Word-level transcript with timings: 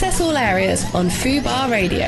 Access 0.00 0.22
all 0.22 0.36
areas 0.38 0.94
on 0.94 1.10
Fubar 1.10 1.70
Radio. 1.70 2.06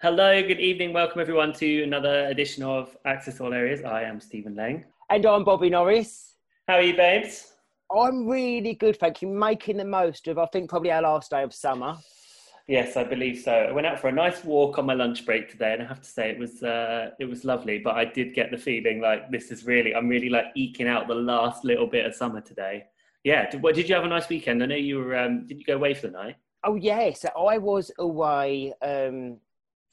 Hello, 0.00 0.42
good 0.42 0.60
evening. 0.60 0.94
Welcome 0.94 1.20
everyone 1.20 1.52
to 1.52 1.82
another 1.82 2.28
edition 2.28 2.62
of 2.62 2.96
Access 3.04 3.38
All 3.38 3.52
Areas. 3.52 3.84
I 3.84 4.04
am 4.04 4.22
Stephen 4.22 4.56
Lang. 4.56 4.86
And 5.10 5.26
I'm 5.26 5.44
Bobby 5.44 5.68
Norris. 5.68 6.36
How 6.66 6.76
are 6.76 6.80
you, 6.80 6.96
babes? 6.96 7.52
I'm 7.94 8.26
really 8.26 8.72
good, 8.72 8.96
thank 8.96 9.20
you. 9.20 9.28
Making 9.28 9.76
the 9.76 9.84
most 9.84 10.26
of, 10.26 10.38
I 10.38 10.46
think, 10.46 10.70
probably 10.70 10.90
our 10.90 11.02
last 11.02 11.30
day 11.30 11.42
of 11.42 11.52
summer. 11.52 11.98
Yes, 12.66 12.96
I 12.96 13.04
believe 13.04 13.40
so. 13.40 13.52
I 13.52 13.72
went 13.72 13.86
out 13.86 14.00
for 14.00 14.08
a 14.08 14.12
nice 14.12 14.42
walk 14.42 14.78
on 14.78 14.86
my 14.86 14.94
lunch 14.94 15.26
break 15.26 15.50
today, 15.50 15.74
and 15.74 15.82
I 15.82 15.84
have 15.84 16.00
to 16.00 16.08
say 16.08 16.30
it 16.30 16.38
was 16.38 16.62
uh, 16.62 17.10
it 17.20 17.26
was 17.26 17.44
lovely. 17.44 17.76
But 17.78 17.96
I 17.96 18.06
did 18.06 18.34
get 18.34 18.50
the 18.50 18.56
feeling 18.56 19.02
like 19.02 19.30
this 19.30 19.50
is 19.50 19.66
really 19.66 19.94
I'm 19.94 20.08
really 20.08 20.30
like 20.30 20.46
eking 20.54 20.88
out 20.88 21.08
the 21.08 21.14
last 21.14 21.62
little 21.62 21.86
bit 21.86 22.06
of 22.06 22.14
summer 22.14 22.40
today. 22.40 22.86
Yeah. 23.24 23.50
Did, 23.50 23.62
what, 23.62 23.74
did 23.74 23.88
you 23.88 23.94
have 23.94 24.04
a 24.04 24.08
nice 24.08 24.28
weekend? 24.28 24.62
I 24.62 24.66
know 24.66 24.76
you 24.76 24.98
were. 24.98 25.16
Um, 25.16 25.46
did 25.46 25.58
you 25.58 25.64
go 25.64 25.74
away 25.74 25.94
for 25.94 26.06
the 26.06 26.12
night? 26.12 26.36
Oh 26.62 26.76
yes, 26.76 27.24
I 27.24 27.58
was 27.58 27.90
away 27.98 28.72
um, 28.80 29.38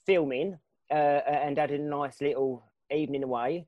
filming 0.06 0.58
uh, 0.90 0.94
and 0.94 1.58
had 1.58 1.72
a 1.72 1.78
nice 1.78 2.22
little 2.22 2.64
evening 2.92 3.24
away 3.24 3.66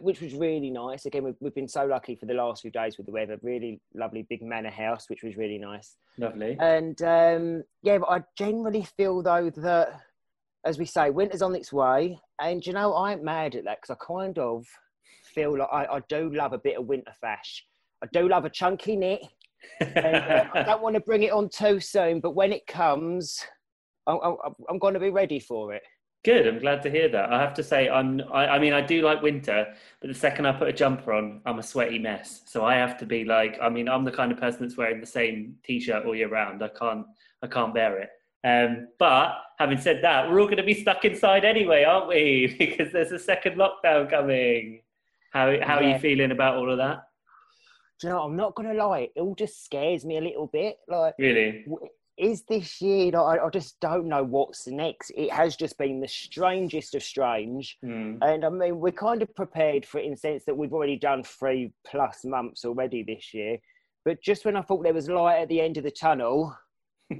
which 0.00 0.20
was 0.20 0.32
really 0.34 0.70
nice. 0.70 1.04
Again, 1.04 1.24
we've, 1.24 1.36
we've 1.40 1.54
been 1.54 1.68
so 1.68 1.84
lucky 1.84 2.14
for 2.14 2.26
the 2.26 2.34
last 2.34 2.62
few 2.62 2.70
days 2.70 2.96
with 2.96 3.06
the 3.06 3.12
weather. 3.12 3.38
Really 3.42 3.80
lovely 3.94 4.22
big 4.22 4.42
manor 4.42 4.70
house, 4.70 5.10
which 5.10 5.22
was 5.22 5.36
really 5.36 5.58
nice. 5.58 5.96
Lovely. 6.16 6.56
And 6.60 7.00
um, 7.02 7.62
yeah, 7.82 7.98
but 7.98 8.08
I 8.08 8.22
generally 8.36 8.86
feel 8.96 9.22
though 9.22 9.50
that, 9.56 10.00
as 10.64 10.78
we 10.78 10.86
say, 10.86 11.10
winter's 11.10 11.42
on 11.42 11.54
its 11.54 11.72
way. 11.72 12.18
And 12.40 12.66
you 12.66 12.72
know, 12.72 12.94
I 12.94 13.12
ain't 13.12 13.24
mad 13.24 13.54
at 13.54 13.64
that 13.64 13.80
because 13.82 13.96
I 14.00 14.04
kind 14.04 14.38
of 14.38 14.64
feel 15.34 15.58
like 15.58 15.68
I, 15.70 15.84
I, 15.84 16.00
do 16.08 16.32
love 16.32 16.52
a 16.52 16.58
bit 16.58 16.78
of 16.78 16.86
winter 16.86 17.12
fash. 17.20 17.64
I 18.02 18.06
do 18.12 18.28
love 18.28 18.44
a 18.44 18.50
chunky 18.50 18.96
knit. 18.96 19.22
and, 19.80 20.16
uh, 20.16 20.44
I 20.54 20.62
don't 20.64 20.82
want 20.82 20.94
to 20.96 21.00
bring 21.00 21.22
it 21.22 21.32
on 21.32 21.48
too 21.48 21.78
soon, 21.78 22.20
but 22.20 22.34
when 22.34 22.52
it 22.52 22.66
comes, 22.66 23.44
I'm, 24.06 24.18
I'm, 24.22 24.36
I'm 24.68 24.78
going 24.78 24.94
to 24.94 25.00
be 25.00 25.10
ready 25.10 25.38
for 25.38 25.72
it. 25.72 25.82
Good. 26.24 26.46
I'm 26.46 26.60
glad 26.60 26.82
to 26.82 26.90
hear 26.90 27.08
that. 27.08 27.32
I 27.32 27.40
have 27.40 27.54
to 27.54 27.64
say, 27.64 27.88
I'm. 27.88 28.20
I, 28.32 28.46
I, 28.46 28.58
mean, 28.60 28.72
I 28.72 28.80
do 28.80 29.02
like 29.02 29.22
winter, 29.22 29.66
but 30.00 30.06
the 30.06 30.14
second 30.14 30.46
I 30.46 30.52
put 30.52 30.68
a 30.68 30.72
jumper 30.72 31.12
on, 31.12 31.40
I'm 31.46 31.58
a 31.58 31.62
sweaty 31.64 31.98
mess. 31.98 32.42
So 32.46 32.64
I 32.64 32.74
have 32.74 32.96
to 32.98 33.06
be 33.06 33.24
like. 33.24 33.58
I 33.60 33.68
mean, 33.68 33.88
I'm 33.88 34.04
the 34.04 34.12
kind 34.12 34.30
of 34.30 34.38
person 34.38 34.62
that's 34.62 34.76
wearing 34.76 35.00
the 35.00 35.06
same 35.06 35.56
t-shirt 35.64 36.06
all 36.06 36.14
year 36.14 36.28
round. 36.28 36.62
I 36.62 36.68
can't. 36.68 37.06
I 37.42 37.48
can't 37.48 37.74
bear 37.74 37.98
it. 37.98 38.10
Um, 38.44 38.88
but 39.00 39.34
having 39.58 39.78
said 39.78 40.02
that, 40.02 40.30
we're 40.30 40.40
all 40.40 40.46
going 40.46 40.58
to 40.58 40.62
be 40.62 40.80
stuck 40.80 41.04
inside 41.04 41.44
anyway, 41.44 41.82
aren't 41.82 42.08
we? 42.08 42.54
because 42.58 42.92
there's 42.92 43.10
a 43.10 43.18
second 43.18 43.56
lockdown 43.56 44.08
coming. 44.08 44.82
How 45.32 45.46
How 45.60 45.80
yeah. 45.80 45.88
are 45.88 45.92
you 45.94 45.98
feeling 45.98 46.30
about 46.30 46.56
all 46.56 46.70
of 46.70 46.78
that? 46.78 47.02
You 48.02 48.10
know? 48.10 48.20
I'm 48.20 48.36
not 48.36 48.54
going 48.54 48.68
to 48.68 48.74
lie. 48.74 49.08
It 49.14 49.20
all 49.20 49.34
just 49.34 49.64
scares 49.64 50.04
me 50.04 50.18
a 50.18 50.20
little 50.20 50.46
bit. 50.46 50.76
Like 50.88 51.14
really 51.18 51.64
is 52.18 52.42
this 52.42 52.80
year, 52.80 53.16
I, 53.16 53.38
I, 53.38 53.48
just 53.50 53.80
don't 53.80 54.06
know 54.06 54.22
what's 54.22 54.66
next. 54.66 55.10
It 55.16 55.32
has 55.32 55.56
just 55.56 55.78
been 55.78 56.00
the 56.00 56.08
strangest 56.08 56.94
of 56.94 57.02
strange. 57.02 57.78
Mm. 57.84 58.18
And 58.22 58.44
I 58.44 58.48
mean, 58.50 58.80
we're 58.80 58.92
kind 58.92 59.22
of 59.22 59.34
prepared 59.34 59.86
for 59.86 59.98
it 59.98 60.04
in 60.04 60.12
the 60.12 60.16
sense 60.16 60.44
that 60.44 60.56
we've 60.56 60.72
already 60.72 60.96
done 60.96 61.22
three 61.22 61.72
plus 61.86 62.24
months 62.24 62.64
already 62.64 63.02
this 63.02 63.32
year. 63.32 63.58
But 64.04 64.22
just 64.22 64.44
when 64.44 64.56
I 64.56 64.62
thought 64.62 64.82
there 64.82 64.94
was 64.94 65.08
light 65.08 65.40
at 65.40 65.48
the 65.48 65.60
end 65.60 65.78
of 65.78 65.84
the 65.84 65.90
tunnel, 65.90 66.56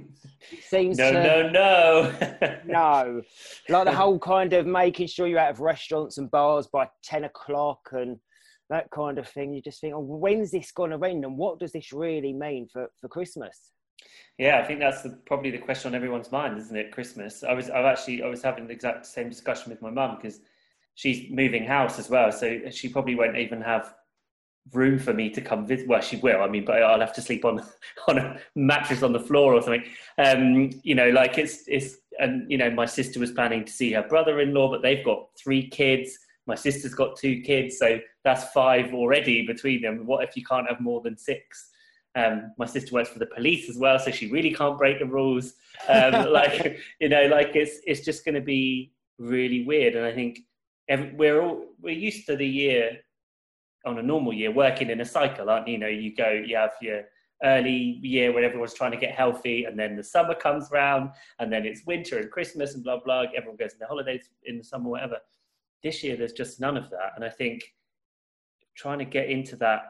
seems 0.61 0.97
no, 0.97 1.11
to, 1.11 1.51
no, 1.51 2.11
no, 2.41 2.59
no. 2.65 3.21
Like 3.69 3.85
the 3.85 3.93
whole 3.95 4.19
kind 4.19 4.53
of 4.53 4.67
making 4.67 5.07
sure 5.07 5.27
you're 5.27 5.39
out 5.39 5.51
of 5.51 5.59
restaurants 5.59 6.17
and 6.17 6.29
bars 6.29 6.67
by 6.67 6.87
10 7.03 7.23
o'clock 7.25 7.89
and 7.93 8.19
that 8.73 8.89
kind 8.91 9.17
of 9.17 9.27
thing. 9.27 9.53
You 9.53 9.61
just 9.61 9.79
think, 9.79 9.93
oh, 9.93 9.99
when's 9.99 10.51
this 10.51 10.71
going 10.71 10.91
to 10.91 11.05
end 11.05 11.23
and 11.23 11.37
what 11.37 11.59
does 11.59 11.71
this 11.71 11.93
really 11.93 12.33
mean 12.33 12.67
for, 12.71 12.89
for 12.99 13.07
Christmas? 13.07 13.71
Yeah, 14.37 14.59
I 14.59 14.65
think 14.65 14.79
that's 14.79 15.03
the, 15.03 15.11
probably 15.25 15.51
the 15.51 15.59
question 15.59 15.91
on 15.91 15.95
everyone's 15.95 16.31
mind, 16.31 16.57
isn't 16.57 16.75
it? 16.75 16.91
Christmas. 16.91 17.43
I 17.43 17.53
was, 17.53 17.69
I've 17.69 17.85
actually, 17.85 18.23
I 18.23 18.27
was 18.27 18.41
having 18.41 18.67
the 18.67 18.73
exact 18.73 19.05
same 19.05 19.29
discussion 19.29 19.69
with 19.69 19.81
my 19.81 19.91
mum 19.91 20.17
because 20.19 20.39
she's 20.95 21.31
moving 21.31 21.65
house 21.65 21.99
as 21.99 22.09
well, 22.09 22.31
so 22.31 22.59
she 22.71 22.89
probably 22.89 23.15
won't 23.15 23.37
even 23.37 23.61
have 23.61 23.93
room 24.71 24.97
for 24.97 25.13
me 25.13 25.29
to 25.29 25.41
come 25.41 25.67
visit. 25.67 25.87
Well, 25.87 26.01
she 26.01 26.15
will. 26.17 26.41
I 26.41 26.47
mean, 26.47 26.65
but 26.65 26.81
I'll 26.81 26.99
have 26.99 27.13
to 27.13 27.21
sleep 27.21 27.45
on 27.45 27.63
on 28.07 28.17
a 28.17 28.39
mattress 28.55 29.03
on 29.03 29.13
the 29.13 29.19
floor 29.19 29.53
or 29.53 29.61
something. 29.61 29.85
Um, 30.17 30.71
you 30.83 30.95
know, 30.95 31.09
like 31.09 31.37
it's 31.37 31.63
it's 31.67 31.97
and 32.19 32.49
you 32.49 32.57
know, 32.57 32.71
my 32.71 32.85
sister 32.85 33.19
was 33.19 33.31
planning 33.31 33.65
to 33.65 33.71
see 33.71 33.93
her 33.93 34.03
brother-in-law, 34.03 34.71
but 34.71 34.81
they've 34.81 35.05
got 35.05 35.27
three 35.37 35.67
kids. 35.69 36.17
My 36.45 36.55
sister's 36.55 36.93
got 36.93 37.17
two 37.17 37.41
kids, 37.41 37.77
so 37.77 37.99
that's 38.23 38.51
five 38.51 38.93
already 38.93 39.45
between 39.45 39.81
them. 39.81 40.05
What 40.05 40.27
if 40.27 40.35
you 40.35 40.43
can't 40.43 40.67
have 40.69 40.81
more 40.81 41.01
than 41.01 41.17
six? 41.17 41.69
Um, 42.15 42.53
my 42.57 42.65
sister 42.65 42.93
works 42.93 43.09
for 43.09 43.19
the 43.19 43.25
police 43.27 43.69
as 43.69 43.77
well, 43.77 43.97
so 43.97 44.11
she 44.11 44.29
really 44.29 44.53
can't 44.53 44.77
break 44.77 44.99
the 44.99 45.05
rules. 45.05 45.53
Um, 45.87 46.11
like 46.31 46.79
you 46.99 47.09
know, 47.09 47.27
like 47.27 47.55
it's 47.55 47.79
it's 47.85 48.01
just 48.01 48.25
going 48.25 48.35
to 48.35 48.41
be 48.41 48.91
really 49.17 49.63
weird. 49.63 49.95
And 49.95 50.05
I 50.05 50.13
think 50.13 50.39
every, 50.89 51.13
we're 51.13 51.41
all 51.41 51.65
we're 51.81 51.95
used 51.95 52.25
to 52.27 52.35
the 52.35 52.47
year 52.47 52.99
on 53.85 53.99
a 53.99 54.03
normal 54.03 54.33
year 54.33 54.51
working 54.51 54.89
in 54.89 55.01
a 55.01 55.05
cycle, 55.05 55.49
aren't 55.49 55.67
you? 55.67 55.73
You 55.73 55.79
know, 55.79 55.87
you 55.87 56.15
go, 56.15 56.29
you 56.31 56.55
have 56.55 56.71
your 56.81 57.03
early 57.43 57.99
year 58.01 58.31
when 58.31 58.43
everyone's 58.43 58.73
trying 58.73 58.91
to 58.91 58.97
get 58.97 59.15
healthy, 59.15 59.65
and 59.65 59.77
then 59.77 59.95
the 59.95 60.03
summer 60.03 60.35
comes 60.35 60.71
around, 60.71 61.11
and 61.39 61.51
then 61.51 61.65
it's 61.65 61.85
winter 61.85 62.19
and 62.19 62.31
Christmas 62.31 62.75
and 62.75 62.83
blah 62.83 62.99
blah. 62.99 63.25
Everyone 63.35 63.57
goes 63.57 63.73
on 63.73 63.79
their 63.79 63.87
holidays 63.87 64.29
in 64.45 64.57
the 64.57 64.63
summer, 64.63 64.89
whatever. 64.89 65.17
This 65.83 66.03
year, 66.03 66.15
there's 66.15 66.33
just 66.33 66.59
none 66.59 66.77
of 66.77 66.89
that, 66.91 67.13
and 67.15 67.25
I 67.25 67.29
think 67.29 67.63
trying 68.75 68.99
to 68.99 69.05
get 69.05 69.29
into 69.29 69.55
that 69.57 69.81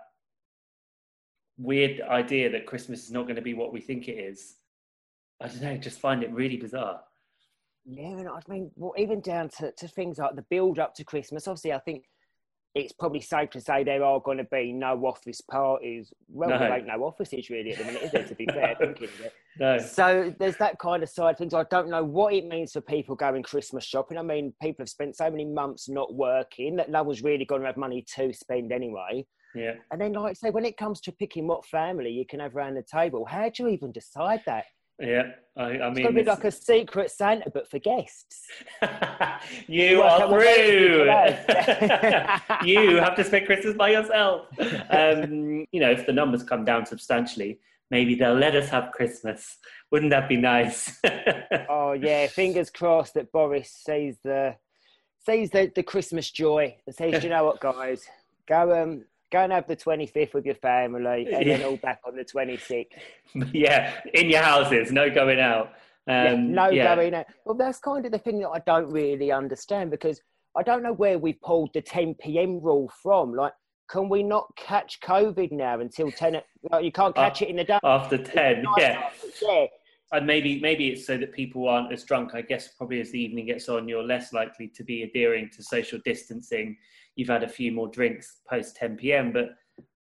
weird 1.58 2.02
idea 2.02 2.50
that 2.50 2.66
Christmas 2.66 3.04
is 3.04 3.12
not 3.12 3.24
going 3.24 3.36
to 3.36 3.42
be 3.42 3.54
what 3.54 3.72
we 3.72 3.80
think 3.80 4.08
it 4.08 4.14
is. 4.14 4.56
I 5.40 5.48
don't 5.48 5.62
know, 5.62 5.78
just 5.78 6.00
find 6.00 6.24
it 6.24 6.32
really 6.32 6.58
bizarre. 6.58 7.02
Yeah, 7.86 8.18
and 8.18 8.30
I 8.30 8.40
mean, 8.48 8.72
well, 8.76 8.94
even 8.98 9.20
down 9.20 9.50
to, 9.60 9.72
to 9.74 9.88
things 9.88 10.18
like 10.18 10.36
the 10.36 10.46
build 10.50 10.80
up 10.80 10.96
to 10.96 11.04
Christmas. 11.04 11.48
Obviously, 11.48 11.74
I 11.74 11.80
think 11.80 12.06
it's 12.76 12.92
probably 12.92 13.22
safe 13.22 13.52
to 13.52 13.62
say 13.62 13.84
there 13.84 14.04
are 14.04 14.20
going 14.20 14.40
to 14.40 14.44
be 14.46 14.72
no 14.72 14.96
office 15.06 15.42
parties. 15.42 16.12
Well, 16.28 16.50
no. 16.50 16.58
there 16.58 16.76
ain't 16.76 16.88
no 16.88 17.04
offices 17.04 17.50
really 17.52 17.72
at 17.72 17.78
the 17.78 17.86
minute, 17.86 18.04
is 18.04 18.12
there? 18.12 18.24
To 18.24 18.36
be 18.36 18.48
fair, 18.48 18.76
thinking 18.80 19.10
of 19.10 19.22
it. 19.22 19.34
No. 19.60 19.78
So 19.78 20.34
there's 20.40 20.58
that 20.58 20.80
kind 20.80 21.04
of 21.04 21.10
side 21.10 21.32
of 21.32 21.38
things. 21.38 21.54
I 21.54 21.66
don't 21.70 21.90
know 21.90 22.04
what 22.04 22.34
it 22.34 22.48
means 22.48 22.72
for 22.72 22.82
people 22.82 23.16
going 23.16 23.44
Christmas 23.44 23.84
shopping. 23.84 24.18
I 24.18 24.24
mean, 24.24 24.54
people 24.60 24.82
have 24.82 24.90
spent 24.90 25.16
so 25.16 25.30
many 25.30 25.46
months 25.46 25.88
not 25.88 26.16
working 26.16 26.76
that 26.78 26.90
no 26.90 27.04
one's 27.04 27.22
really 27.22 27.46
going 27.46 27.62
to 27.62 27.68
have 27.68 27.78
money 27.78 28.04
to 28.16 28.34
spend 28.34 28.72
anyway. 28.72 29.26
Yeah. 29.54 29.74
And 29.92 30.02
then, 30.02 30.14
like 30.14 30.32
I 30.32 30.34
say, 30.34 30.50
when 30.50 30.66
it 30.66 30.78
comes 30.78 31.00
to 31.02 31.12
picking 31.12 31.46
what 31.46 31.66
family 31.68 32.10
you 32.10 32.26
can 32.26 32.40
have 32.40 32.56
around 32.56 32.74
the 32.74 32.82
table, 32.82 33.24
how 33.26 33.50
do 33.50 33.64
you 33.64 33.70
even 33.70 33.92
decide 33.92 34.42
that? 34.48 34.66
Yeah, 35.00 35.32
I, 35.58 35.62
I 35.62 35.68
mean, 35.70 35.80
it's 35.92 36.00
going 36.00 36.16
to 36.16 36.24
be 36.24 36.24
like 36.24 36.44
a 36.44 36.52
secret 36.52 37.12
Santa, 37.12 37.50
but 37.50 37.70
for 37.70 37.80
guests. 37.80 38.48
you 39.68 40.02
are 40.02 40.28
through. 40.28 41.06
you 42.64 42.98
have 42.98 43.16
to 43.16 43.24
spend 43.24 43.46
Christmas 43.46 43.76
by 43.76 43.90
yourself. 43.90 44.48
Um, 44.90 45.66
you 45.72 45.80
know, 45.80 45.92
if 45.92 46.06
the 46.06 46.14
numbers 46.14 46.44
come 46.44 46.64
down 46.64 46.86
substantially, 46.86 47.60
maybe 47.92 48.16
they'll 48.16 48.34
let 48.34 48.56
us 48.56 48.70
have 48.70 48.92
Christmas. 48.92 49.58
Wouldn't 49.92 50.10
that 50.12 50.28
be 50.28 50.38
nice? 50.38 51.00
oh 51.70 51.94
yeah, 51.94 52.28
fingers 52.28 52.70
crossed 52.70 53.14
that 53.14 53.32
Boris 53.32 53.70
sees 53.70 54.18
the 54.24 54.56
sees 55.24 55.52
the, 55.52 55.72
the 55.76 55.84
Christmas 55.84 56.32
joy 56.32 56.76
and 56.86 56.96
says, 56.96 57.24
you 57.24 57.30
know 57.30 57.46
what, 57.46 57.60
guys, 57.60 58.06
go 58.48 58.82
um 58.82 59.06
go 59.34 59.40
and 59.40 59.52
have 59.52 59.68
the 59.68 59.76
25th 59.76 60.34
with 60.36 60.46
your 60.46 60.56
family 60.56 61.28
and 61.34 61.50
then 61.50 61.64
all 61.64 61.78
back 61.78 62.00
on 62.06 62.16
the 62.16 62.24
26th. 62.24 62.86
yeah, 63.52 64.00
in 64.14 64.30
your 64.30 64.44
houses, 64.44 64.92
no 64.92 65.10
going 65.10 65.40
out. 65.40 65.74
Um, 66.08 66.16
yeah, 66.16 66.36
no 66.36 66.70
yeah. 66.70 66.96
going 66.96 67.16
out. 67.16 67.26
Well, 67.44 67.56
that's 67.56 67.80
kind 67.80 68.06
of 68.06 68.12
the 68.12 68.20
thing 68.20 68.40
that 68.42 68.50
I 68.50 68.60
don't 68.60 68.92
really 68.92 69.32
understand 69.32 69.90
because 69.90 70.22
I 70.56 70.62
don't 70.62 70.84
know 70.84 70.94
where 70.94 71.18
we 71.18 71.34
pulled 71.34 71.72
the 71.74 71.82
10 71.82 72.16
p.m. 72.22 72.62
rule 72.62 72.92
from. 73.02 73.34
Like, 73.34 73.54
can 73.90 74.08
we 74.08 74.22
not 74.22 74.48
catch 74.56 75.00
COVID 75.02 75.52
now 75.52 75.80
until 75.80 76.12
10? 76.12 76.40
Like, 76.72 76.86
you 76.86 76.92
can't 76.92 77.16
catch 77.16 77.42
uh, 77.42 77.46
it 77.46 77.50
in 77.50 77.56
the 77.56 77.64
day. 77.64 77.80
After 77.84 78.18
10, 78.20 78.66
yeah. 78.78 79.10
yeah. 79.42 79.66
And 80.12 80.28
maybe 80.28 80.60
maybe 80.62 80.90
it's 80.90 81.08
so 81.08 81.18
that 81.18 81.34
people 81.34 81.68
aren't 81.68 81.92
as 81.92 82.04
drunk. 82.04 82.36
I 82.36 82.44
guess 82.44 82.68
probably 82.78 83.02
as 83.02 83.10
the 83.12 83.20
evening 83.20 83.48
gets 83.48 83.68
on, 83.68 83.88
you're 83.88 84.04
less 84.04 84.32
likely 84.32 84.68
to 84.68 84.84
be 84.84 85.02
adhering 85.02 85.50
to 85.56 85.64
social 85.64 86.00
distancing 86.06 86.78
you've 87.16 87.30
had 87.30 87.44
a 87.44 87.50
few 87.50 87.72
more 87.72 87.88
drinks 87.88 88.42
post 88.50 88.76
10 88.76 88.98
p.m. 88.98 89.32
But 89.32 89.56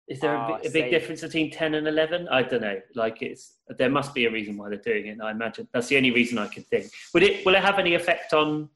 is 0.08 0.20
there 0.20 0.36
oh, 0.36 0.60
a, 0.64 0.68
a, 0.68 0.72
big 0.72 0.90
difference 0.90 1.22
between 1.22 1.52
10 1.52 1.76
and 1.76 1.88
11? 1.88 2.28
I 2.30 2.44
don't 2.44 2.62
know. 2.62 2.80
Like 2.96 3.22
it's 3.22 3.58
there 3.78 3.90
must 3.90 4.14
be 4.14 4.26
a 4.26 4.32
reason 4.32 4.58
why 4.58 4.70
they're 4.70 4.78
doing 4.80 5.08
it. 5.08 5.18
I 5.22 5.32
imagine 5.32 5.68
that's 5.74 5.88
the 5.88 5.98
only 5.98 6.12
reason 6.12 6.38
I 6.38 6.48
can 6.48 6.64
think. 6.64 6.92
Would 7.14 7.24
it 7.24 7.46
will 7.46 7.56
it 7.56 7.64
have 7.64 7.80
any 7.80 7.94
effect 7.96 8.34
on 8.34 8.70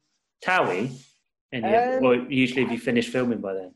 Towie? 0.44 0.92
Um, 1.52 2.04
or 2.04 2.16
usually 2.16 2.62
have 2.62 2.72
you 2.72 2.78
finished 2.78 3.10
filming 3.10 3.40
by 3.40 3.54
then? 3.54 3.74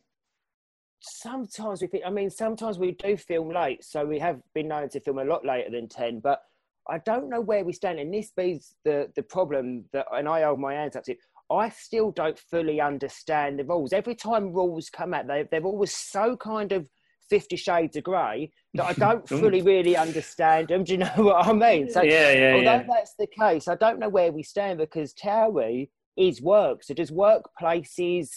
Sometimes 1.00 1.80
we. 1.80 1.86
Think, 1.86 2.04
I 2.04 2.10
mean, 2.10 2.28
sometimes 2.28 2.78
we 2.78 2.92
do 2.92 3.16
film 3.16 3.50
late, 3.50 3.84
so 3.84 4.04
we 4.04 4.18
have 4.18 4.40
been 4.52 4.68
known 4.68 4.88
to 4.88 5.00
film 5.00 5.18
a 5.18 5.24
lot 5.24 5.44
later 5.44 5.70
than 5.70 5.88
10. 5.88 6.18
But 6.18 6.42
I 6.88 6.98
don't 6.98 7.28
know 7.28 7.40
where 7.40 7.64
we 7.64 7.72
stand, 7.72 8.00
and 8.00 8.12
this 8.12 8.32
is 8.36 8.74
the 8.84 9.10
the 9.14 9.22
problem 9.22 9.84
that, 9.92 10.06
and 10.12 10.28
I 10.28 10.42
hold 10.42 10.58
my 10.58 10.74
hands 10.74 10.96
up 10.96 11.04
to. 11.04 11.14
I 11.50 11.70
still 11.70 12.10
don't 12.10 12.38
fully 12.38 12.80
understand 12.80 13.58
the 13.58 13.64
rules. 13.64 13.92
Every 13.92 14.14
time 14.14 14.52
rules 14.52 14.90
come 14.90 15.14
out, 15.14 15.26
they, 15.26 15.44
they're 15.50 15.62
always 15.62 15.94
so 15.94 16.36
kind 16.36 16.72
of 16.72 16.88
Fifty 17.30 17.56
Shades 17.56 17.96
of 17.96 18.04
Grey 18.04 18.50
that 18.74 18.86
I 18.86 18.92
don't 18.94 19.24
oh. 19.30 19.38
fully 19.38 19.62
really 19.62 19.96
understand 19.96 20.68
them. 20.68 20.84
Do 20.84 20.92
you 20.92 20.98
know 20.98 21.12
what 21.16 21.46
I 21.46 21.52
mean? 21.52 21.90
So, 21.90 22.02
yeah, 22.02 22.32
yeah, 22.32 22.52
although 22.54 22.64
yeah. 22.64 22.86
that's 22.88 23.14
the 23.18 23.26
case, 23.26 23.68
I 23.68 23.74
don't 23.74 23.98
know 23.98 24.08
where 24.08 24.32
we 24.32 24.42
stand 24.42 24.78
because 24.78 25.14
Towie 25.14 25.90
is 26.16 26.42
work. 26.42 26.82
So 26.82 26.94
does 26.94 27.10
workplaces 27.10 28.30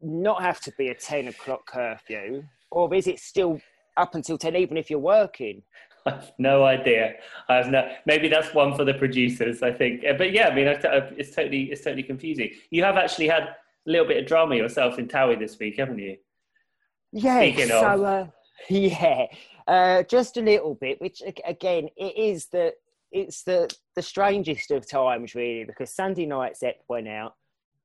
not 0.00 0.42
have 0.42 0.60
to 0.60 0.72
be 0.78 0.88
a 0.88 0.94
ten 0.94 1.28
o'clock 1.28 1.66
curfew, 1.66 2.42
or 2.70 2.92
is 2.94 3.06
it 3.06 3.18
still 3.18 3.60
up 3.96 4.14
until 4.14 4.38
ten, 4.38 4.56
even 4.56 4.76
if 4.76 4.90
you're 4.90 4.98
working? 4.98 5.62
Have 6.10 6.32
no 6.38 6.64
idea. 6.64 7.14
I 7.48 7.56
have 7.56 7.70
no. 7.70 7.90
Maybe 8.06 8.28
that's 8.28 8.54
one 8.54 8.76
for 8.76 8.84
the 8.84 8.94
producers. 8.94 9.62
I 9.62 9.72
think. 9.72 10.04
Uh, 10.04 10.14
But 10.16 10.32
yeah, 10.32 10.48
I 10.48 10.54
mean, 10.54 10.66
it's 10.66 11.34
totally 11.34 11.64
it's 11.64 11.82
totally 11.82 12.02
confusing. 12.02 12.50
You 12.70 12.84
have 12.84 12.96
actually 12.96 13.28
had 13.28 13.42
a 13.42 13.54
little 13.86 14.06
bit 14.06 14.18
of 14.18 14.26
drama 14.26 14.56
yourself 14.56 14.98
in 14.98 15.08
Towie 15.08 15.38
this 15.38 15.58
week, 15.58 15.78
haven't 15.78 15.98
you? 15.98 16.16
Yeah. 17.12 17.40
Speaking 17.40 17.68
so 17.68 17.86
of. 17.86 18.02
uh, 18.02 18.26
yeah, 18.68 19.26
uh, 19.66 20.02
just 20.04 20.36
a 20.36 20.42
little 20.42 20.74
bit. 20.74 21.00
Which 21.00 21.22
again, 21.44 21.88
it 21.96 22.16
is 22.16 22.46
the 22.46 22.72
it's 23.12 23.42
the 23.42 23.74
the 23.96 24.02
strangest 24.02 24.70
of 24.70 24.88
times 24.88 25.34
really 25.34 25.64
because 25.64 25.94
Sunday 25.94 26.26
night 26.26 26.56
Zep 26.56 26.76
went 26.88 27.08
out, 27.08 27.34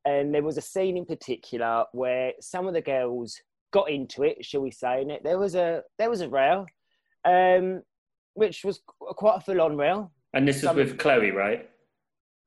and 0.05 0.33
there 0.33 0.43
was 0.43 0.57
a 0.57 0.61
scene 0.61 0.97
in 0.97 1.05
particular 1.05 1.85
where 1.93 2.33
some 2.41 2.67
of 2.67 2.73
the 2.73 2.81
girls 2.81 3.39
got 3.71 3.89
into 3.89 4.23
it, 4.23 4.45
shall 4.45 4.61
we 4.61 4.71
say? 4.71 5.01
And 5.01 5.11
it, 5.11 5.23
there 5.23 5.39
was 5.39 5.55
a 5.55 5.83
there 5.97 6.09
was 6.09 6.21
a 6.21 6.29
row. 6.29 6.65
Um, 7.25 7.83
which 8.33 8.63
was 8.63 8.81
quite 8.99 9.37
a 9.37 9.41
full-on 9.41 9.77
row. 9.77 10.11
And 10.33 10.47
this 10.47 10.63
was 10.63 10.75
with 10.75 10.97
Chloe, 10.97 11.31
right? 11.31 11.69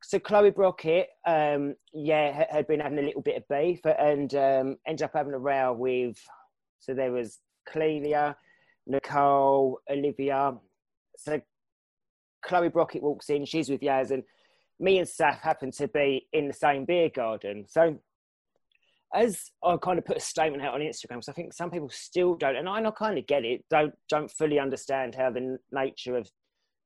So 0.02 0.18
Chloe 0.18 0.50
Brockett, 0.50 1.08
um, 1.26 1.74
yeah, 1.92 2.44
had 2.50 2.66
been 2.66 2.80
having 2.80 2.98
a 2.98 3.02
little 3.02 3.22
bit 3.22 3.36
of 3.36 3.48
beef 3.48 3.80
and 3.84 4.32
um, 4.34 4.76
ended 4.86 5.04
up 5.04 5.12
having 5.14 5.34
a 5.34 5.38
row 5.38 5.72
with. 5.72 6.16
So 6.80 6.94
there 6.94 7.12
was 7.12 7.38
Clelia, 7.68 8.36
Nicole, 8.86 9.80
Olivia. 9.90 10.54
So 11.16 11.40
Chloe 12.44 12.68
Brockett 12.68 13.02
walks 13.02 13.30
in. 13.30 13.44
She's 13.46 13.68
with 13.68 13.80
Yaz, 13.80 14.10
and 14.10 14.22
me 14.78 14.98
and 14.98 15.08
Saf 15.08 15.40
happen 15.40 15.70
to 15.72 15.88
be 15.88 16.28
in 16.32 16.46
the 16.46 16.54
same 16.54 16.84
beer 16.84 17.08
garden. 17.08 17.64
So 17.68 17.98
as 19.14 19.50
I 19.64 19.76
kind 19.76 19.98
of 19.98 20.04
put 20.04 20.16
a 20.16 20.20
statement 20.20 20.62
out 20.62 20.74
on 20.74 20.80
Instagram, 20.80 21.22
so 21.22 21.32
I 21.32 21.34
think 21.34 21.52
some 21.52 21.70
people 21.70 21.88
still 21.90 22.34
don't, 22.34 22.56
and 22.56 22.68
I, 22.68 22.78
and 22.78 22.86
I 22.86 22.90
kind 22.90 23.18
of 23.18 23.26
get 23.26 23.44
it, 23.44 23.64
don't 23.70 23.94
don't 24.08 24.30
fully 24.30 24.58
understand 24.58 25.14
how 25.14 25.30
the 25.30 25.58
nature 25.72 26.16
of 26.16 26.30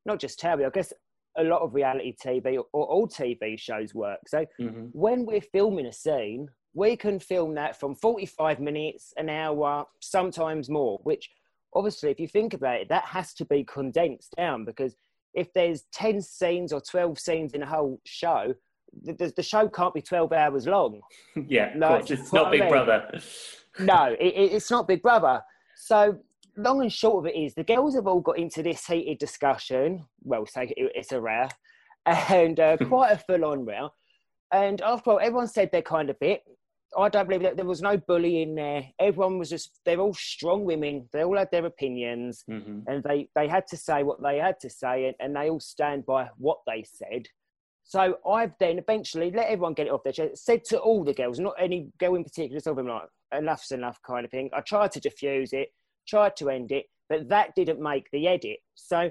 not 0.07 0.19
just 0.19 0.41
Towie, 0.41 0.67
I 0.67 0.71
guess 0.71 0.93
a 1.39 1.45
lot 1.45 1.63
of 1.63 1.75
reality 1.75 2.15
TV 2.25 2.57
or, 2.57 2.67
or 2.73 2.87
all 2.87 3.09
TV 3.09 3.59
shows 3.59 3.95
work. 3.95 4.21
So 4.27 4.45
hmm 4.59 4.87
when 4.93 5.25
we're 5.25 5.41
filming 5.41 5.87
a 5.87 5.93
scene, 5.93 6.49
we 6.75 6.97
can 6.97 7.19
film 7.19 7.55
that 7.55 7.79
from 7.79 7.95
45 7.95 8.61
minutes, 8.61 9.13
an 9.17 9.29
hour, 9.29 9.85
sometimes 10.01 10.69
more, 10.69 10.99
which 11.05 11.29
obviously, 11.75 12.11
if 12.11 12.21
you 12.21 12.29
think 12.29 12.55
about 12.55 12.81
it, 12.81 12.89
that 12.89 13.05
has 13.05 13.35
to 13.35 13.45
be 13.45 13.65
condensed 13.65 14.35
down 14.37 14.65
because 14.65 14.95
if 15.35 15.53
there's 15.53 15.85
10 15.93 16.21
scenes 16.23 16.73
or 16.73 16.81
12 16.81 17.19
scenes 17.19 17.55
in 17.55 17.63
a 17.63 17.67
whole 17.67 18.01
show, 18.05 18.55
the, 19.03 19.33
the, 19.37 19.43
show 19.43 19.69
can't 19.69 19.95
be 19.95 20.03
12 20.03 20.33
hours 20.33 20.67
long. 20.67 21.01
Yeah, 21.49 21.73
No. 21.77 21.95
It's 21.97 22.33
not 22.33 22.47
I 22.49 22.51
Big 22.51 22.61
mean. 22.61 22.71
Brother. 22.71 23.21
No, 23.79 24.17
it, 24.19 24.35
it- 24.35 24.53
it's 24.53 24.71
not 24.71 24.89
Big 24.89 25.01
Brother. 25.01 25.41
So, 25.77 26.19
long 26.57 26.83
and 26.83 26.93
short 26.93 27.25
of 27.25 27.33
it 27.33 27.39
is, 27.39 27.55
the 27.55 27.65
girls 27.65 27.95
have 27.95 28.07
all 28.09 28.21
got 28.21 28.37
into 28.39 28.63
this 28.63 28.85
heated 28.87 29.19
discussion. 29.19 30.05
Well, 30.23 30.45
say 30.45 30.73
it, 30.77 30.93
it's 30.95 31.13
a 31.13 31.21
row, 31.21 31.47
and 32.05 32.59
uh, 32.59 32.77
quite 32.89 33.13
a 33.13 33.19
full-on 33.19 33.65
row. 33.65 33.91
And 34.53 34.81
after 34.83 35.11
all, 35.11 35.21
everyone 35.21 35.47
said 35.47 35.71
their 35.71 35.83
kind 35.83 36.11
of 36.11 36.19
bit. 36.19 36.43
I 36.99 37.09
don't 37.09 37.29
believe 37.29 37.43
that 37.43 37.57
there 37.57 37.65
was 37.65 37.81
no 37.83 37.97
bullying 37.97 38.57
there. 38.57 38.83
Everyone 38.99 39.39
was 39.39 39.49
just, 39.49 39.79
they're 39.87 40.01
all 40.01 40.13
strong 40.15 40.65
women. 40.65 41.09
They 41.13 41.23
all 41.23 41.39
had 41.39 41.51
their 41.53 41.67
opinions 41.67 42.43
hmm 42.49 42.81
and 42.89 43.05
they, 43.05 43.29
they 43.37 43.47
had 43.47 43.65
to 43.69 43.77
say 43.77 44.03
what 44.03 44.21
they 44.21 44.39
had 44.39 44.59
to 44.63 44.69
say 44.69 45.07
and, 45.07 45.15
and 45.21 45.37
they 45.37 45.49
all 45.51 45.61
stand 45.61 46.05
by 46.05 46.29
what 46.37 46.59
they 46.67 46.83
said. 46.83 47.27
So 47.91 48.19
I've 48.25 48.53
then 48.61 48.79
eventually 48.79 49.33
let 49.33 49.49
everyone 49.49 49.75
get 49.75 49.89
it 49.89 49.93
off 49.93 50.05
their 50.05 50.13
chest, 50.13 50.45
said 50.45 50.65
to 50.67 50.79
all 50.79 51.03
the 51.03 51.13
girls, 51.13 51.41
not 51.41 51.55
any 51.59 51.89
girl 51.99 52.15
in 52.15 52.23
particular, 52.23 52.61
of 52.65 52.77
them 52.77 52.87
like, 52.87 53.09
enough's 53.35 53.73
enough 53.73 54.01
kind 54.07 54.25
of 54.25 54.31
thing. 54.31 54.49
I 54.53 54.61
tried 54.61 54.93
to 54.93 55.01
diffuse 55.01 55.53
it, 55.53 55.73
tried 56.07 56.37
to 56.37 56.51
end 56.51 56.71
it, 56.71 56.87
but 57.09 57.29
that 57.31 57.53
didn't 57.57 57.83
make 57.83 58.09
the 58.13 58.29
edit. 58.29 58.59
So 58.77 59.11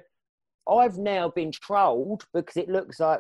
I've 0.72 0.98
now 0.98 1.28
been 1.28 1.52
trolled 1.52 2.24
because 2.34 2.56
it 2.56 2.70
looks 2.70 3.02
like, 3.02 3.20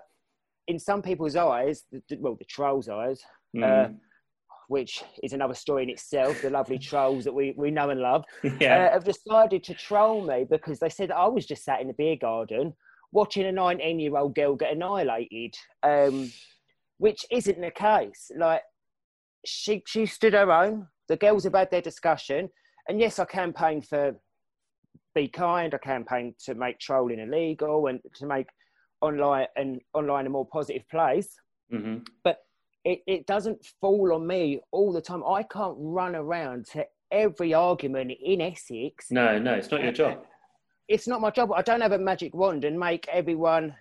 in 0.69 0.79
some 0.79 1.01
people's 1.01 1.35
eyes, 1.35 1.83
well, 2.19 2.35
the 2.35 2.45
trolls' 2.45 2.87
eyes, 2.87 3.21
Mm. 3.53 3.63
uh, 3.63 3.89
which 4.69 5.03
is 5.23 5.33
another 5.33 5.55
story 5.55 5.83
in 5.83 5.89
itself, 5.89 6.41
the 6.41 6.49
lovely 6.49 6.79
trolls 6.89 7.25
that 7.25 7.33
we, 7.33 7.53
we 7.57 7.69
know 7.69 7.89
and 7.89 7.99
love 7.99 8.23
yeah. 8.61 8.85
uh, 8.85 8.93
have 8.93 9.03
decided 9.03 9.61
to 9.65 9.73
troll 9.73 10.21
me 10.25 10.45
because 10.49 10.79
they 10.79 10.87
said 10.87 11.11
I 11.11 11.27
was 11.27 11.45
just 11.45 11.65
sat 11.65 11.81
in 11.81 11.87
the 11.87 11.93
beer 11.93 12.15
garden 12.15 12.75
watching 13.11 13.45
a 13.45 13.51
19 13.51 13.99
year 13.99 14.17
old 14.17 14.35
girl 14.35 14.55
get 14.55 14.73
annihilated, 14.73 15.55
um, 15.83 16.31
which 16.97 17.25
isn't 17.31 17.59
the 17.59 17.71
case. 17.71 18.31
Like, 18.37 18.61
she, 19.45 19.83
she 19.87 20.05
stood 20.05 20.33
her 20.33 20.51
own. 20.51 20.87
The 21.07 21.17
girls 21.17 21.43
have 21.45 21.55
had 21.55 21.71
their 21.71 21.81
discussion. 21.81 22.49
And 22.87 22.99
yes, 22.99 23.19
I 23.19 23.25
campaigned 23.25 23.87
for 23.87 24.15
be 25.15 25.27
kind. 25.27 25.73
I 25.73 25.77
campaigned 25.77 26.35
to 26.45 26.55
make 26.55 26.79
trolling 26.79 27.19
illegal 27.19 27.87
and 27.87 27.99
to 28.15 28.25
make 28.25 28.47
online 29.01 29.47
and 29.55 29.81
online 29.93 30.27
a 30.27 30.29
more 30.29 30.45
positive 30.45 30.83
place 30.89 31.33
hmm 31.71 31.97
it, 32.85 33.01
it 33.07 33.27
doesn't 33.27 33.63
fall 33.81 34.13
on 34.13 34.25
me 34.25 34.59
all 34.71 34.93
the 34.93 35.01
time. 35.01 35.23
I 35.23 35.43
can't 35.43 35.75
run 35.77 36.15
around 36.15 36.65
to 36.67 36.85
every 37.11 37.53
argument 37.53 38.11
in 38.23 38.41
Essex. 38.41 39.07
No, 39.11 39.37
no, 39.39 39.53
it's 39.53 39.71
not 39.71 39.83
your 39.83 39.91
job. 39.91 40.25
It's 40.89 41.07
not 41.07 41.21
my 41.21 41.29
job. 41.29 41.51
I 41.53 41.61
don't 41.61 41.81
have 41.81 41.91
a 41.91 41.99
magic 41.99 42.33
wand 42.33 42.65
and 42.65 42.77
make 42.77 43.07
everyone 43.09 43.75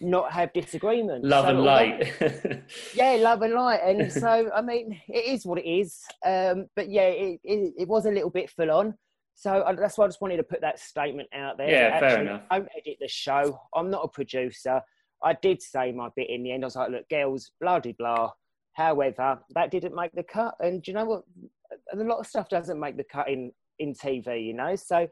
not 0.00 0.30
have 0.32 0.52
disagreements. 0.52 1.26
Love 1.26 1.46
So 1.46 1.50
and 1.50 1.60
light. 1.60 2.12
Yeah, 2.94 3.16
love 3.20 3.42
and 3.42 3.54
light. 3.54 3.80
And 3.84 4.12
so, 4.12 4.50
I 4.54 4.62
mean, 4.62 4.98
it 5.08 5.24
is 5.34 5.44
what 5.44 5.58
it 5.58 5.68
is. 5.68 6.00
Um, 6.24 6.66
but 6.76 6.88
yeah, 6.88 7.08
it, 7.08 7.40
it, 7.42 7.74
it 7.78 7.88
was 7.88 8.06
a 8.06 8.10
little 8.10 8.30
bit 8.30 8.50
full 8.50 8.70
on. 8.70 8.94
So 9.34 9.64
I, 9.64 9.74
that's 9.74 9.98
why 9.98 10.04
I 10.04 10.08
just 10.08 10.20
wanted 10.20 10.36
to 10.36 10.44
put 10.44 10.60
that 10.60 10.78
statement 10.78 11.28
out 11.34 11.58
there. 11.58 11.68
Yeah, 11.68 11.98
fair 11.98 12.08
Actually, 12.10 12.26
enough. 12.28 12.42
Don't 12.50 12.68
edit 12.78 12.98
the 13.00 13.08
show. 13.08 13.58
I'm 13.74 13.90
not 13.90 14.04
a 14.04 14.08
producer. 14.08 14.80
I 15.24 15.32
did 15.42 15.60
say 15.60 15.90
my 15.90 16.08
bit 16.14 16.30
in 16.30 16.44
the 16.44 16.52
end. 16.52 16.62
I 16.64 16.68
was 16.68 16.76
like, 16.76 16.90
look, 16.90 17.08
girls, 17.08 17.50
blah, 17.60 17.80
blah, 17.80 17.92
blah. 17.98 18.30
However, 18.74 19.40
that 19.56 19.72
didn't 19.72 19.94
make 19.94 20.12
the 20.12 20.22
cut. 20.22 20.54
And 20.60 20.86
you 20.86 20.94
know 20.94 21.04
what? 21.04 21.24
A 21.92 21.96
lot 21.96 22.20
of 22.20 22.26
stuff 22.28 22.48
doesn't 22.48 22.78
make 22.78 22.96
the 22.96 23.04
cut 23.04 23.28
in, 23.28 23.50
in 23.80 23.92
TV, 23.94 24.46
you 24.46 24.54
know? 24.54 24.76
So, 24.76 25.08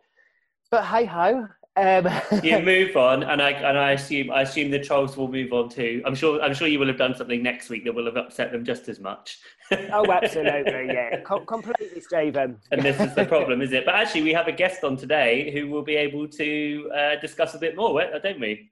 but 0.72 0.84
hey 0.86 1.04
ho. 1.04 1.46
Um, 1.74 2.06
you 2.42 2.58
move 2.74 2.96
on, 2.96 3.22
and 3.22 3.41
I 3.41 3.50
and 3.50 3.79
I 3.79 3.93
assume 3.93 4.31
I 4.31 4.43
assume 4.43 4.70
the 4.70 4.79
trolls 4.81 5.17
will 5.17 5.29
move 5.29 5.52
on 5.52 5.69
too. 5.69 6.02
I'm 6.05 6.14
sure 6.14 6.43
I'm 6.43 6.52
sure 6.55 6.67
you 6.67 6.79
will 6.79 6.88
have 6.88 6.98
done 6.98 7.14
something 7.14 7.43
next 7.43 7.69
week 7.70 7.84
that 7.84 7.94
will 7.94 8.06
have 8.06 8.17
upset 8.17 8.52
them 8.52 8.64
just 8.64 8.88
as 8.88 8.98
much. 8.98 9.38
oh, 9.93 10.10
absolutely. 10.22 10.86
Yeah. 10.88 11.20
Com- 11.20 11.46
completely, 11.46 12.00
Stephen. 12.00 12.58
and 12.72 12.82
this 12.82 13.00
is 13.00 13.14
the 13.14 13.24
problem, 13.34 13.62
is 13.62 13.72
it? 13.72 13.84
But 13.86 13.94
actually, 13.94 14.22
we 14.22 14.32
have 14.32 14.48
a 14.48 14.52
guest 14.52 14.82
on 14.84 14.96
today 14.96 15.50
who 15.52 15.69
will 15.69 15.82
be 15.82 15.96
able 15.96 16.26
to 16.29 16.91
uh, 16.94 17.17
discuss 17.20 17.55
a 17.55 17.58
bit 17.58 17.76
more, 17.76 18.02
don't 18.22 18.41
we? 18.41 18.70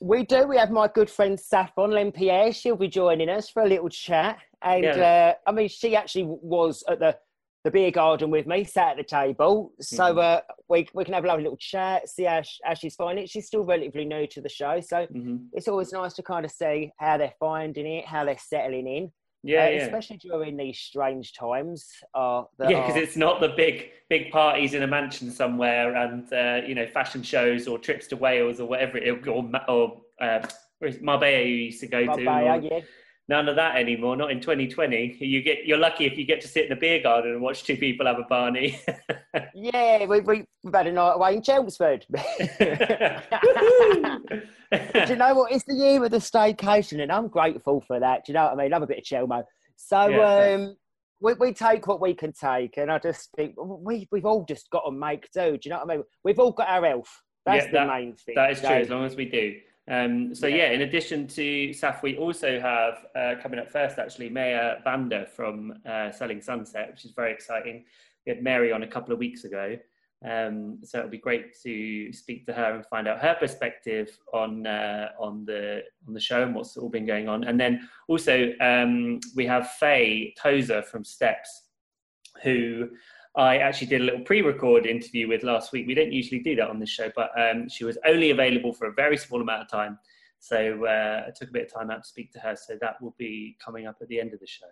We 0.00 0.24
do. 0.24 0.46
We 0.46 0.56
have 0.58 0.70
my 0.70 0.86
good 0.86 1.10
friend 1.10 1.38
Saffron 1.38 1.90
Lempriere. 1.90 2.54
She'll 2.54 2.76
be 2.76 2.86
joining 2.86 3.28
us 3.28 3.48
for 3.50 3.62
a 3.62 3.68
little 3.68 3.88
chat. 3.88 4.38
And 4.62 4.84
Yeah. 4.84 5.34
uh, 5.46 5.50
I 5.50 5.52
mean, 5.52 5.68
she 5.68 5.96
actually 5.96 6.24
was 6.26 6.84
at 6.88 7.00
the, 7.00 7.16
the 7.68 7.78
beer 7.78 7.90
garden 7.90 8.30
with 8.30 8.46
me, 8.46 8.64
sat 8.64 8.92
at 8.92 8.96
the 8.96 9.02
table. 9.04 9.72
So 9.80 10.14
Mhm. 10.14 10.18
uh, 10.18 10.40
we, 10.68 10.88
we 10.94 11.04
can 11.04 11.14
have 11.14 11.24
a 11.24 11.28
lovely 11.28 11.44
little 11.44 11.58
chat, 11.58 12.08
see 12.08 12.24
how, 12.24 12.42
sh- 12.42 12.60
how 12.64 12.74
she's 12.74 12.94
finding 12.96 13.24
it. 13.24 13.30
She's 13.30 13.46
still 13.46 13.62
relatively 13.64 14.04
new 14.06 14.26
to 14.28 14.40
the 14.40 14.48
show. 14.48 14.80
So 14.80 15.06
hmm 15.06 15.36
it's 15.52 15.66
always 15.68 15.92
nice 15.92 16.12
to 16.14 16.22
kind 16.22 16.44
of 16.44 16.50
see 16.50 16.90
how 16.98 17.16
they're 17.16 17.32
finding 17.40 17.86
it, 17.86 18.04
how 18.06 18.24
they're 18.24 18.38
settling 18.38 18.86
in. 18.86 19.12
Yeah, 19.42 19.64
uh, 19.66 19.68
yeah. 19.70 19.76
Especially 19.76 20.16
during 20.18 20.56
these 20.56 20.78
strange 20.78 21.32
times. 21.32 21.88
Uh, 22.14 22.42
Yeah, 22.60 22.80
because 22.80 22.96
it's 22.96 23.16
not 23.16 23.40
the 23.40 23.48
big 23.50 23.90
big 24.10 24.30
parties 24.32 24.74
in 24.74 24.82
a 24.82 24.86
mansion 24.86 25.30
somewhere, 25.30 25.94
and 25.94 26.30
uh, 26.32 26.60
you 26.66 26.74
know 26.74 26.86
fashion 26.86 27.22
shows 27.22 27.68
or 27.68 27.78
trips 27.78 28.06
to 28.08 28.16
Wales 28.16 28.60
or 28.60 28.66
whatever, 28.68 28.98
it, 28.98 29.26
or 29.28 29.42
or 29.68 30.02
uh, 30.20 30.46
Marbella 31.00 31.42
you 31.44 31.54
used 31.70 31.80
to 31.80 31.86
go 31.86 32.00
to. 32.00 32.06
Marbella, 32.06 32.58
or- 32.58 32.62
yeah. 32.62 32.80
None 33.28 33.46
of 33.48 33.56
that 33.56 33.76
anymore. 33.76 34.16
Not 34.16 34.30
in 34.30 34.40
2020. 34.40 35.18
You 35.20 35.42
get 35.42 35.66
you're 35.66 35.76
lucky 35.78 36.06
if 36.06 36.16
you 36.16 36.24
get 36.24 36.40
to 36.40 36.48
sit 36.48 36.64
in 36.64 36.70
the 36.70 36.76
beer 36.76 37.02
garden 37.02 37.32
and 37.32 37.42
watch 37.42 37.62
two 37.64 37.76
people 37.76 38.06
have 38.06 38.18
a 38.18 38.24
barney. 38.24 38.78
Yeah, 39.54 40.06
we, 40.06 40.20
we, 40.20 40.44
we've 40.64 40.74
had 40.74 40.86
a 40.86 40.92
night 40.92 41.12
away 41.12 41.34
in 41.36 41.42
Chelmsford. 41.42 42.06
Do 42.10 42.16
you 45.08 45.16
know 45.16 45.34
what? 45.34 45.52
It's 45.52 45.64
the 45.64 45.74
year 45.74 46.02
of 46.04 46.10
the 46.10 46.18
staycation, 46.18 47.02
and 47.02 47.10
I'm 47.12 47.28
grateful 47.28 47.82
for 47.86 48.00
that. 48.00 48.24
Do 48.24 48.32
you 48.32 48.34
know 48.34 48.44
what 48.44 48.52
I 48.54 48.56
mean? 48.56 48.70
Love 48.70 48.82
a 48.82 48.86
bit 48.86 48.98
of 48.98 49.04
Chelmo. 49.04 49.44
So 49.76 50.08
Yeah, 50.08 50.54
um, 50.54 50.76
we, 51.20 51.34
we 51.34 51.52
take 51.52 51.86
what 51.86 52.00
we 52.00 52.14
can 52.14 52.32
take, 52.32 52.76
and 52.78 52.90
I 52.90 52.98
just 52.98 53.30
think 53.36 53.54
we, 53.58 54.08
we've 54.10 54.24
all 54.26 54.44
just 54.44 54.70
got 54.70 54.82
to 54.86 54.90
make 54.92 55.28
do. 55.32 55.52
Do 55.52 55.58
you 55.64 55.70
know 55.70 55.78
what 55.84 55.90
I 55.90 55.96
mean? 55.96 56.04
We've 56.24 56.38
all 56.38 56.52
got 56.52 56.68
our 56.68 56.84
health. 56.84 57.10
That's 57.46 57.64
Yeah, 57.66 57.70
the 57.70 57.78
that- 57.78 57.88
main 57.88 58.14
thing. 58.14 58.34
That 58.34 58.50
is 58.52 58.60
true, 58.60 58.70
as 58.70 58.88
long 58.90 59.04
as 59.04 59.16
we 59.16 59.26
do. 59.26 59.56
Um, 59.88 60.34
so 60.34 60.46
Yeah. 60.46 60.56
yeah, 60.56 60.70
in 60.72 60.82
addition 60.82 61.26
to 61.28 61.70
SAF, 61.70 62.02
we 62.02 62.16
also 62.18 62.60
have 62.60 63.06
uh, 63.16 63.40
coming 63.42 63.58
up 63.58 63.70
first 63.70 63.98
actually 63.98 64.28
Maya 64.28 64.76
Vander 64.84 65.26
from 65.26 65.74
uh, 65.86 66.10
Selling 66.10 66.40
Sunset, 66.42 66.90
which 66.90 67.04
is 67.04 67.12
very 67.12 67.32
exciting 67.32 67.84
we 68.28 68.34
had 68.34 68.42
Mary 68.42 68.72
on 68.72 68.82
a 68.82 68.86
couple 68.86 69.12
of 69.12 69.18
weeks 69.18 69.44
ago. 69.44 69.76
Um, 70.24 70.80
so 70.82 70.98
it'll 70.98 71.10
be 71.10 71.18
great 71.18 71.56
to 71.62 72.12
speak 72.12 72.44
to 72.46 72.52
her 72.52 72.74
and 72.74 72.84
find 72.86 73.06
out 73.06 73.20
her 73.20 73.36
perspective 73.38 74.18
on 74.34 74.66
uh, 74.66 75.10
on 75.18 75.44
the 75.44 75.84
on 76.06 76.12
the 76.12 76.20
show 76.20 76.42
and 76.42 76.54
what's 76.54 76.76
all 76.76 76.88
been 76.88 77.06
going 77.06 77.28
on. 77.28 77.44
And 77.44 77.58
then 77.58 77.88
also 78.08 78.52
um, 78.60 79.20
we 79.36 79.46
have 79.46 79.70
Faye 79.72 80.34
Tozer 80.36 80.82
from 80.82 81.04
Steps, 81.04 81.68
who 82.42 82.88
I 83.36 83.58
actually 83.58 83.88
did 83.88 84.00
a 84.00 84.04
little 84.04 84.20
pre-record 84.20 84.86
interview 84.86 85.28
with 85.28 85.42
last 85.42 85.72
week. 85.72 85.86
We 85.86 85.94
don't 85.94 86.12
usually 86.12 86.40
do 86.40 86.56
that 86.56 86.70
on 86.70 86.78
this 86.78 86.90
show, 86.90 87.10
but 87.14 87.30
um, 87.38 87.68
she 87.68 87.84
was 87.84 87.98
only 88.06 88.30
available 88.30 88.72
for 88.72 88.86
a 88.86 88.92
very 88.92 89.16
small 89.16 89.40
amount 89.40 89.62
of 89.62 89.70
time. 89.70 89.98
So 90.40 90.84
uh, 90.86 91.24
I 91.26 91.30
took 91.36 91.50
a 91.50 91.52
bit 91.52 91.66
of 91.66 91.72
time 91.72 91.90
out 91.90 92.02
to 92.02 92.08
speak 92.08 92.32
to 92.32 92.40
her. 92.40 92.56
So 92.56 92.76
that 92.80 93.00
will 93.00 93.14
be 93.18 93.56
coming 93.64 93.86
up 93.86 93.96
at 94.00 94.08
the 94.08 94.20
end 94.20 94.34
of 94.34 94.40
the 94.40 94.46
show. 94.46 94.66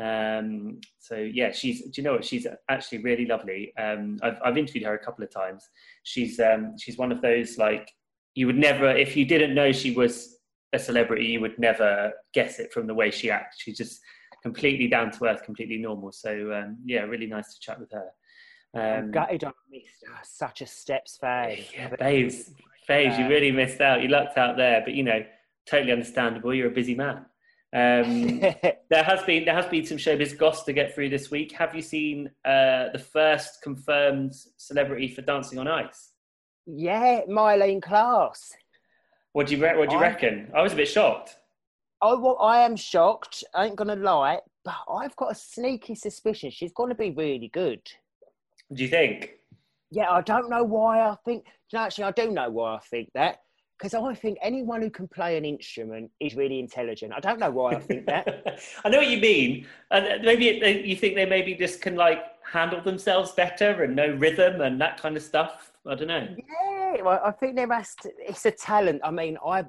Um, 0.00 0.80
so 0.98 1.16
yeah, 1.16 1.50
she's. 1.52 1.82
Do 1.82 1.90
you 1.96 2.02
know 2.04 2.12
what? 2.12 2.24
She's 2.24 2.46
actually 2.68 2.98
really 2.98 3.26
lovely. 3.26 3.72
Um, 3.76 4.18
I've 4.22 4.38
I've 4.44 4.56
interviewed 4.56 4.84
her 4.84 4.94
a 4.94 5.04
couple 5.04 5.24
of 5.24 5.30
times. 5.30 5.68
She's 6.04 6.38
um, 6.38 6.76
she's 6.78 6.96
one 6.96 7.10
of 7.10 7.20
those 7.20 7.58
like 7.58 7.90
you 8.34 8.46
would 8.46 8.56
never 8.56 8.88
if 8.88 9.16
you 9.16 9.24
didn't 9.24 9.54
know 9.54 9.72
she 9.72 9.90
was 9.90 10.38
a 10.72 10.78
celebrity, 10.78 11.26
you 11.26 11.40
would 11.40 11.58
never 11.58 12.12
guess 12.32 12.58
it 12.58 12.72
from 12.72 12.86
the 12.86 12.94
way 12.94 13.10
she 13.10 13.30
acts. 13.30 13.60
She 13.60 13.72
just 13.72 14.00
completely 14.42 14.88
down 14.88 15.10
to 15.12 15.24
earth, 15.26 15.42
completely 15.42 15.78
normal. 15.78 16.12
So 16.12 16.52
um, 16.52 16.78
yeah, 16.84 17.02
really 17.02 17.26
nice 17.26 17.54
to 17.54 17.60
chat 17.60 17.78
with 17.80 17.90
her. 17.92 18.08
I'm 18.74 19.04
Um, 19.06 19.10
gutted 19.10 19.44
I 19.44 19.52
missed 19.70 20.04
uh, 20.08 20.16
such 20.22 20.60
a 20.62 20.66
steps 20.66 21.16
fan. 21.18 21.58
yeah, 21.74 21.88
babes, 21.98 22.50
babes, 22.86 23.18
you 23.18 23.28
really 23.28 23.50
missed 23.50 23.80
out. 23.80 24.02
You 24.02 24.08
lucked 24.08 24.38
out 24.38 24.56
there, 24.56 24.80
but 24.84 24.94
you 24.94 25.02
know, 25.02 25.24
totally 25.68 25.92
understandable. 25.92 26.54
You're 26.54 26.68
a 26.68 26.74
busy 26.74 26.94
man. 26.94 27.26
Um, 27.72 28.40
there 28.90 29.02
has 29.04 29.22
been 29.24 29.44
there 29.44 29.54
has 29.54 29.66
been 29.66 29.84
some 29.86 29.96
showbiz 29.98 30.36
goss 30.36 30.64
to 30.64 30.72
get 30.72 30.94
through 30.94 31.08
this 31.10 31.30
week. 31.30 31.52
Have 31.52 31.74
you 31.74 31.82
seen 31.82 32.28
uh, 32.44 32.88
the 32.92 32.98
first 33.12 33.62
confirmed 33.62 34.34
celebrity 34.56 35.08
for 35.08 35.22
Dancing 35.22 35.58
on 35.58 35.68
Ice? 35.68 36.12
yeah, 36.66 37.22
Myleene 37.28 37.80
Klass. 37.80 38.52
What 39.32 39.46
do 39.48 39.56
you 39.56 39.62
re- 39.62 39.76
what 39.76 39.88
do 39.88 39.94
you 39.96 40.00
I- 40.00 40.08
reckon? 40.10 40.50
I 40.54 40.62
was 40.62 40.72
a 40.72 40.76
bit 40.76 40.88
shocked. 40.88 41.36
Oh, 42.02 42.18
well, 42.18 42.38
I 42.40 42.60
am 42.60 42.76
shocked. 42.76 43.44
I 43.54 43.66
ain't 43.66 43.76
gonna 43.76 43.96
lie, 43.96 44.40
but 44.64 44.74
I've 44.90 45.14
got 45.16 45.32
a 45.32 45.34
sneaky 45.34 45.94
suspicion 45.94 46.50
she's 46.50 46.72
gonna 46.72 46.94
be 46.94 47.10
really 47.10 47.48
good. 47.48 47.82
Do 48.72 48.82
you 48.82 48.88
think? 48.88 49.32
Yeah, 49.90 50.10
I 50.10 50.22
don't 50.22 50.48
know 50.48 50.64
why 50.64 51.00
I 51.00 51.16
think. 51.24 51.44
no, 51.72 51.80
Actually, 51.80 52.04
I 52.04 52.12
do 52.12 52.30
know 52.30 52.48
why 52.48 52.76
I 52.76 52.78
think 52.78 53.10
that. 53.14 53.40
Because 53.78 53.94
I 53.94 54.14
think 54.14 54.38
anyone 54.42 54.82
who 54.82 54.90
can 54.90 55.08
play 55.08 55.38
an 55.38 55.44
instrument 55.44 56.10
is 56.20 56.34
really 56.34 56.58
intelligent. 56.58 57.14
I 57.14 57.20
don't 57.20 57.40
know 57.40 57.50
why 57.50 57.72
I 57.72 57.80
think 57.80 58.06
that. 58.06 58.60
I 58.84 58.88
know 58.90 58.98
what 58.98 59.08
you 59.08 59.18
mean, 59.18 59.66
and 59.90 60.06
uh, 60.06 60.18
maybe 60.22 60.48
it, 60.48 60.62
uh, 60.62 60.80
you 60.80 60.96
think 60.96 61.14
they 61.14 61.26
maybe 61.26 61.54
just 61.54 61.80
can 61.80 61.96
like 61.96 62.22
handle 62.50 62.80
themselves 62.82 63.32
better 63.32 63.82
and 63.82 63.96
know 63.96 64.12
rhythm 64.14 64.60
and 64.60 64.80
that 64.80 65.00
kind 65.00 65.16
of 65.16 65.22
stuff. 65.22 65.72
I 65.86 65.94
don't 65.94 66.08
know. 66.08 66.28
yeah, 66.36 67.02
well, 67.02 67.20
I 67.24 67.30
think 67.30 67.56
there 67.56 67.66
must. 67.66 68.06
It's 68.18 68.44
a 68.44 68.50
talent. 68.50 69.00
I 69.02 69.10
mean, 69.10 69.38
I 69.44 69.64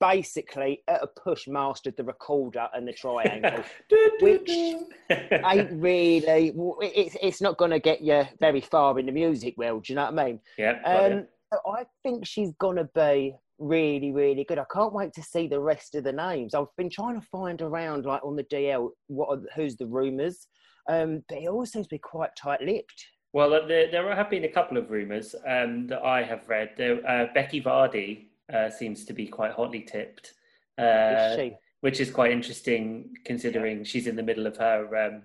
basically 0.00 0.82
at 0.88 1.02
a 1.02 1.06
push 1.06 1.46
mastered 1.46 1.96
the 1.96 2.04
recorder 2.04 2.68
and 2.74 2.86
the 2.86 2.92
triangle. 2.92 3.62
Which 4.20 4.48
ain't 5.10 5.70
really. 5.72 6.52
It's 6.80 7.16
it's 7.22 7.40
not 7.40 7.58
going 7.58 7.72
to 7.72 7.80
get 7.80 8.00
you 8.00 8.24
very 8.38 8.60
far 8.60 8.98
in 8.98 9.06
the 9.06 9.12
music 9.12 9.56
world. 9.56 9.84
Do 9.84 9.92
you 9.92 9.96
know 9.96 10.10
what 10.10 10.18
I 10.18 10.24
mean? 10.24 10.40
yeah, 10.58 10.80
Um, 10.84 11.26
so 11.52 11.58
I 11.66 11.84
think 12.02 12.26
she's 12.26 12.52
gonna 12.60 12.88
be 12.94 13.34
really, 13.58 14.12
really 14.12 14.44
good. 14.44 14.58
I 14.58 14.64
can't 14.72 14.92
wait 14.92 15.12
to 15.14 15.22
see 15.22 15.46
the 15.46 15.60
rest 15.60 15.94
of 15.94 16.04
the 16.04 16.12
names. 16.12 16.54
I've 16.54 16.74
been 16.76 16.90
trying 16.90 17.20
to 17.20 17.26
find 17.26 17.60
around, 17.60 18.06
like 18.06 18.24
on 18.24 18.36
the 18.36 18.44
DL, 18.44 18.90
what 19.08 19.28
are, 19.28 19.42
who's 19.54 19.76
the 19.76 19.86
rumours. 19.86 20.48
Um, 20.88 21.22
but 21.28 21.38
it 21.38 21.48
all 21.48 21.66
seems 21.66 21.86
to 21.86 21.94
be 21.94 21.98
quite 21.98 22.30
tight-lipped. 22.36 23.06
Well, 23.32 23.54
uh, 23.54 23.66
there, 23.66 23.90
there 23.90 24.14
have 24.14 24.30
been 24.30 24.44
a 24.44 24.48
couple 24.48 24.76
of 24.76 24.90
rumours 24.90 25.34
um, 25.46 25.86
that 25.88 26.02
I 26.02 26.22
have 26.22 26.48
read. 26.48 26.70
There, 26.76 27.06
uh, 27.06 27.26
Becky 27.32 27.62
Vardy 27.62 28.29
uh, 28.52 28.70
seems 28.70 29.04
to 29.06 29.12
be 29.12 29.26
quite 29.26 29.52
hotly 29.52 29.82
tipped, 29.82 30.34
Is 30.78 30.84
uh, 30.84 31.36
she? 31.36 31.56
which 31.80 32.00
is 32.00 32.10
quite 32.10 32.32
interesting 32.32 33.14
considering 33.24 33.84
she's 33.84 34.06
in 34.06 34.16
the 34.16 34.22
middle 34.22 34.46
of 34.46 34.56
her 34.56 35.06
um, 35.06 35.22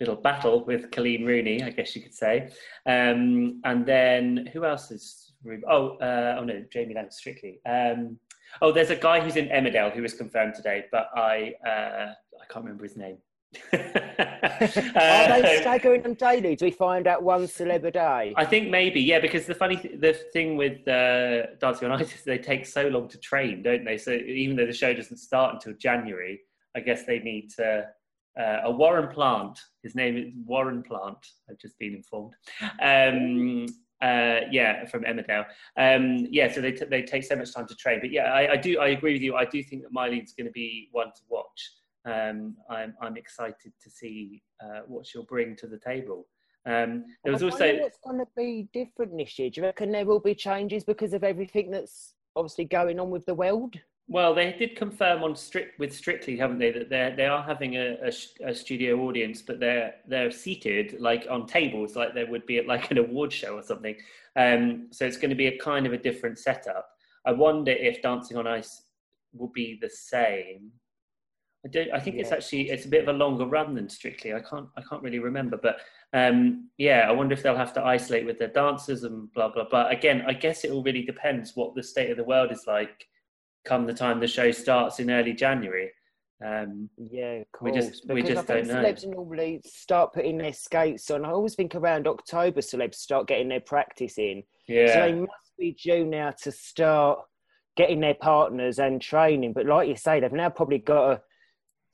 little 0.00 0.16
battle 0.16 0.64
with 0.64 0.90
Coleen 0.90 1.26
Rooney, 1.26 1.62
I 1.62 1.70
guess 1.70 1.94
you 1.94 2.02
could 2.02 2.14
say. 2.14 2.50
Um, 2.86 3.60
and 3.64 3.84
then 3.86 4.48
who 4.52 4.64
else 4.64 4.90
is? 4.90 5.32
Oh, 5.68 5.96
uh, 5.98 6.36
oh 6.38 6.44
no, 6.44 6.64
Jamie 6.72 6.94
Laing 6.94 7.10
Strictly. 7.10 7.60
Um, 7.66 8.18
oh, 8.62 8.72
there's 8.72 8.90
a 8.90 8.96
guy 8.96 9.20
who's 9.20 9.36
in 9.36 9.48
Emmerdale 9.48 9.92
who 9.92 10.02
was 10.02 10.14
confirmed 10.14 10.54
today, 10.54 10.86
but 10.90 11.08
I 11.14 11.54
uh, 11.66 12.12
I 12.40 12.46
can't 12.48 12.64
remember 12.64 12.84
his 12.84 12.96
name. 12.96 13.18
Are 13.72 13.78
they 14.60 15.58
Uh, 15.58 15.60
staggering 15.60 16.02
them 16.02 16.14
daily? 16.14 16.54
Do 16.56 16.64
we 16.66 16.70
find 16.70 17.06
out 17.06 17.22
one 17.22 17.42
celeb 17.44 17.84
a 17.84 17.90
day? 17.90 18.32
I 18.36 18.44
think 18.44 18.68
maybe, 18.70 19.00
yeah, 19.00 19.18
because 19.18 19.46
the 19.46 19.54
funny 19.54 19.76
th- 19.76 20.00
the 20.00 20.12
thing 20.32 20.56
with 20.56 20.86
uh, 20.86 21.46
Dancing 21.60 21.90
on 21.90 22.00
Ice 22.00 22.14
is 22.14 22.22
they 22.22 22.38
take 22.38 22.66
so 22.66 22.86
long 22.88 23.08
to 23.08 23.18
train, 23.18 23.62
don't 23.62 23.84
they? 23.84 23.98
So 23.98 24.12
even 24.12 24.56
though 24.56 24.66
the 24.66 24.72
show 24.72 24.92
doesn't 24.94 25.16
start 25.16 25.54
until 25.54 25.72
January, 25.74 26.40
I 26.76 26.80
guess 26.80 27.04
they 27.04 27.18
need 27.18 27.50
to. 27.56 27.86
Uh, 28.38 28.60
a 28.64 28.70
Warren 28.70 29.08
Plant, 29.12 29.58
his 29.82 29.96
name 29.96 30.16
is 30.16 30.26
Warren 30.46 30.82
Plant. 30.84 31.18
I've 31.50 31.58
just 31.58 31.76
been 31.80 31.94
informed. 31.94 32.32
Um, 32.80 33.66
uh, 34.00 34.46
yeah, 34.52 34.86
from 34.86 35.02
Emmerdale. 35.02 35.44
Um, 35.76 36.26
yeah, 36.30 36.50
so 36.50 36.60
they 36.60 36.72
t- 36.72 36.84
they 36.86 37.02
take 37.02 37.24
so 37.24 37.34
much 37.34 37.52
time 37.52 37.66
to 37.66 37.74
train, 37.74 37.98
but 38.00 38.12
yeah, 38.12 38.32
I, 38.32 38.52
I 38.52 38.56
do 38.56 38.78
I 38.78 38.88
agree 38.88 39.14
with 39.14 39.22
you. 39.22 39.34
I 39.34 39.44
do 39.44 39.62
think 39.64 39.82
that 39.82 39.92
Myleene's 39.92 40.32
going 40.32 40.46
to 40.46 40.52
be 40.52 40.88
one 40.92 41.08
to 41.08 41.22
watch. 41.28 41.72
Um, 42.04 42.56
I'm 42.68 42.94
I'm 43.00 43.16
excited 43.16 43.72
to 43.82 43.90
see 43.90 44.42
uh, 44.62 44.80
what 44.86 45.06
she'll 45.06 45.24
bring 45.24 45.56
to 45.56 45.66
the 45.66 45.78
table. 45.78 46.26
Um, 46.66 47.04
there 47.24 47.32
was 47.32 47.42
also 47.42 47.78
what's 47.78 47.98
going 48.04 48.18
to 48.18 48.26
be 48.36 48.68
different 48.72 49.16
this 49.16 49.38
year. 49.38 49.50
Do 49.50 49.60
you 49.60 49.66
reckon 49.66 49.92
there 49.92 50.04
will 50.04 50.20
be 50.20 50.34
changes 50.34 50.84
because 50.84 51.14
of 51.14 51.24
everything 51.24 51.70
that's 51.70 52.14
obviously 52.36 52.66
going 52.66 53.00
on 53.00 53.10
with 53.10 53.24
the 53.26 53.34
world? 53.34 53.76
Well, 54.08 54.34
they 54.34 54.52
did 54.52 54.74
confirm 54.74 55.22
on 55.22 55.36
strict 55.36 55.78
with 55.78 55.94
Strictly, 55.94 56.36
haven't 56.36 56.58
they, 56.58 56.72
that 56.72 56.90
they 56.90 57.14
they 57.16 57.26
are 57.26 57.42
having 57.42 57.76
a, 57.76 57.96
a, 58.02 58.48
a 58.48 58.54
studio 58.54 59.00
audience, 59.02 59.40
but 59.40 59.60
they're 59.60 59.94
they're 60.08 60.30
seated 60.30 61.00
like 61.00 61.26
on 61.30 61.46
tables, 61.46 61.96
like 61.96 62.12
there 62.12 62.30
would 62.30 62.44
be 62.44 62.58
at 62.58 62.66
like 62.66 62.90
an 62.90 62.98
award 62.98 63.32
show 63.32 63.56
or 63.56 63.62
something. 63.62 63.96
Um, 64.36 64.88
so 64.90 65.06
it's 65.06 65.16
going 65.16 65.30
to 65.30 65.36
be 65.36 65.46
a 65.46 65.58
kind 65.58 65.86
of 65.86 65.92
a 65.92 65.98
different 65.98 66.38
setup. 66.38 66.88
I 67.24 67.32
wonder 67.32 67.72
if 67.72 68.02
Dancing 68.02 68.36
on 68.36 68.46
Ice 68.46 68.82
will 69.32 69.52
be 69.54 69.78
the 69.80 69.90
same. 69.90 70.72
I 71.64 71.68
don't. 71.68 71.90
I 71.92 72.00
think 72.00 72.16
it's 72.16 72.32
actually 72.32 72.70
it's 72.70 72.86
a 72.86 72.88
bit 72.88 73.02
of 73.06 73.14
a 73.14 73.18
longer 73.18 73.44
run 73.44 73.74
than 73.74 73.88
Strictly. 73.88 74.32
I 74.32 74.40
can't 74.40 74.66
I 74.76 74.82
can't 74.88 75.02
really 75.02 75.18
remember, 75.18 75.58
but 75.62 75.80
um, 76.14 76.70
yeah, 76.78 77.04
I 77.06 77.12
wonder 77.12 77.34
if 77.34 77.42
they'll 77.42 77.56
have 77.56 77.74
to 77.74 77.84
isolate 77.84 78.24
with 78.24 78.38
their 78.38 78.48
dancers 78.48 79.04
and 79.04 79.30
blah 79.34 79.48
blah 79.52 79.68
blah. 79.68 79.88
Again, 79.88 80.24
I 80.26 80.32
guess 80.32 80.64
it 80.64 80.70
all 80.70 80.82
really 80.82 81.02
depends 81.02 81.54
what 81.56 81.74
the 81.74 81.82
state 81.82 82.10
of 82.10 82.16
the 82.16 82.24
world 82.24 82.50
is 82.50 82.64
like 82.66 83.06
come 83.66 83.84
the 83.86 83.92
time 83.92 84.20
the 84.20 84.26
show 84.26 84.50
starts 84.50 85.00
in 85.00 85.10
early 85.10 85.34
January. 85.34 85.90
Um, 86.42 86.88
Yeah, 86.96 87.42
We 87.60 87.70
just- 87.72 88.08
we 88.08 88.22
because 88.22 88.36
just 88.36 88.50
I 88.50 88.54
think 88.54 88.68
don't 88.68 88.82
know. 88.82 88.88
celebs 88.88 89.06
normally 89.06 89.60
start 89.66 90.14
putting 90.14 90.38
their 90.38 90.54
skates 90.54 91.10
on. 91.10 91.26
I 91.26 91.30
always 91.30 91.54
think 91.54 91.74
around 91.74 92.06
October, 92.08 92.62
celebs 92.62 92.94
start 92.94 93.26
getting 93.26 93.50
their 93.50 93.60
practice 93.60 94.16
in. 94.16 94.42
Yeah, 94.66 94.86
So 94.86 94.92
yeah, 94.94 95.06
they 95.08 95.12
must 95.20 95.52
be 95.58 95.72
due 95.72 96.06
now 96.06 96.30
to 96.30 96.50
start 96.50 97.18
getting 97.76 98.00
their 98.00 98.14
partners 98.14 98.78
and 98.78 99.02
training. 99.02 99.52
But 99.52 99.66
like 99.66 99.86
you 99.90 99.96
say, 99.96 100.20
they've 100.20 100.32
now 100.32 100.48
probably 100.48 100.78
got 100.78 101.10
to. 101.16 101.22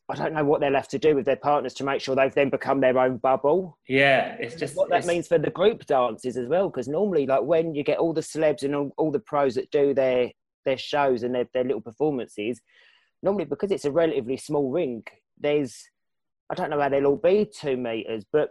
I 0.09 0.15
don't 0.15 0.33
know 0.35 0.45
what 0.45 0.61
they're 0.61 0.71
left 0.71 0.93
to 0.93 0.99
do 1.01 1.17
with 1.17 1.25
their 1.27 1.37
partners 1.37 1.75
to 1.75 1.85
make 1.85 2.01
sure 2.01 2.15
they've 2.15 2.33
then 2.35 2.49
become 2.51 2.81
their 2.81 2.97
own 2.99 3.17
bubble. 3.17 3.77
yeah. 3.89 4.37
It's 4.39 4.55
just 4.55 4.77
what 4.77 4.89
that 4.91 4.99
it's- 4.99 5.09
means 5.09 5.27
for 5.27 5.39
the 5.39 5.51
group 5.51 5.85
dances 5.87 6.37
as 6.37 6.47
well. 6.49 6.69
Because 6.69 6.87
normally, 6.89 7.27
like 7.27 7.43
when 7.43 7.75
you 7.75 7.83
get 7.83 7.99
all 7.99 8.13
the 8.13 8.21
celebs 8.21 8.63
and 8.63 8.75
all, 8.75 8.93
all 8.97 9.11
the 9.11 9.19
pros 9.19 9.55
that 9.57 9.71
do 9.71 9.95
their 9.95 10.31
their 10.65 10.79
shows 10.79 11.23
and 11.23 11.33
their, 11.35 11.49
their 11.55 11.63
little 11.65 11.81
performances, 11.81 12.61
normally 13.23 13.45
because 13.45 13.71
it's 13.71 13.85
a 13.85 13.91
relatively 13.91 14.37
small 14.37 14.71
ring, 14.71 15.05
there's 15.39 15.91
I 16.51 16.55
don't 16.55 16.71
know 16.71 16.81
how 16.81 16.89
they'll 16.89 17.07
all 17.07 17.17
be 17.17 17.45
two 17.45 17.77
meters, 17.77 18.25
but 18.33 18.51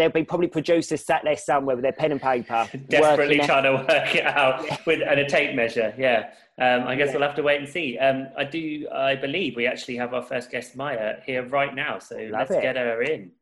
there'll 0.00 0.12
be 0.12 0.24
probably 0.24 0.48
producers 0.48 1.04
sat 1.04 1.22
there 1.24 1.36
somewhere 1.36 1.76
with 1.76 1.82
their 1.82 1.92
pen 1.92 2.12
and 2.12 2.20
paper, 2.20 2.66
desperately 2.88 3.38
working 3.38 3.40
out- 3.42 3.46
trying 3.46 3.62
to 3.64 3.72
work 3.92 4.14
it 4.14 4.26
out 4.26 4.86
with 4.86 5.00
and 5.06 5.20
a 5.20 5.28
tape 5.28 5.54
measure. 5.54 5.94
Yeah, 5.98 6.30
um, 6.58 6.88
I 6.88 6.94
guess 6.96 7.08
Yeah. 7.08 7.12
we'll 7.18 7.26
have 7.28 7.36
to 7.36 7.42
wait 7.42 7.60
and 7.60 7.68
see. 7.68 7.98
Um, 7.98 8.28
I 8.36 8.44
do. 8.44 8.88
I 8.92 9.14
believe 9.14 9.56
we 9.56 9.66
actually 9.66 9.96
have 9.96 10.14
our 10.14 10.22
first 10.22 10.50
guest, 10.50 10.74
Maya, 10.76 11.16
here 11.26 11.44
right 11.46 11.74
now. 11.74 11.98
So 11.98 12.16
let's 12.32 12.50
it. 12.50 12.62
get 12.62 12.76
her 12.76 13.02
in. 13.02 13.32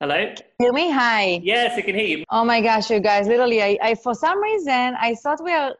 Hello. 0.00 0.32
Hear 0.60 0.72
me? 0.72 0.90
Hi. 0.92 1.40
Yes, 1.42 1.76
I 1.76 1.80
can 1.82 1.94
hear 1.94 2.06
you. 2.18 2.24
Oh 2.30 2.44
my 2.44 2.60
gosh, 2.60 2.88
you 2.90 3.00
guys! 3.00 3.26
Literally, 3.28 3.62
I, 3.62 3.78
I 3.82 3.94
for 3.94 4.14
some 4.14 4.40
reason 4.42 4.94
I 4.98 5.14
thought 5.22 5.42
we 5.44 5.52
are. 5.52 5.74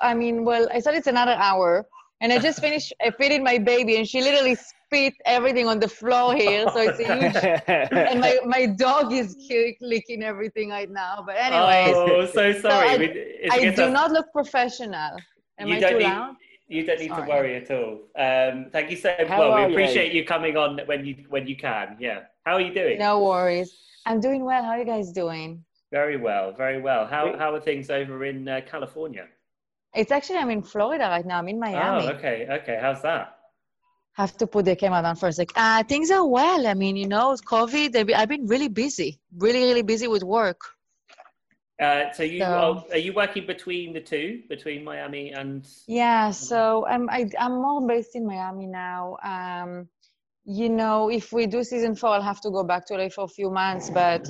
I 0.00 0.14
mean, 0.14 0.44
well, 0.44 0.66
I 0.72 0.80
thought 0.80 0.94
it's 0.94 1.08
another 1.08 1.32
hour, 1.32 1.86
and 2.22 2.32
I 2.32 2.38
just 2.38 2.60
finished 2.60 2.94
uh, 3.04 3.10
feeding 3.18 3.42
my 3.44 3.58
baby, 3.58 3.96
and 3.96 4.08
she 4.08 4.22
literally 4.22 4.56
spit 4.90 5.14
everything 5.24 5.66
on 5.68 5.78
the 5.78 5.88
floor 5.88 6.34
here. 6.34 6.66
So 6.72 6.80
it's 6.80 6.98
a 6.98 7.14
huge. 7.14 7.36
and 8.10 8.20
my, 8.20 8.38
my 8.44 8.66
dog 8.66 9.12
is 9.12 9.36
licking 9.80 10.22
everything 10.22 10.70
right 10.70 10.90
now. 10.90 11.22
But 11.24 11.36
anyways, 11.36 11.94
Oh, 11.96 12.26
so 12.26 12.52
sorry. 12.60 12.88
I- 12.88 13.48
I 13.52 13.70
do 13.70 13.82
our- 13.84 13.90
not 13.90 14.10
look 14.10 14.26
professional. 14.32 15.12
Am 15.58 15.68
you 15.68 15.76
I 15.76 15.80
don't 15.80 15.92
too 15.92 15.98
need, 15.98 16.04
loud? 16.04 16.36
You 16.68 16.86
don't 16.86 17.00
need 17.00 17.08
to 17.14 17.24
worry 17.28 17.56
at 17.56 17.70
all. 17.70 17.92
Um, 18.16 18.66
thank 18.72 18.90
you 18.90 18.96
so 18.96 19.14
much. 19.18 19.28
well. 19.28 19.52
are 19.52 19.66
We 19.66 19.72
you? 19.72 19.78
appreciate 19.78 20.12
you 20.12 20.24
coming 20.24 20.56
on 20.56 20.78
when 20.86 21.04
you 21.04 21.14
when 21.28 21.46
you 21.46 21.56
can. 21.56 21.96
Yeah. 22.00 22.20
How 22.46 22.54
are 22.54 22.60
you 22.60 22.72
doing? 22.72 22.98
No 22.98 23.22
worries. 23.24 23.70
I'm 24.06 24.20
doing 24.20 24.44
well. 24.44 24.62
How 24.64 24.70
are 24.70 24.78
you 24.78 24.84
guys 24.84 25.12
doing? 25.12 25.64
Very 25.92 26.16
well, 26.16 26.52
very 26.52 26.80
well. 26.80 27.06
How 27.06 27.36
how 27.36 27.52
are 27.54 27.60
things 27.60 27.90
over 27.90 28.24
in 28.24 28.48
uh, 28.48 28.60
California? 28.72 29.26
It's 29.94 30.12
actually 30.12 30.38
I'm 30.38 30.50
in 30.50 30.62
Florida 30.62 31.04
right 31.08 31.26
now. 31.26 31.38
I'm 31.38 31.48
in 31.48 31.58
Miami. 31.58 32.06
Oh, 32.06 32.10
okay, 32.16 32.46
okay. 32.58 32.78
How's 32.80 33.02
that? 33.02 33.39
Have 34.20 34.36
to 34.36 34.46
put 34.46 34.66
the 34.66 34.76
camera 34.76 35.00
down 35.00 35.16
for 35.16 35.28
a 35.28 35.32
sec. 35.32 35.48
Uh, 35.56 35.82
things 35.92 36.10
are 36.10 36.26
well. 36.26 36.66
I 36.66 36.74
mean, 36.74 36.94
you 37.02 37.08
know, 37.14 37.28
COVID. 37.54 37.96
I've 37.96 38.06
been- 38.08 38.18
I've 38.20 38.28
been 38.34 38.46
really 38.54 38.68
busy, 38.84 39.10
really, 39.44 39.62
really 39.68 39.86
busy 39.92 40.08
with 40.14 40.24
work. 40.38 40.60
Uh, 41.86 42.12
so 42.16 42.22
you 42.32 42.40
So- 42.40 42.60
are, 42.66 42.84
are 42.94 43.02
you 43.06 43.12
working 43.22 43.46
between 43.54 43.94
the 43.94 44.02
two, 44.12 44.26
between 44.54 44.84
Miami 44.84 45.24
and? 45.40 45.66
Yeah, 46.02 46.32
so 46.32 46.60
I'm 46.92 47.04
I, 47.18 47.20
I'm 47.44 47.54
more 47.66 47.80
based 47.92 48.14
in 48.18 48.24
Miami 48.26 48.66
now. 48.66 49.16
Um, 49.34 49.70
you 50.44 50.68
know, 50.80 50.98
if 51.20 51.32
we 51.36 51.42
do 51.46 51.64
season 51.64 51.92
four, 51.94 52.10
I'll 52.10 52.30
have 52.32 52.42
to 52.46 52.50
go 52.50 52.62
back 52.72 52.82
to 52.88 52.92
LA 53.00 53.08
for 53.16 53.24
a 53.24 53.32
few 53.38 53.48
months. 53.62 53.88
But 53.88 54.22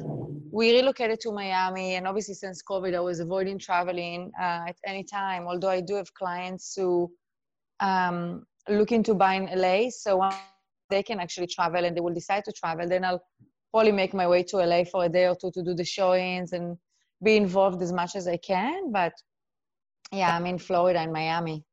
we 0.59 0.65
relocated 0.79 1.19
to 1.25 1.33
Miami, 1.33 1.89
and 1.97 2.07
obviously 2.07 2.35
since 2.45 2.63
COVID, 2.71 2.93
I 2.95 3.03
was 3.11 3.19
avoiding 3.27 3.59
traveling 3.59 4.31
uh, 4.45 4.71
at 4.71 4.77
any 4.93 5.03
time. 5.19 5.43
Although 5.51 5.75
I 5.79 5.81
do 5.81 5.95
have 5.97 6.11
clients 6.23 6.65
who 6.77 7.11
um, 7.81 8.47
looking 8.71 9.03
to 9.05 9.15
buy 9.15 9.35
in 9.35 9.61
LA, 9.61 9.91
so 9.91 10.29
they 10.89 11.03
can 11.03 11.21
actually 11.21 11.47
travel 11.47 11.85
and 11.85 11.97
they 11.97 12.01
will 12.01 12.15
decide 12.15 12.45
to 12.45 12.53
travel, 12.53 12.89
then 12.89 13.05
I'll 13.05 13.23
probably 13.73 13.93
make 13.93 14.15
my 14.15 14.27
way 14.27 14.43
to 14.45 14.57
LA 14.57 14.85
for 14.85 15.05
a 15.05 15.09
day 15.09 15.29
or 15.29 15.37
two 15.37 15.51
to 15.53 15.63
do 15.63 15.75
the 15.75 15.85
showings 15.85 16.53
and 16.53 16.77
be 17.23 17.37
involved 17.37 17.83
as 17.83 17.93
much 17.93 18.17
as 18.17 18.27
I 18.27 18.37
can. 18.37 18.91
But 18.91 19.13
yeah, 20.13 20.37
I'm 20.37 20.47
in 20.47 20.59
Florida 20.59 21.01
and 21.01 21.13
Miami. 21.13 21.65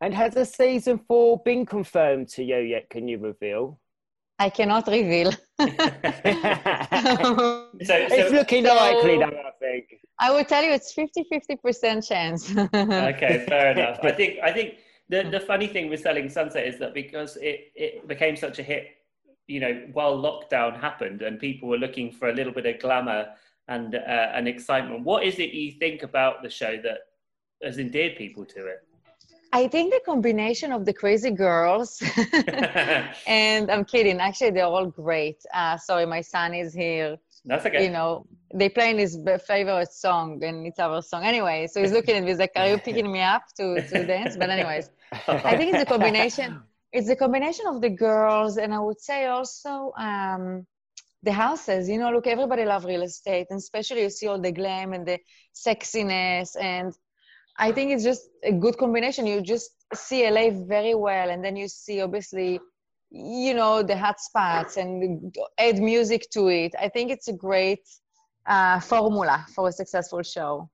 And 0.00 0.12
has 0.14 0.36
a 0.36 0.44
season 0.44 0.98
four 1.06 1.40
been 1.44 1.64
confirmed 1.64 2.28
to 2.30 2.42
you 2.42 2.58
yet? 2.58 2.90
Can 2.90 3.08
you 3.08 3.18
reveal? 3.18 3.80
I 4.38 4.50
cannot 4.50 4.86
reveal. 4.88 5.32
So, 7.82 7.94
it's 7.96 8.30
so 8.30 8.34
looking 8.34 8.64
so- 8.64 8.74
likely, 8.74 9.18
though. 9.18 9.24
I 9.24 9.50
think. 9.60 9.86
I 10.20 10.30
will 10.30 10.44
tell 10.44 10.62
you 10.62 10.70
it's 10.70 10.92
50 10.92 11.24
50% 11.32 12.06
chance. 12.06 12.50
okay, 12.56 13.44
fair 13.48 13.72
enough. 13.72 13.98
I 14.02 14.12
think 14.12 14.38
I 14.42 14.52
think 14.52 14.74
the 15.08 15.24
the 15.30 15.40
funny 15.40 15.66
thing 15.66 15.88
with 15.88 16.00
selling 16.00 16.28
Sunset 16.28 16.66
is 16.66 16.78
that 16.78 16.94
because 16.94 17.36
it 17.36 17.72
it 17.74 18.08
became 18.08 18.36
such 18.36 18.58
a 18.58 18.62
hit, 18.62 18.88
you 19.46 19.60
know, 19.60 19.86
while 19.92 20.16
lockdown 20.16 20.78
happened 20.78 21.22
and 21.22 21.38
people 21.38 21.68
were 21.68 21.78
looking 21.78 22.10
for 22.10 22.28
a 22.28 22.32
little 22.32 22.52
bit 22.52 22.66
of 22.66 22.80
glamour 22.80 23.28
and 23.68 23.94
uh, 23.94 23.98
and 24.34 24.48
excitement. 24.48 25.04
What 25.04 25.24
is 25.24 25.38
it 25.38 25.52
you 25.52 25.72
think 25.72 26.02
about 26.02 26.42
the 26.42 26.50
show 26.50 26.80
that 26.82 26.98
has 27.62 27.78
endeared 27.78 28.16
people 28.16 28.44
to 28.46 28.66
it? 28.66 28.86
I 29.52 29.68
think 29.68 29.92
the 29.92 30.00
combination 30.04 30.72
of 30.72 30.84
the 30.84 30.92
crazy 30.92 31.30
girls, 31.30 32.02
and 33.26 33.70
I'm 33.70 33.84
kidding, 33.84 34.18
actually, 34.18 34.50
they're 34.50 34.64
all 34.64 34.86
great. 34.86 35.44
Uh, 35.54 35.76
sorry, 35.76 36.06
my 36.06 36.22
son 36.22 36.54
is 36.54 36.74
here. 36.74 37.16
That's 37.44 37.64
okay. 37.64 37.84
You 37.84 37.90
know, 37.90 38.26
they 38.54 38.68
playing 38.68 38.98
his 38.98 39.18
favorite 39.46 39.92
song, 39.92 40.42
and 40.44 40.66
it's 40.66 40.78
our 40.78 41.02
song. 41.02 41.24
Anyway, 41.24 41.66
so 41.66 41.80
he's 41.80 41.92
looking 41.92 42.16
at 42.16 42.22
me, 42.22 42.30
he's 42.30 42.38
like, 42.38 42.52
Are 42.56 42.68
you 42.68 42.78
picking 42.78 43.10
me 43.10 43.20
up 43.20 43.42
to, 43.56 43.82
to 43.88 44.06
dance? 44.06 44.36
But, 44.36 44.48
anyways, 44.50 44.90
I 45.12 45.56
think 45.56 45.74
it's 45.74 45.82
a 45.82 45.86
combination. 45.86 46.62
It's 46.92 47.08
a 47.08 47.16
combination 47.16 47.66
of 47.66 47.80
the 47.80 47.90
girls, 47.90 48.56
and 48.56 48.72
I 48.72 48.78
would 48.78 49.00
say 49.00 49.26
also 49.26 49.92
um, 49.98 50.64
the 51.24 51.32
houses. 51.32 51.88
You 51.88 51.98
know, 51.98 52.12
look, 52.12 52.28
everybody 52.28 52.64
love 52.64 52.84
real 52.84 53.02
estate, 53.02 53.48
and 53.50 53.58
especially 53.58 54.02
you 54.02 54.10
see 54.10 54.28
all 54.28 54.40
the 54.40 54.52
glam 54.52 54.92
and 54.92 55.04
the 55.04 55.18
sexiness, 55.52 56.56
and 56.60 56.94
I 57.58 57.72
think 57.72 57.90
it's 57.90 58.04
just 58.04 58.22
a 58.44 58.52
good 58.52 58.78
combination. 58.78 59.26
You 59.26 59.40
just 59.40 59.70
see 59.92 60.30
LA 60.30 60.50
very 60.50 60.94
well, 60.94 61.30
and 61.30 61.44
then 61.44 61.56
you 61.56 61.66
see 61.66 62.00
obviously, 62.00 62.60
you 63.10 63.54
know, 63.54 63.82
the 63.82 63.96
hot 63.96 64.20
spots 64.20 64.76
and 64.76 65.34
add 65.58 65.80
music 65.80 66.30
to 66.30 66.46
it. 66.46 66.72
I 66.80 66.88
think 66.88 67.10
it's 67.10 67.26
a 67.26 67.32
great 67.32 67.80
uh, 68.46 68.80
formula 68.80 69.46
for 69.54 69.68
a 69.68 69.72
successful 69.72 70.22
show. 70.22 70.68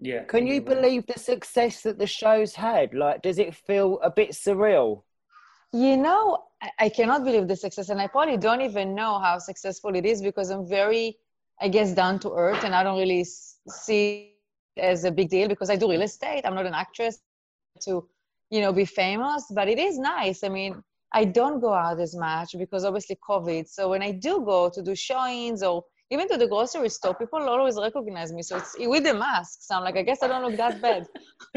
yeah. 0.00 0.24
Can 0.24 0.46
you 0.46 0.60
believe 0.60 1.06
the 1.06 1.18
success 1.18 1.82
that 1.82 1.98
the 1.98 2.06
show's 2.06 2.54
had? 2.54 2.94
Like, 2.94 3.22
does 3.22 3.38
it 3.38 3.54
feel 3.54 3.98
a 4.02 4.10
bit 4.10 4.30
surreal? 4.30 5.02
You 5.72 5.96
know, 5.96 6.44
I, 6.62 6.70
I 6.78 6.88
cannot 6.88 7.24
believe 7.24 7.48
the 7.48 7.56
success, 7.56 7.88
and 7.88 8.00
I 8.00 8.06
probably 8.06 8.36
don't 8.36 8.62
even 8.62 8.94
know 8.94 9.18
how 9.18 9.38
successful 9.38 9.94
it 9.94 10.06
is 10.06 10.22
because 10.22 10.50
I'm 10.50 10.66
very, 10.68 11.18
I 11.60 11.68
guess, 11.68 11.92
down 11.92 12.18
to 12.20 12.32
earth, 12.32 12.64
and 12.64 12.74
I 12.74 12.82
don't 12.82 12.98
really 12.98 13.24
see 13.24 14.34
it 14.76 14.80
as 14.80 15.04
a 15.04 15.10
big 15.10 15.28
deal 15.28 15.48
because 15.48 15.70
I 15.70 15.76
do 15.76 15.90
real 15.90 16.02
estate. 16.02 16.42
I'm 16.44 16.54
not 16.54 16.66
an 16.66 16.74
actress 16.74 17.18
to, 17.82 18.08
you 18.50 18.60
know, 18.60 18.72
be 18.72 18.84
famous, 18.84 19.46
but 19.50 19.68
it 19.68 19.78
is 19.78 19.98
nice. 19.98 20.44
I 20.44 20.48
mean, 20.48 20.82
I 21.12 21.24
don't 21.24 21.60
go 21.60 21.72
out 21.72 22.00
as 22.00 22.14
much 22.14 22.54
because 22.58 22.84
obviously 22.84 23.16
COVID. 23.28 23.68
So 23.68 23.90
when 23.90 24.02
I 24.02 24.12
do 24.12 24.44
go 24.44 24.70
to 24.70 24.82
do 24.82 24.94
showings 24.94 25.62
or 25.62 25.84
even 26.10 26.28
to 26.28 26.36
the 26.36 26.46
grocery 26.46 26.88
store, 26.88 27.14
people 27.14 27.40
always 27.40 27.76
recognize 27.76 28.32
me. 28.32 28.42
So 28.42 28.56
it's 28.58 28.76
with 28.78 29.04
the 29.04 29.14
masks. 29.14 29.66
I'm 29.70 29.82
like, 29.82 29.96
I 29.96 30.02
guess 30.02 30.22
I 30.22 30.28
don't 30.28 30.42
look 30.42 30.56
that 30.56 30.80
bad. 30.80 31.06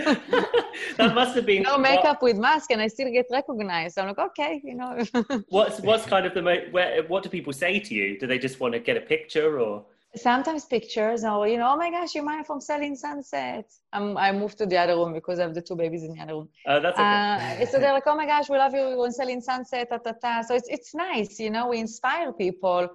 that 0.97 1.13
must 1.13 1.35
have 1.35 1.45
been 1.45 1.63
no 1.63 1.77
makeup 1.77 2.21
with 2.21 2.37
mask, 2.37 2.71
and 2.71 2.81
I 2.81 2.87
still 2.87 3.11
get 3.11 3.27
recognized. 3.31 3.99
I'm 3.99 4.07
like, 4.07 4.19
okay, 4.19 4.61
you 4.63 4.75
know. 4.75 5.03
What's 5.49 5.79
what's 5.81 6.05
kind 6.05 6.25
of 6.25 6.33
the 6.33 6.41
mo- 6.41 6.65
where, 6.71 7.03
what 7.03 7.23
do 7.23 7.29
people 7.29 7.53
say 7.53 7.79
to 7.79 7.93
you? 7.93 8.19
Do 8.19 8.25
they 8.27 8.39
just 8.39 8.59
want 8.59 8.73
to 8.73 8.79
get 8.79 8.97
a 8.97 9.01
picture 9.01 9.59
or? 9.59 9.85
sometimes 10.15 10.65
pictures 10.65 11.23
or 11.23 11.47
you 11.47 11.55
know 11.59 11.69
oh 11.73 11.77
my 11.77 11.91
gosh 11.91 12.15
you 12.15 12.23
mind 12.23 12.43
from 12.43 12.59
selling 12.59 12.95
sunset 12.95 13.71
um, 13.93 14.17
i 14.17 14.31
moved 14.31 14.57
to 14.57 14.65
the 14.65 14.75
other 14.75 14.95
room 14.95 15.13
because 15.13 15.37
i 15.37 15.43
have 15.43 15.53
the 15.53 15.61
two 15.61 15.75
babies 15.75 16.03
in 16.03 16.11
the 16.15 16.19
other 16.19 16.33
room 16.33 16.49
Oh, 16.65 16.79
that's 16.79 16.97
okay. 16.97 17.61
uh, 17.61 17.65
so 17.67 17.79
they're 17.79 17.93
like 17.93 18.07
oh 18.07 18.15
my 18.15 18.25
gosh 18.25 18.49
we 18.49 18.57
love 18.57 18.73
you 18.73 18.95
we're 18.97 19.11
selling 19.11 19.39
sunset 19.39 19.87
ta, 19.87 19.99
ta, 19.99 20.13
ta. 20.19 20.41
so 20.41 20.55
it's, 20.55 20.67
it's 20.67 20.95
nice 20.95 21.39
you 21.39 21.51
know 21.51 21.67
we 21.67 21.77
inspire 21.77 22.33
people 22.33 22.87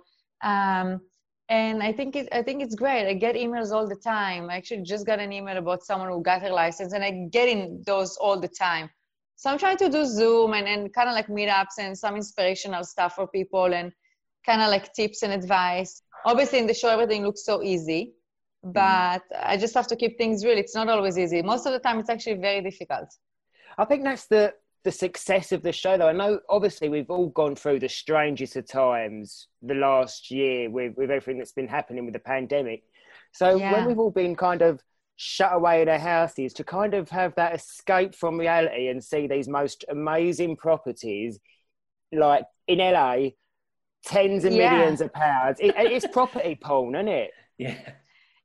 um, 0.43 1.01
and 1.49 1.83
i 1.83 1.93
think 1.93 2.17
it, 2.17 2.29
i 2.33 2.43
think 2.43 2.63
it's 2.63 2.75
great. 2.75 3.09
I 3.09 3.15
get 3.15 3.35
emails 3.35 3.71
all 3.71 3.87
the 3.87 3.97
time. 3.97 4.49
I 4.51 4.57
actually 4.57 4.83
just 4.83 5.07
got 5.07 5.19
an 5.19 5.33
email 5.33 5.59
about 5.59 5.85
someone 5.85 6.09
who 6.09 6.23
got 6.23 6.43
her 6.43 6.51
license 6.51 6.93
and 6.93 7.05
i 7.05 7.29
get 7.31 7.49
in 7.49 7.83
those 7.87 8.17
all 8.17 8.41
the 8.41 8.49
time. 8.49 8.91
So 9.37 9.51
i'm 9.51 9.59
trying 9.59 9.77
to 9.79 9.89
do 9.91 10.05
zoom 10.07 10.55
and, 10.55 10.67
and 10.67 10.93
kind 10.93 11.09
of 11.09 11.15
like 11.15 11.29
meetups 11.29 11.77
and 11.79 11.97
some 11.97 12.17
inspirational 12.17 12.85
stuff 12.85 13.15
for 13.17 13.27
people 13.27 13.75
and 13.75 13.93
kind 14.47 14.63
of 14.63 14.69
like 14.69 14.93
tips 14.93 15.23
and 15.23 15.33
advice. 15.33 16.03
Obviously 16.27 16.59
in 16.59 16.67
the 16.67 16.75
show 16.75 16.89
everything 16.89 17.25
looks 17.25 17.45
so 17.45 17.63
easy 17.63 18.15
mm-hmm. 18.65 18.73
but 18.73 19.23
i 19.43 19.57
just 19.57 19.75
have 19.75 19.87
to 19.89 19.97
keep 19.97 20.17
things 20.17 20.45
real. 20.45 20.59
It's 20.59 20.75
not 20.75 20.89
always 20.89 21.19
easy. 21.19 21.43
Most 21.43 21.67
of 21.67 21.73
the 21.73 21.79
time 21.79 21.99
it's 21.99 22.11
actually 22.11 22.39
very 22.49 22.63
difficult. 22.63 23.09
I 23.77 23.85
think 23.85 24.05
that's 24.05 24.27
the 24.27 24.55
the 24.85 24.93
success 24.93 25.51
of 25.53 25.63
the 25.63 25.73
show, 25.73 25.97
though. 25.97 26.09
I 26.09 26.13
know, 26.13 26.41
obviously, 26.49 26.89
we've 26.89 27.11
all 27.11 27.29
gone 27.31 27.57
through 27.57 27.81
the 27.81 27.89
strangest 27.89 28.57
of 28.57 28.67
times 28.69 29.49
the 29.63 29.75
last 29.75 30.31
year 30.31 30.71
with 30.71 30.95
with 30.97 31.11
everything 31.11 31.39
that's 31.39 31.53
been 31.53 31.69
happening 31.69 32.05
with 32.05 32.15
the 32.15 32.21
pandemic. 32.21 32.83
So 33.33 33.57
Yeah. 33.57 33.73
when 33.73 33.87
we've 33.87 33.99
all 33.99 34.11
been 34.11 34.37
kind 34.37 34.63
of 34.63 34.83
shut 35.17 35.53
away 35.55 35.83
in 35.83 35.89
our 35.89 35.99
houses, 35.99 36.53
to 36.55 36.65
kind 36.65 36.93
of 36.95 37.09
have 37.11 37.35
that 37.37 37.55
escape 37.55 38.15
from 38.15 38.39
reality 38.39 38.89
and 38.89 39.03
see 39.03 39.27
these 39.27 39.49
most 39.49 39.85
amazing 39.89 40.57
properties, 40.57 41.39
like 42.13 42.45
in 42.69 42.79
LA, 42.81 43.31
tens 44.05 44.45
of 44.45 44.53
Yeah. 44.53 44.71
millions 44.71 45.01
of 45.01 45.13
pounds. 45.13 45.59
It, 45.61 45.75
it's 45.77 46.07
property 46.09 46.57
porn, 46.61 46.95
isn't 46.95 47.09
it? 47.09 47.31
yeah. 47.59 47.93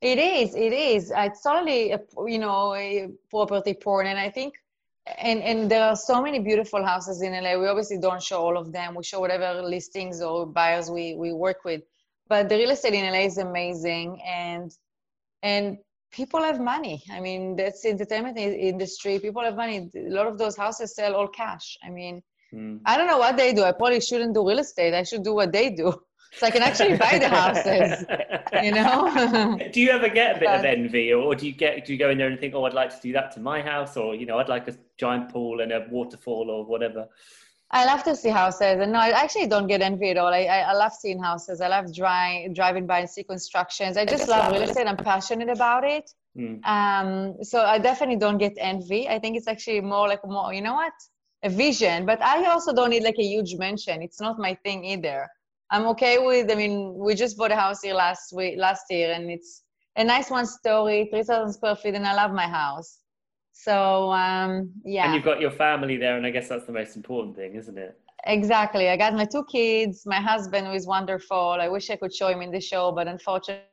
It 0.02 0.18
is. 0.18 0.56
It 0.56 0.72
is. 0.72 1.12
It's 1.14 1.42
totally, 1.44 1.92
a, 1.92 2.00
you 2.26 2.40
know, 2.40 2.74
a 2.74 3.10
property 3.30 3.74
porn, 3.74 4.08
and 4.08 4.18
I 4.18 4.30
think, 4.30 4.54
and 5.06 5.42
and 5.42 5.72
there 5.72 5.84
are 5.84 5.96
so 5.96 6.22
many 6.22 6.40
beautiful 6.40 6.86
houses 6.86 7.22
in 7.22 7.34
LA. 7.34 7.58
We 7.58 7.68
obviously 7.68 8.00
don't 8.00 8.22
show 8.22 8.40
all 8.42 8.58
of 8.58 8.72
them. 8.72 8.96
We 8.96 9.04
show 9.04 9.20
whatever 9.20 9.62
listings 9.62 10.22
or 10.22 10.46
buyers 10.46 10.90
we 10.92 11.16
we 11.16 11.34
work 11.34 11.64
with, 11.66 11.82
but 12.28 12.50
the 12.50 12.56
real 12.56 12.72
estate 12.72 12.94
in 12.94 13.12
LA 13.12 13.22
is 13.26 13.38
amazing, 13.38 14.22
and 14.26 14.72
and 15.44 15.78
people 16.12 16.42
have 16.42 16.60
money. 16.60 17.04
I 17.12 17.20
mean, 17.20 17.56
that's 17.56 17.82
the 17.82 17.90
entertainment 17.90 18.38
industry. 18.38 19.20
People 19.20 19.44
have 19.44 19.56
money. 19.56 19.90
A 19.96 20.10
lot 20.10 20.28
of 20.28 20.38
those 20.38 20.58
houses 20.58 20.96
sell 20.96 21.16
all 21.16 21.28
cash. 21.28 21.78
I 21.84 21.90
mean, 21.90 22.22
Mm. 22.54 22.82
I 22.86 22.98
don't 22.98 23.08
know 23.08 23.18
what 23.20 23.38
they 23.38 23.54
do. 23.54 23.64
I 23.64 23.72
probably 23.72 24.02
shouldn't 24.02 24.34
do 24.34 24.48
real 24.48 24.60
estate. 24.60 24.94
I 24.94 25.04
should 25.04 25.24
do 25.24 25.34
what 25.36 25.52
they 25.52 25.70
do, 25.70 25.94
so 26.32 26.46
I 26.46 26.52
can 26.52 26.62
actually 26.62 26.98
buy 26.98 27.18
the 27.18 27.30
houses. 27.30 28.06
You 28.64 28.72
know. 28.72 29.60
do 29.72 29.82
you 29.82 29.90
ever 29.92 30.10
get 30.10 30.38
a 30.38 30.40
bit 30.40 30.50
of 30.50 30.66
envy, 30.66 31.14
or 31.14 31.36
do 31.36 31.46
you 31.46 31.54
get 31.54 31.86
do 31.86 31.94
you 31.94 32.00
go 32.00 32.10
in 32.10 32.18
there 32.18 32.28
and 32.28 32.40
think, 32.40 32.54
oh, 32.56 32.66
I'd 32.66 32.74
like 32.74 32.90
to 32.96 33.02
do 33.02 33.14
that 33.14 33.32
to 33.34 33.40
my 33.40 33.62
house, 33.62 33.98
or 33.98 34.16
you 34.16 34.26
know, 34.26 34.38
I'd 34.40 34.50
like 34.50 34.68
a 34.68 34.76
giant 34.98 35.32
pool 35.32 35.62
and 35.62 35.72
a 35.72 35.88
waterfall 35.90 36.50
or 36.50 36.66
whatever? 36.66 37.08
I 37.72 37.86
love 37.86 38.04
to 38.04 38.16
see 38.16 38.30
houses, 38.30 38.80
and 38.80 38.92
no, 38.92 39.00
I 39.00 39.10
actually 39.10 39.46
don't 39.46 39.68
get 39.68 39.82
envy 39.82 40.10
at 40.10 40.18
all. 40.18 40.34
I, 40.34 40.44
I, 40.46 40.60
I 40.60 40.74
love 40.74 40.92
seeing 40.92 41.22
houses. 41.22 41.62
I 41.62 41.68
love 41.68 41.94
dri- 41.94 42.50
driving 42.54 42.88
by 42.88 43.00
and 43.00 43.10
see 43.10 43.24
constructions. 43.24 43.96
I 43.96 44.06
just 44.06 44.28
love 44.28 44.52
real 44.52 44.64
estate. 44.64 44.88
I'm 44.88 44.98
passionate 44.98 45.50
about 45.50 45.84
it. 45.84 46.10
Mm. 46.36 46.66
Um, 46.66 47.44
so 47.44 47.62
I 47.62 47.78
definitely 47.78 48.16
don't 48.16 48.40
get 48.40 48.54
envy. 48.58 49.08
I 49.08 49.20
think 49.20 49.38
it's 49.38 49.48
actually 49.48 49.82
more 49.82 50.08
like 50.08 50.26
more, 50.26 50.52
you 50.52 50.62
know 50.62 50.74
what, 50.74 50.94
a 51.44 51.50
vision. 51.50 52.08
But 52.08 52.22
I 52.24 52.46
also 52.46 52.74
don't 52.74 52.90
need 52.90 53.04
like 53.04 53.20
a 53.20 53.24
huge 53.24 53.56
mansion. 53.56 54.02
It's 54.02 54.20
not 54.20 54.40
my 54.40 54.56
thing 54.64 54.84
either. 54.86 55.28
I'm 55.72 55.86
okay 55.88 56.18
with. 56.18 56.52
I 56.52 56.56
mean, 56.56 56.94
we 56.96 57.16
just 57.16 57.38
bought 57.38 57.52
a 57.52 57.56
house 57.56 57.82
here 57.82 57.94
last 57.94 58.34
week, 58.34 58.56
last 58.58 58.84
year, 58.90 59.14
and 59.14 59.30
it's 59.30 59.64
a 59.96 60.04
nice 60.04 60.30
one 60.30 60.46
story, 60.46 61.08
three 61.12 61.24
thousand 61.24 61.54
square 61.54 61.76
feet, 61.76 61.96
and 61.96 62.08
I 62.08 62.14
love 62.14 62.32
my 62.32 62.48
house. 62.48 63.00
So 63.54 64.12
um, 64.12 64.72
yeah. 64.84 65.06
And 65.06 65.16
you've 65.16 65.24
got 65.24 65.42
your 65.42 65.52
family 65.52 65.98
there, 65.98 66.18
and 66.18 66.26
I 66.26 66.32
guess 66.32 66.48
that's 66.48 66.66
the 66.66 66.72
most 66.72 66.96
important 66.96 67.36
thing, 67.36 67.56
isn't 67.56 67.78
it? 67.78 68.00
exactly. 68.26 68.90
I 68.90 68.98
got 68.98 69.14
my 69.14 69.26
two 69.26 69.46
kids, 69.46 70.04
my 70.06 70.20
husband 70.20 70.68
who 70.68 70.74
is 70.74 70.86
wonderful. 70.86 71.58
I 71.60 71.68
wish 71.68 71.90
I 71.90 71.96
could 71.96 72.14
show 72.14 72.28
him 72.28 72.42
in 72.42 72.52
the 72.52 72.60
show, 72.60 72.92
but 72.92 73.08
unfortunately, 73.08 73.64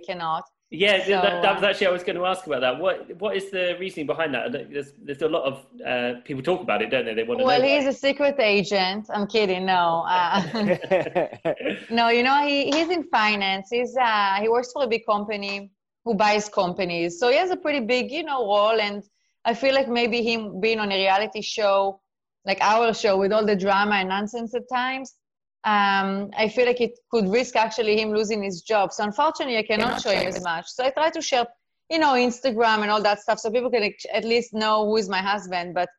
I 0.00 0.02
cannot. 0.06 0.44
Yeah, 0.72 1.02
So, 1.02 1.10
that, 1.10 1.42
that 1.42 1.54
was 1.56 1.64
actually 1.64 1.88
I 1.88 1.90
was 1.90 2.04
going 2.04 2.16
to 2.16 2.24
ask 2.26 2.46
about 2.46 2.60
that. 2.60 2.78
What 2.78 3.16
what 3.16 3.36
is 3.36 3.50
the 3.50 3.76
reasoning 3.80 4.06
behind 4.06 4.34
that? 4.34 4.52
There's 4.52 4.92
there's 5.02 5.22
a 5.22 5.28
lot 5.28 5.42
of 5.42 5.66
uh, 5.84 6.20
people 6.24 6.44
talk 6.44 6.60
about 6.60 6.80
it, 6.80 6.90
don't 6.90 7.04
they? 7.04 7.14
They 7.14 7.24
want 7.24 7.40
to 7.40 7.44
Well, 7.44 7.60
he's 7.60 7.86
a 7.86 7.92
secret 7.92 8.36
agent. 8.38 9.08
I'm 9.12 9.26
kidding. 9.26 9.66
No, 9.66 10.04
uh, 10.06 10.42
no. 11.90 12.08
You 12.10 12.22
know, 12.22 12.46
he, 12.46 12.70
he's 12.70 12.88
in 12.88 13.02
finance. 13.04 13.66
He's 13.68 13.96
uh, 13.96 14.36
he 14.40 14.48
works 14.48 14.70
for 14.72 14.84
a 14.84 14.86
big 14.86 15.04
company 15.06 15.72
who 16.04 16.14
buys 16.14 16.48
companies. 16.48 17.18
So 17.18 17.30
he 17.30 17.36
has 17.36 17.50
a 17.50 17.56
pretty 17.56 17.80
big, 17.80 18.10
you 18.10 18.22
know, 18.22 18.46
role. 18.46 18.80
And 18.80 19.02
I 19.44 19.54
feel 19.54 19.74
like 19.74 19.88
maybe 19.88 20.22
him 20.22 20.60
being 20.60 20.78
on 20.78 20.92
a 20.92 20.96
reality 20.96 21.42
show, 21.42 22.00
like 22.44 22.60
our 22.60 22.94
show, 22.94 23.16
with 23.16 23.32
all 23.32 23.44
the 23.44 23.56
drama 23.56 23.96
and 23.96 24.08
nonsense 24.08 24.54
at 24.54 24.68
times, 24.72 25.14
um, 25.64 26.30
I 26.36 26.48
feel 26.48 26.64
like 26.66 26.80
it 26.80 26.98
could 27.10 27.28
risk 27.28 27.54
actually 27.54 28.00
him 28.00 28.12
losing 28.12 28.42
his 28.42 28.62
job. 28.62 28.92
So 28.92 29.04
unfortunately, 29.04 29.58
I 29.58 29.62
cannot 29.62 30.00
show 30.00 30.10
him 30.10 30.26
as 30.26 30.42
much. 30.42 30.66
So 30.68 30.84
I 30.84 30.90
try 30.90 31.10
to 31.10 31.20
share, 31.20 31.46
you 31.90 31.98
know, 31.98 32.14
Instagram 32.14 32.78
and 32.80 32.90
all 32.90 33.02
that 33.02 33.20
stuff, 33.20 33.38
so 33.38 33.50
people 33.50 33.70
can 33.70 33.92
at 34.14 34.24
least 34.24 34.54
know 34.54 34.86
who 34.86 34.96
is 34.96 35.08
my 35.08 35.18
husband. 35.18 35.74
But 35.74 35.90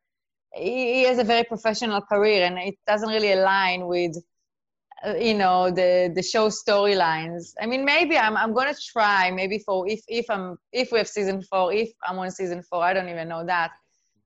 he 0.54 0.94
he 0.96 1.04
has 1.04 1.20
a 1.20 1.24
very 1.24 1.44
professional 1.44 2.02
career, 2.02 2.44
and 2.44 2.58
it 2.58 2.76
doesn't 2.88 3.10
really 3.10 3.34
align 3.34 3.86
with, 3.86 4.18
uh, 5.06 5.16
you 5.16 5.36
know, 5.36 5.70
the 5.70 6.12
the 6.16 6.24
show 6.24 6.50
storylines. 6.50 7.54
I 7.62 7.68
mean, 7.68 7.86
maybe 7.86 8.18
I'm 8.18 8.36
I'm 8.36 8.54
gonna 8.54 8.76
try 8.94 9.30
maybe 9.30 9.60
for 9.60 9.88
if 9.88 10.02
if 10.08 10.28
I'm 10.28 10.58
if 10.72 10.92
we 10.92 10.98
have 10.98 11.08
season 11.08 11.44
four, 11.44 11.72
if 11.72 11.92
I'm 12.08 12.18
on 12.18 12.32
season 12.32 12.64
four, 12.64 12.84
I 12.84 12.94
don't 12.94 13.10
even 13.10 13.28
know 13.28 13.46
that. 13.46 13.72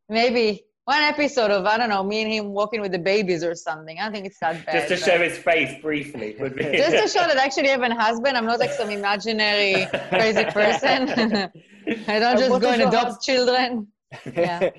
Maybe 0.08 0.64
one 0.86 1.02
episode 1.02 1.52
of 1.52 1.66
I 1.66 1.78
don't 1.78 1.90
know, 1.90 2.04
me 2.04 2.22
and 2.22 2.32
him 2.32 2.46
walking 2.54 2.80
with 2.82 2.92
the 2.92 3.00
babies 3.00 3.44
or 3.44 3.56
something. 3.56 3.98
I 4.00 4.04
don't 4.04 4.14
think 4.14 4.28
it's 4.28 4.40
that 4.40 4.66
bad. 4.66 4.88
Just 4.88 5.04
to 5.04 5.10
show 5.12 5.22
his 5.22 5.38
face 5.38 5.82
briefly 5.82 6.36
would 6.40 6.56
be. 6.56 6.64
just 6.64 6.92
to 6.92 7.08
show 7.20 7.26
that 7.28 7.38
I 7.38 7.44
actually 7.46 7.70
have 7.70 7.82
a 7.82 7.94
husband. 7.94 8.38
I'm 8.38 8.46
not 8.46 8.60
like 8.60 8.72
some 8.72 8.90
imaginary 8.90 9.88
crazy 10.10 10.46
person. 10.46 11.10
I 12.08 12.20
don't 12.20 12.32
And 12.32 12.40
just 12.40 12.62
go 12.62 12.70
and 12.70 12.82
adopt 12.84 13.06
hus- 13.16 13.26
children. 13.26 13.88
Yeah. 14.34 14.70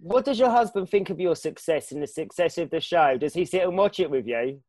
what 0.00 0.24
does 0.24 0.38
your 0.38 0.50
husband 0.50 0.88
think 0.90 1.08
of 1.10 1.18
your 1.18 1.34
success 1.36 1.92
and 1.92 2.02
the 2.02 2.06
success 2.06 2.58
of 2.58 2.70
the 2.70 2.80
show? 2.80 3.16
Does 3.16 3.32
he 3.34 3.44
sit 3.44 3.62
and 3.62 3.76
watch 3.76 4.00
it 4.00 4.10
with 4.10 4.26
you? 4.26 4.60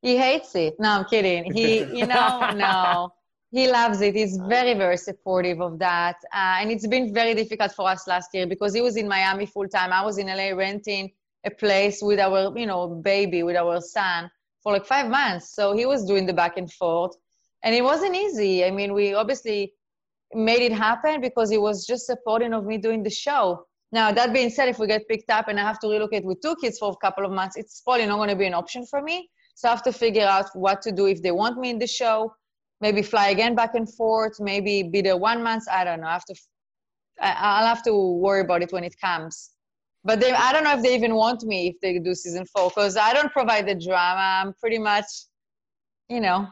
He 0.00 0.16
hates 0.16 0.54
it. 0.54 0.74
No, 0.78 0.90
I'm 0.90 1.04
kidding. 1.06 1.52
He, 1.52 1.78
you 1.80 2.06
know, 2.06 2.50
no, 2.54 3.12
he 3.54 3.70
loves 3.70 4.00
it. 4.00 4.16
He's 4.16 4.36
very, 4.36 4.74
very 4.74 4.96
supportive 4.96 5.60
of 5.60 5.78
that. 5.78 6.16
Uh, 6.32 6.56
and 6.58 6.72
it's 6.72 6.88
been 6.88 7.14
very 7.14 7.34
difficult 7.34 7.70
for 7.70 7.88
us 7.88 8.08
last 8.08 8.30
year 8.34 8.48
because 8.48 8.74
he 8.74 8.80
was 8.80 8.96
in 8.96 9.06
Miami 9.06 9.46
full 9.46 9.68
time. 9.68 9.92
I 9.92 10.04
was 10.04 10.18
in 10.18 10.26
LA 10.26 10.48
renting 10.56 11.12
a 11.46 11.52
place 11.52 12.02
with 12.02 12.18
our, 12.18 12.52
you 12.58 12.66
know, 12.66 12.88
baby, 12.88 13.44
with 13.44 13.54
our 13.54 13.80
son 13.80 14.28
for 14.60 14.72
like 14.72 14.84
five 14.84 15.08
months. 15.08 15.54
So 15.54 15.72
he 15.72 15.86
was 15.86 16.04
doing 16.04 16.26
the 16.26 16.32
back 16.32 16.56
and 16.56 16.68
forth. 16.72 17.16
And 17.62 17.72
it 17.76 17.84
wasn't 17.84 18.16
easy. 18.16 18.64
I 18.64 18.72
mean, 18.72 18.92
we 18.92 19.14
obviously 19.14 19.72
made 20.32 20.62
it 20.62 20.72
happen 20.72 21.20
because 21.20 21.48
he 21.48 21.58
was 21.58 21.86
just 21.86 22.06
supporting 22.06 22.52
of 22.54 22.64
me 22.64 22.76
doing 22.76 23.04
the 23.04 23.10
show. 23.10 23.66
Now, 23.92 24.10
that 24.10 24.32
being 24.32 24.50
said, 24.50 24.68
if 24.68 24.80
we 24.80 24.88
get 24.88 25.06
picked 25.06 25.30
up 25.30 25.46
and 25.46 25.60
I 25.60 25.62
have 25.62 25.78
to 25.78 25.88
relocate 25.88 26.24
with 26.24 26.40
two 26.42 26.56
kids 26.60 26.80
for 26.80 26.90
a 26.90 26.96
couple 26.96 27.24
of 27.24 27.30
months, 27.30 27.56
it's 27.56 27.82
probably 27.82 28.06
not 28.06 28.16
going 28.16 28.30
to 28.30 28.36
be 28.36 28.46
an 28.46 28.54
option 28.54 28.84
for 28.84 29.00
me. 29.00 29.30
So 29.54 29.68
I 29.68 29.70
have 29.70 29.84
to 29.84 29.92
figure 29.92 30.26
out 30.26 30.46
what 30.54 30.82
to 30.82 30.90
do 30.90 31.06
if 31.06 31.22
they 31.22 31.30
want 31.30 31.60
me 31.60 31.70
in 31.70 31.78
the 31.78 31.86
show. 31.86 32.34
Maybe 32.80 33.02
fly 33.02 33.28
again 33.28 33.54
back 33.54 33.74
and 33.74 33.92
forth. 33.92 34.40
Maybe 34.40 34.82
be 34.82 35.00
there 35.00 35.16
one 35.16 35.42
month. 35.42 35.64
I 35.70 35.84
don't 35.84 36.00
know. 36.00 36.08
I 36.08 36.12
have 36.12 36.24
to. 36.26 36.34
I'll 37.20 37.66
have 37.66 37.84
to 37.84 37.94
worry 37.94 38.40
about 38.40 38.62
it 38.62 38.72
when 38.72 38.84
it 38.84 38.96
comes. 39.00 39.50
But 40.02 40.20
they, 40.20 40.32
I 40.32 40.52
don't 40.52 40.64
know 40.64 40.74
if 40.76 40.82
they 40.82 40.94
even 40.94 41.14
want 41.14 41.42
me 41.44 41.68
if 41.68 41.80
they 41.80 41.98
do 41.98 42.14
season 42.14 42.44
four 42.46 42.68
because 42.68 42.96
I 42.96 43.14
don't 43.14 43.32
provide 43.32 43.66
the 43.66 43.74
drama. 43.74 44.42
I'm 44.42 44.52
pretty 44.60 44.78
much, 44.78 45.06
you 46.08 46.20
know. 46.20 46.48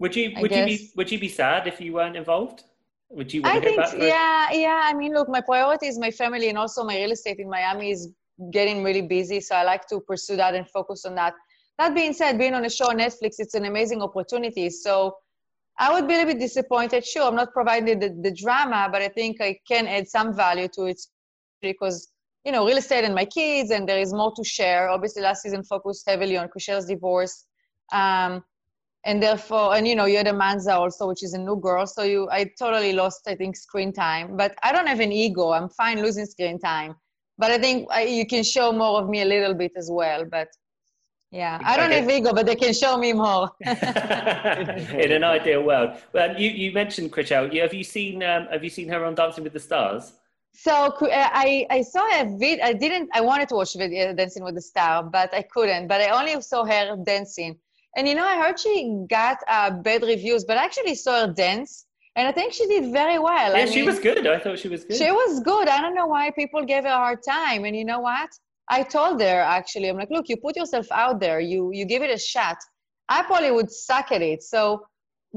Would 0.00 0.16
you 0.16 0.32
I 0.36 0.42
would 0.42 0.50
you 0.54 0.64
be 0.64 0.90
would 0.96 1.10
you 1.12 1.18
be 1.18 1.28
sad 1.28 1.66
if 1.66 1.80
you 1.80 1.92
weren't 1.92 2.16
involved? 2.16 2.64
Would 3.10 3.32
you 3.32 3.42
I 3.44 3.58
think, 3.60 3.80
yeah, 3.96 4.50
yeah. 4.52 4.82
I 4.84 4.92
mean, 4.92 5.14
look, 5.14 5.28
my 5.28 5.40
priority 5.40 5.86
is 5.86 5.98
my 5.98 6.10
family, 6.10 6.48
and 6.48 6.58
also 6.58 6.84
my 6.84 6.96
real 6.96 7.12
estate 7.12 7.38
in 7.38 7.48
Miami 7.48 7.90
is 7.90 8.12
getting 8.52 8.82
really 8.84 9.02
busy. 9.02 9.40
So 9.40 9.54
I 9.54 9.62
like 9.62 9.86
to 9.88 10.00
pursue 10.00 10.36
that 10.36 10.54
and 10.54 10.68
focus 10.68 11.04
on 11.04 11.14
that. 11.14 11.34
That 11.78 11.94
being 11.94 12.12
said, 12.12 12.38
being 12.38 12.54
on 12.54 12.64
a 12.64 12.70
show 12.70 12.90
on 12.90 12.98
Netflix, 12.98 13.36
it's 13.38 13.54
an 13.54 13.64
amazing 13.64 14.02
opportunity. 14.02 14.68
So 14.68 15.16
I 15.78 15.92
would 15.92 16.08
be 16.08 16.14
a 16.14 16.18
little 16.18 16.32
bit 16.34 16.40
disappointed. 16.40 17.06
Sure, 17.06 17.28
I'm 17.28 17.36
not 17.36 17.52
providing 17.52 18.00
the, 18.00 18.10
the 18.20 18.32
drama, 18.32 18.88
but 18.90 19.00
I 19.00 19.08
think 19.08 19.40
I 19.40 19.58
can 19.66 19.86
add 19.86 20.08
some 20.08 20.34
value 20.34 20.68
to 20.74 20.86
it 20.86 21.00
because, 21.62 22.08
you 22.44 22.50
know, 22.50 22.66
real 22.66 22.78
estate 22.78 23.04
and 23.04 23.14
my 23.14 23.24
kids, 23.24 23.70
and 23.70 23.88
there 23.88 24.00
is 24.00 24.12
more 24.12 24.32
to 24.34 24.44
share. 24.44 24.88
Obviously, 24.88 25.22
last 25.22 25.42
season 25.42 25.62
focused 25.62 26.08
heavily 26.08 26.36
on 26.36 26.48
Chrishell's 26.48 26.86
divorce. 26.86 27.46
Um, 27.92 28.42
and 29.04 29.22
therefore, 29.22 29.76
and 29.76 29.86
you 29.86 29.94
know, 29.94 30.06
you 30.06 30.16
had 30.16 30.26
Amanza 30.26 30.74
also, 30.74 31.06
which 31.06 31.22
is 31.22 31.32
a 31.32 31.38
new 31.38 31.56
girl. 31.56 31.86
So 31.86 32.02
you, 32.02 32.28
I 32.30 32.50
totally 32.58 32.92
lost, 32.92 33.20
I 33.28 33.36
think, 33.36 33.56
screen 33.56 33.92
time. 33.92 34.36
But 34.36 34.56
I 34.64 34.72
don't 34.72 34.88
have 34.88 35.00
an 35.00 35.12
ego. 35.12 35.52
I'm 35.52 35.68
fine 35.68 36.02
losing 36.02 36.26
screen 36.26 36.58
time. 36.58 36.96
But 37.38 37.52
I 37.52 37.58
think 37.58 37.88
I, 37.92 38.02
you 38.02 38.26
can 38.26 38.42
show 38.42 38.72
more 38.72 39.00
of 39.00 39.08
me 39.08 39.22
a 39.22 39.24
little 39.24 39.54
bit 39.54 39.72
as 39.76 39.88
well. 39.90 40.24
But 40.24 40.48
yeah, 41.30 41.60
I 41.62 41.76
don't 41.76 41.92
Okay. 41.92 42.00
have 42.00 42.10
ego, 42.10 42.32
but 42.32 42.46
they 42.46 42.56
can 42.56 42.72
show 42.72 42.96
me 42.96 43.12
more. 43.12 43.50
in 43.66 45.12
an 45.12 45.24
ideal 45.24 45.62
world. 45.62 45.98
Well, 46.12 46.40
you, 46.40 46.50
you 46.50 46.72
mentioned 46.72 47.12
Chrishell. 47.12 47.52
You, 47.52 47.60
have 47.62 47.74
you 47.74 47.84
seen 47.84 48.22
um, 48.22 48.46
Have 48.50 48.64
you 48.64 48.70
seen 48.70 48.88
her 48.88 49.04
on 49.04 49.14
Dancing 49.14 49.44
with 49.44 49.52
the 49.52 49.60
Stars? 49.60 50.12
So 50.54 50.72
uh, 50.72 51.08
I, 51.12 51.66
I 51.70 51.82
saw 51.82 52.04
a 52.20 52.36
vid. 52.38 52.60
I 52.60 52.72
didn't. 52.72 53.10
I 53.12 53.20
wanted 53.20 53.48
to 53.50 53.54
watch 53.56 53.74
video 53.76 54.14
Dancing 54.14 54.42
with 54.42 54.54
the 54.54 54.62
Star, 54.62 55.02
but 55.02 55.32
I 55.34 55.42
couldn't. 55.42 55.86
But 55.86 56.00
I 56.00 56.08
only 56.18 56.40
saw 56.42 56.64
her 56.64 56.96
dancing. 57.04 57.56
And 57.96 58.08
you 58.08 58.14
know, 58.14 58.24
I 58.24 58.36
heard 58.40 58.58
she 58.58 59.04
got 59.08 59.38
uh, 59.48 59.70
bad 59.70 60.02
reviews, 60.02 60.44
but 60.44 60.56
I 60.56 60.64
actually 60.64 60.94
saw 60.94 61.26
her 61.26 61.32
dance, 61.32 61.86
and 62.16 62.26
I 62.26 62.32
think 62.32 62.52
she 62.52 62.66
did 62.66 62.92
very 62.92 63.18
well. 63.18 63.54
Yeah, 63.54 63.62
I 63.62 63.66
she 63.66 63.76
mean, 63.80 63.86
was 63.86 63.98
good. 63.98 64.26
I 64.26 64.38
thought 64.38 64.58
she 64.58 64.68
was 64.68 64.84
good. 64.84 64.96
She 64.96 65.10
was 65.10 65.40
good. 65.40 65.68
I 65.68 65.80
don't 65.80 65.94
know 65.94 66.06
why 66.06 66.30
people 66.30 66.64
gave 66.64 66.84
her 66.84 66.90
a 66.90 66.96
hard 66.96 67.22
time. 67.22 67.64
And 67.64 67.76
you 67.76 67.84
know 67.84 68.00
what? 68.00 68.30
I 68.70 68.82
told 68.82 69.20
her 69.20 69.40
actually, 69.40 69.88
I'm 69.88 69.96
like, 69.96 70.10
look, 70.10 70.28
you 70.28 70.36
put 70.36 70.56
yourself 70.56 70.86
out 70.92 71.20
there, 71.20 71.40
you 71.40 71.70
you 71.72 71.84
give 71.84 72.02
it 72.02 72.10
a 72.10 72.18
shot. 72.18 72.58
I 73.08 73.22
probably 73.22 73.50
would 73.50 73.70
suck 73.70 74.12
at 74.12 74.22
it. 74.22 74.42
So 74.42 74.82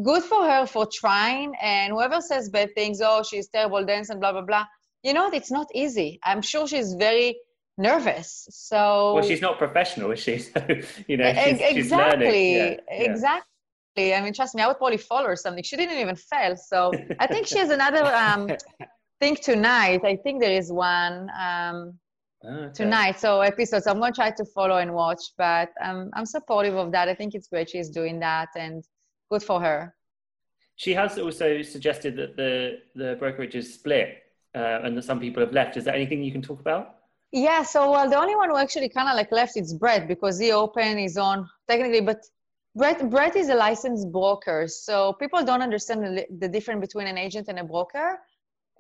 good 0.03 0.23
for 0.23 0.43
her 0.43 0.65
for 0.65 0.87
trying. 0.91 1.53
And 1.61 1.93
whoever 1.93 2.21
says 2.21 2.49
bad 2.49 2.69
things, 2.75 3.01
oh, 3.01 3.23
she's 3.23 3.47
terrible 3.47 3.85
dance 3.85 4.09
and 4.09 4.19
blah 4.19 4.33
blah 4.33 4.41
blah. 4.41 4.65
You 5.03 5.13
know 5.13 5.25
what? 5.25 5.33
It's 5.33 5.51
not 5.51 5.67
easy. 5.73 6.19
I'm 6.23 6.41
sure 6.41 6.67
she's 6.67 6.93
very 6.93 7.37
nervous. 7.77 8.47
So 8.51 9.15
well, 9.15 9.23
she's 9.23 9.41
not 9.41 9.57
professional, 9.57 10.11
is 10.11 10.19
she? 10.19 10.37
So, 10.53 10.59
you 11.07 11.17
know, 11.17 11.33
she's, 11.33 11.59
exactly, 11.59 11.81
she's 11.81 11.91
learning. 11.91 12.55
Yeah, 12.55 12.75
yeah. 12.89 13.11
exactly. 13.11 14.13
I 14.13 14.21
mean, 14.21 14.33
trust 14.33 14.55
me, 14.55 14.61
I 14.61 14.67
would 14.67 14.77
probably 14.77 14.97
follow 14.97 15.27
her 15.27 15.35
something. 15.35 15.63
She 15.63 15.75
didn't 15.75 15.97
even 15.97 16.15
fail. 16.15 16.55
So 16.55 16.91
I 17.19 17.27
think 17.27 17.47
she 17.47 17.57
has 17.57 17.69
another 17.69 18.05
um, 18.05 18.49
thing 19.19 19.35
tonight. 19.35 20.01
I 20.05 20.15
think 20.17 20.41
there 20.41 20.53
is 20.53 20.71
one 20.71 21.29
um, 21.39 21.99
okay. 22.45 22.73
tonight. 22.73 23.19
So 23.19 23.41
episodes. 23.41 23.87
I'm 23.87 23.99
gonna 23.99 24.13
try 24.13 24.31
to 24.31 24.45
follow 24.45 24.77
and 24.77 24.93
watch, 24.93 25.23
but 25.37 25.69
um, 25.81 26.09
I'm 26.13 26.25
supportive 26.25 26.75
of 26.75 26.91
that. 26.91 27.07
I 27.07 27.15
think 27.15 27.35
it's 27.35 27.47
great 27.47 27.69
she's 27.69 27.89
doing 27.89 28.19
that, 28.19 28.49
and 28.55 28.83
good 29.29 29.43
for 29.43 29.61
her. 29.61 29.95
She 30.75 30.93
has 30.93 31.17
also 31.17 31.61
suggested 31.61 32.15
that 32.17 32.35
the 32.35 32.79
the 32.95 33.15
brokerage 33.19 33.55
is 33.55 33.73
split 33.73 34.23
uh, 34.55 34.79
and 34.83 34.97
that 34.97 35.03
some 35.03 35.19
people 35.19 35.41
have 35.43 35.53
left. 35.53 35.77
Is 35.77 35.85
there 35.85 35.95
anything 35.95 36.23
you 36.23 36.31
can 36.31 36.41
talk 36.41 36.59
about? 36.59 36.95
Yeah, 37.31 37.63
so 37.63 37.91
well, 37.91 38.09
the 38.09 38.17
only 38.17 38.35
one 38.35 38.49
who 38.49 38.57
actually 38.57 38.89
kind 38.89 39.07
of 39.07 39.15
like 39.15 39.31
left 39.31 39.55
is 39.55 39.73
Brett 39.73 40.07
because 40.07 40.37
he 40.37 40.51
opened 40.51 40.99
his 40.99 41.17
own 41.17 41.47
technically, 41.69 42.01
but 42.01 42.25
Brett 42.75 43.09
Brett 43.09 43.35
is 43.35 43.49
a 43.49 43.55
licensed 43.55 44.11
broker, 44.11 44.67
so 44.67 45.13
people 45.13 45.43
don't 45.43 45.61
understand 45.61 46.03
the, 46.03 46.25
the 46.39 46.49
difference 46.49 46.81
between 46.81 47.07
an 47.07 47.17
agent 47.17 47.47
and 47.47 47.59
a 47.59 47.63
broker. 47.63 48.19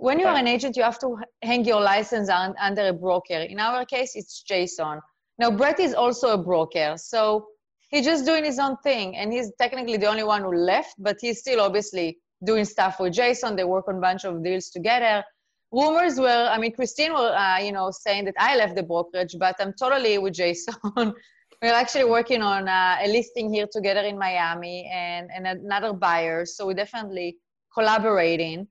When 0.01 0.19
you 0.19 0.25
are 0.25 0.35
an 0.35 0.47
agent, 0.47 0.75
you 0.75 0.81
have 0.81 0.97
to 1.01 1.15
hang 1.43 1.63
your 1.63 1.79
license 1.79 2.27
on, 2.27 2.55
under 2.59 2.87
a 2.87 2.93
broker. 2.93 3.35
In 3.35 3.59
our 3.59 3.85
case, 3.85 4.13
it's 4.15 4.41
Jason. 4.41 4.99
Now 5.37 5.51
Brett 5.51 5.79
is 5.79 5.93
also 5.93 6.33
a 6.33 6.39
broker, 6.39 6.95
so 6.97 7.45
he's 7.89 8.05
just 8.05 8.25
doing 8.25 8.43
his 8.43 8.57
own 8.57 8.77
thing, 8.77 9.15
and 9.15 9.31
he's 9.31 9.51
technically 9.61 9.97
the 9.97 10.07
only 10.07 10.23
one 10.23 10.41
who 10.41 10.55
left, 10.55 10.95
but 10.97 11.17
he's 11.21 11.37
still 11.37 11.61
obviously 11.61 12.17
doing 12.43 12.65
stuff 12.65 12.99
with 12.99 13.13
Jason. 13.13 13.55
They 13.55 13.63
work 13.63 13.87
on 13.87 13.97
a 13.97 13.99
bunch 13.99 14.25
of 14.25 14.43
deals 14.43 14.69
together 14.69 15.23
rumors 15.71 16.19
were 16.19 16.49
i 16.51 16.57
mean 16.57 16.73
christine 16.73 17.13
were 17.13 17.33
uh, 17.33 17.57
you 17.57 17.71
know 17.71 17.91
saying 17.91 18.25
that 18.25 18.35
i 18.37 18.57
left 18.57 18.75
the 18.75 18.83
brokerage 18.83 19.35
but 19.39 19.55
i'm 19.61 19.73
totally 19.79 20.17
with 20.17 20.33
jason 20.33 20.73
we're 20.97 21.73
actually 21.73 22.03
working 22.03 22.41
on 22.41 22.67
uh, 22.67 22.97
a 23.01 23.07
listing 23.07 23.53
here 23.53 23.67
together 23.71 24.01
in 24.01 24.17
miami 24.17 24.85
and, 24.93 25.29
and 25.33 25.47
another 25.47 25.93
buyer 25.93 26.45
so 26.45 26.67
we're 26.67 26.73
definitely 26.73 27.37
collaborating 27.73 28.67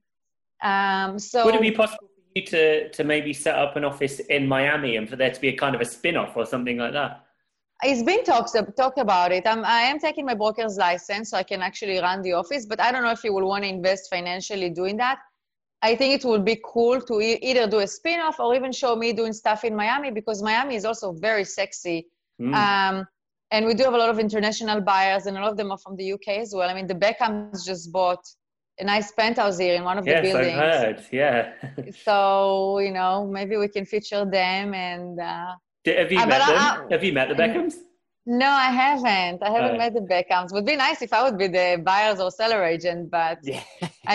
um, 0.61 1.19
so 1.19 1.45
Would 1.45 1.55
it 1.55 1.61
be 1.61 1.71
possible 1.71 2.07
for 2.07 2.31
you 2.35 2.45
to 2.47 2.89
to 2.89 3.03
maybe 3.03 3.33
set 3.33 3.55
up 3.55 3.75
an 3.75 3.83
office 3.83 4.19
in 4.19 4.47
Miami 4.47 4.95
and 4.97 5.09
for 5.09 5.15
there 5.15 5.31
to 5.31 5.41
be 5.41 5.49
a 5.49 5.57
kind 5.57 5.75
of 5.75 5.81
a 5.81 5.85
spin 5.85 6.17
off 6.17 6.35
or 6.35 6.45
something 6.45 6.77
like 6.77 6.93
that? 6.93 7.25
it's 7.83 8.03
been 8.03 8.23
talks 8.23 8.55
talk 8.77 8.97
about 8.97 9.31
it. 9.31 9.47
I'm, 9.47 9.65
I 9.65 9.81
am 9.81 9.97
taking 9.97 10.23
my 10.23 10.35
broker's 10.35 10.77
license 10.77 11.31
so 11.31 11.37
I 11.37 11.41
can 11.41 11.63
actually 11.63 11.97
run 11.97 12.21
the 12.21 12.33
office, 12.33 12.67
but 12.67 12.79
I 12.79 12.91
don't 12.91 13.01
know 13.01 13.09
if 13.09 13.23
you 13.23 13.33
will 13.33 13.47
want 13.47 13.63
to 13.63 13.69
invest 13.69 14.07
financially 14.07 14.69
doing 14.69 14.97
that. 14.97 15.17
I 15.81 15.95
think 15.95 16.13
it 16.13 16.27
would 16.27 16.45
be 16.45 16.61
cool 16.63 17.01
to 17.01 17.19
e- 17.19 17.39
either 17.41 17.65
do 17.65 17.79
a 17.79 17.87
spin-off 17.87 18.39
or 18.39 18.53
even 18.53 18.71
show 18.71 18.95
me 18.95 19.13
doing 19.13 19.33
stuff 19.33 19.63
in 19.63 19.75
Miami 19.75 20.11
because 20.11 20.43
Miami 20.43 20.75
is 20.75 20.85
also 20.85 21.11
very 21.13 21.43
sexy 21.43 22.05
Mm. 22.41 22.55
Um, 22.55 23.07
and 23.51 23.65
we 23.65 23.73
do 23.73 23.83
have 23.83 23.93
a 23.93 23.97
lot 23.97 24.09
of 24.09 24.17
international 24.17 24.81
buyers, 24.81 25.25
and 25.25 25.37
a 25.37 25.41
lot 25.41 25.51
of 25.51 25.57
them 25.57 25.71
are 25.71 25.77
from 25.77 25.95
the 25.95 26.13
UK 26.13 26.39
as 26.39 26.53
well. 26.55 26.69
I 26.69 26.73
mean, 26.73 26.87
the 26.87 26.95
Beckhams 26.95 27.65
just 27.65 27.91
bought 27.91 28.23
nice 28.81 29.11
penthouse 29.11 29.57
here 29.59 29.75
in 29.75 29.83
one 29.83 29.97
of 29.97 30.05
the 30.05 30.13
buildings. 30.21 30.47
yes. 30.47 30.83
I've 30.83 30.95
heard. 30.95 31.05
Yeah. 31.11 31.91
So 32.05 32.79
you 32.79 32.91
know, 32.91 33.27
maybe 33.27 33.57
we 33.57 33.67
can 33.67 33.85
feature 33.85 34.23
them. 34.25 34.73
And 34.73 35.19
uh, 35.19 35.53
Have 35.85 36.11
you 36.11 36.19
Uh, 36.19 36.25
met 36.25 36.39
them? 36.47 36.57
I- 36.57 36.87
Have 36.91 37.03
you 37.03 37.13
met 37.13 37.27
the 37.29 37.35
Beckhams? 37.35 37.75
no, 38.25 38.47
I 38.67 38.69
haven't. 38.83 39.39
I 39.43 39.49
haven't 39.55 39.75
Oh. 39.75 39.83
met 39.83 39.93
the 39.93 40.01
Beckhams. 40.13 40.51
Would 40.53 40.65
be 40.65 40.75
nice 40.75 41.01
if 41.01 41.11
I 41.13 41.21
would 41.25 41.37
be 41.37 41.47
the 41.47 41.81
buyers 41.83 42.19
or 42.23 42.29
seller 42.31 42.63
agent, 42.73 43.09
but 43.11 43.37
Yeah. 43.43 43.61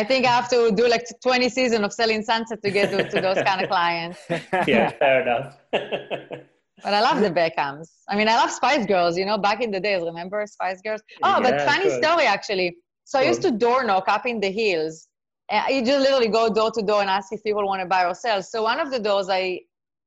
I 0.01 0.03
think 0.05 0.21
I 0.27 0.33
have 0.39 0.49
to 0.51 0.71
do 0.81 0.85
like 0.89 1.05
20 1.23 1.49
seasons 1.49 1.85
of 1.85 1.93
selling 1.93 2.23
sunset 2.23 2.59
to 2.65 2.71
get 2.71 2.91
to, 2.93 2.99
to 3.13 3.21
those 3.27 3.41
kind 3.49 3.59
of 3.63 3.69
clients. 3.69 4.19
yeah, 4.75 4.91
fair 5.03 5.17
enough. 5.23 5.49
But 6.85 6.93
I 6.93 7.01
love 7.01 7.21
the 7.23 7.31
Beckhams. 7.31 7.89
I 8.07 8.17
mean, 8.17 8.29
I 8.29 8.37
love 8.37 8.51
Spice 8.51 8.85
Girls. 8.85 9.17
You 9.17 9.25
know, 9.25 9.39
back 9.39 9.63
in 9.63 9.71
the 9.71 9.81
days, 9.81 10.03
remember 10.03 10.45
Spice 10.47 10.81
Girls? 10.83 11.01
Oh, 11.23 11.41
but 11.43 11.55
Yeah, 11.55 11.63
of 11.63 11.69
funny 11.73 11.89
story 12.03 12.27
actually. 12.27 12.77
So 13.09 13.21
I 13.21 13.23
used 13.23 13.43
to 13.43 13.53
door 13.53 13.85
knock 13.85 14.07
up 14.09 14.27
in 14.27 14.41
the 14.41 14.51
hills. 14.51 15.07
And 15.49 15.63
you 15.77 15.81
just 15.87 16.01
literally 16.01 16.27
go 16.29 16.53
door 16.53 16.73
to 16.73 16.83
door 16.83 17.01
and 17.03 17.09
ask 17.09 17.33
if 17.33 17.41
people 17.45 17.65
want 17.65 17.81
to 17.81 17.87
buy 17.87 18.05
or 18.05 18.15
sell. 18.15 18.43
So 18.43 18.65
one 18.65 18.81
of 18.81 18.91
the 18.91 18.99
doors 18.99 19.29
I 19.31 19.61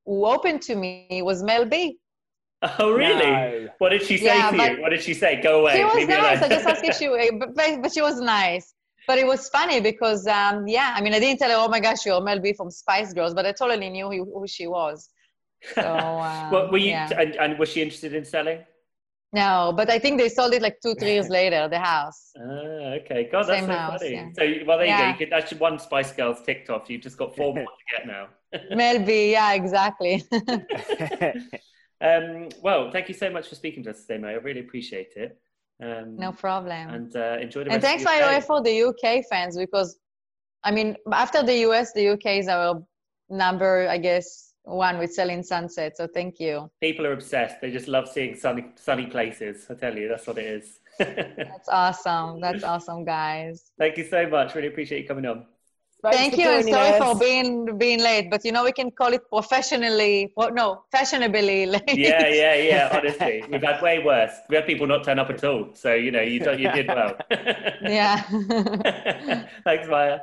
who 0.04 0.26
opened 0.26 0.60
to 0.68 0.74
me 0.76 1.22
was 1.24 1.42
Mel 1.42 1.64
B. 1.64 1.96
oh, 2.78 2.92
really? 2.92 3.30
No. 3.30 3.68
What 3.78 3.88
did 3.94 4.02
she 4.02 4.18
say 4.18 4.26
Yeah, 4.36 4.50
to 4.50 4.56
but- 4.58 4.72
you? 4.72 4.82
What 4.82 4.90
did 4.90 5.02
she 5.02 5.14
say? 5.14 5.40
Go 5.40 5.60
away. 5.60 5.76
She 5.78 5.84
was 5.84 6.06
nice. 6.08 6.42
I 6.42 6.48
just 6.48 6.66
asked 6.66 6.84
if 6.84 6.94
she, 6.96 7.06
but, 7.40 7.54
but 7.54 7.82
but 7.82 7.92
she 7.94 8.02
was 8.02 8.20
nice. 8.20 8.74
But 9.06 9.16
it 9.18 9.26
was 9.26 9.48
funny 9.48 9.80
because, 9.80 10.26
um, 10.26 10.68
yeah, 10.68 10.92
I 10.94 11.00
mean, 11.00 11.14
I 11.14 11.20
didn't 11.20 11.38
tell 11.38 11.48
her, 11.50 11.56
oh 11.58 11.68
my 11.68 11.80
gosh, 11.80 12.04
you're 12.04 12.20
Mel 12.20 12.38
B 12.38 12.52
from 12.52 12.70
Spice 12.70 13.14
Girls, 13.14 13.32
but 13.32 13.46
I 13.46 13.52
totally 13.52 13.88
knew 13.88 14.08
who, 14.10 14.24
who 14.34 14.46
she 14.46 14.66
was. 14.66 15.08
So, 15.74 15.80
um, 15.82 16.50
well, 16.52 16.70
were 16.70 16.76
you? 16.78 16.90
yeah. 16.90 17.08
And, 17.18 17.34
and 17.36 17.58
was 17.58 17.70
she 17.70 17.80
interested 17.80 18.12
in 18.14 18.26
selling? 18.26 18.58
No, 19.32 19.72
but 19.76 19.88
I 19.90 19.98
think 19.98 20.18
they 20.20 20.28
sold 20.28 20.54
it 20.54 20.62
like 20.62 20.80
two, 20.82 20.94
three 20.96 21.12
years 21.12 21.28
later, 21.38 21.68
the 21.68 21.78
house. 21.78 22.32
Ah, 22.36 22.42
okay. 23.00 23.28
God, 23.30 23.44
that's 23.44 23.60
Same 23.60 23.66
so 23.66 23.72
house, 23.72 24.00
funny. 24.00 24.12
yeah. 24.14 24.28
So, 24.36 24.42
well, 24.66 24.78
there 24.78 24.86
you 24.86 24.92
Yeah. 24.92 25.06
go. 25.06 25.12
You 25.12 25.18
could, 25.26 25.30
that's 25.32 25.52
one 25.54 25.78
Spice 25.78 26.12
Girls 26.12 26.42
ticked 26.44 26.68
off. 26.70 26.90
You've 26.90 27.02
just 27.02 27.16
got 27.16 27.36
four 27.36 27.54
more 27.54 27.64
to 27.64 27.96
get 27.96 28.06
now. 28.06 28.28
Mel 28.76 29.04
B, 29.04 29.32
yeah, 29.32 29.52
exactly. 29.52 30.24
Um, 32.02 32.48
well, 32.62 32.90
thank 32.90 33.08
you 33.08 33.14
so 33.14 33.28
much 33.28 33.48
for 33.48 33.54
speaking 33.54 33.82
to 33.84 33.90
us 33.90 34.00
today, 34.06 34.18
May. 34.18 34.28
I 34.30 34.32
really 34.34 34.60
appreciate 34.60 35.12
it. 35.16 35.38
Um, 35.82 36.16
no 36.16 36.32
problem. 36.32 36.88
And 36.90 37.14
uh, 37.14 37.36
enjoy 37.40 37.64
the 37.64 37.72
And 37.72 37.82
thanks 37.82 38.02
of 38.02 38.08
by 38.08 38.16
your 38.18 38.26
the 38.28 38.34
way 38.34 38.40
day. 38.40 38.46
for 38.46 38.62
the 38.62 38.82
UK 39.18 39.24
fans 39.28 39.56
because, 39.56 39.98
I 40.64 40.70
mean, 40.70 40.96
after 41.12 41.42
the 41.42 41.56
US, 41.68 41.92
the 41.92 42.08
UK 42.08 42.26
is 42.38 42.48
our 42.48 42.82
number, 43.28 43.86
I 43.88 43.98
guess, 43.98 44.49
one 44.64 44.98
with 44.98 45.12
selling 45.12 45.42
sunset. 45.42 45.96
So 45.96 46.06
thank 46.06 46.40
you. 46.40 46.70
People 46.80 47.06
are 47.06 47.12
obsessed. 47.12 47.60
They 47.60 47.70
just 47.70 47.88
love 47.88 48.08
seeing 48.08 48.36
sunny, 48.36 48.66
sunny 48.76 49.06
places. 49.06 49.66
I 49.70 49.74
tell 49.74 49.96
you, 49.96 50.08
that's 50.08 50.26
what 50.26 50.38
it 50.38 50.46
is. 50.46 50.78
That's 50.98 51.68
awesome. 51.70 52.42
That's 52.42 52.62
awesome, 52.62 53.06
guys. 53.06 53.72
thank 53.78 53.96
you 53.96 54.04
so 54.04 54.28
much. 54.28 54.54
Really 54.54 54.68
appreciate 54.68 55.00
you 55.00 55.08
coming 55.08 55.24
on. 55.24 55.46
Thanks 56.02 56.16
Thank 56.16 56.38
you. 56.38 56.48
And 56.48 56.64
sorry 56.64 56.88
us. 56.90 56.98
for 56.98 57.18
being 57.18 57.76
being 57.76 58.00
late, 58.00 58.30
but 58.30 58.44
you 58.44 58.52
know 58.52 58.64
we 58.64 58.72
can 58.72 58.90
call 58.90 59.12
it 59.12 59.22
professionally. 59.28 60.32
Well, 60.36 60.52
no, 60.52 60.84
fashionably 60.90 61.66
late. 61.66 61.82
Yeah, 61.88 62.26
yeah, 62.28 62.54
yeah. 62.54 62.88
Honestly, 62.98 63.44
we've 63.50 63.62
had 63.62 63.82
way 63.82 63.98
worse. 63.98 64.32
We 64.48 64.56
had 64.56 64.66
people 64.66 64.86
not 64.86 65.04
turn 65.04 65.18
up 65.18 65.30
at 65.30 65.44
all. 65.44 65.70
So 65.74 65.94
you 65.94 66.10
know, 66.10 66.22
you 66.22 66.40
you 66.52 66.72
did 66.72 66.88
well. 66.88 67.16
yeah. 67.82 68.22
Thanks, 69.64 69.88
Maya. 69.88 70.20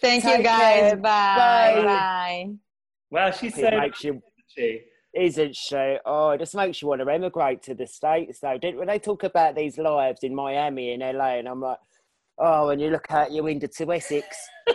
Thank 0.00 0.24
you, 0.24 0.42
guys. 0.42 0.90
care. 0.90 0.96
Bye. 0.96 1.74
Bye. 1.76 1.84
Bye. 1.84 2.69
Wow, 3.10 3.30
she's 3.30 3.54
so 3.54 3.66
It 3.66 3.76
makes 3.78 4.04
you, 4.04 4.22
she. 4.46 4.82
isn't 5.14 5.56
she? 5.56 5.96
Oh, 6.04 6.30
it 6.30 6.38
just 6.38 6.54
makes 6.54 6.80
you 6.80 6.88
want 6.88 7.00
to 7.00 7.08
emigrate 7.12 7.62
to 7.64 7.74
the 7.74 7.86
States, 7.86 8.40
though. 8.40 8.58
Don't- 8.58 8.76
When 8.76 8.86
they 8.88 8.98
talk 8.98 9.24
about 9.24 9.54
these 9.56 9.78
lives 9.78 10.22
in 10.22 10.34
Miami 10.34 10.92
and 10.92 11.02
LA, 11.02 11.38
and 11.38 11.48
I'm 11.48 11.60
like, 11.60 11.78
oh, 12.38 12.68
when 12.68 12.78
you 12.78 12.90
look 12.90 13.10
out 13.10 13.32
your 13.32 13.44
window 13.44 13.66
to 13.66 13.92
Essex, 13.92 14.36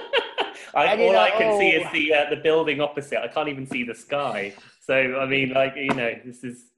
I, 0.75 0.85
And 0.87 1.01
all 1.01 1.11
I 1.11 1.29
like, 1.29 1.37
can 1.37 1.57
see 1.59 1.77
oh. 1.77 1.85
is 1.85 1.91
the 1.93 2.13
uh, 2.13 2.29
the 2.29 2.35
building 2.35 2.81
opposite. 2.81 3.19
I 3.21 3.29
can't 3.29 3.47
even 3.47 3.65
see 3.65 3.83
the 3.83 3.95
sky. 3.95 4.53
So 4.81 4.93
I 5.19 5.25
mean, 5.25 5.51
like 5.53 5.73
you 5.77 5.93
know, 5.93 6.13
this 6.25 6.43
is 6.43 6.71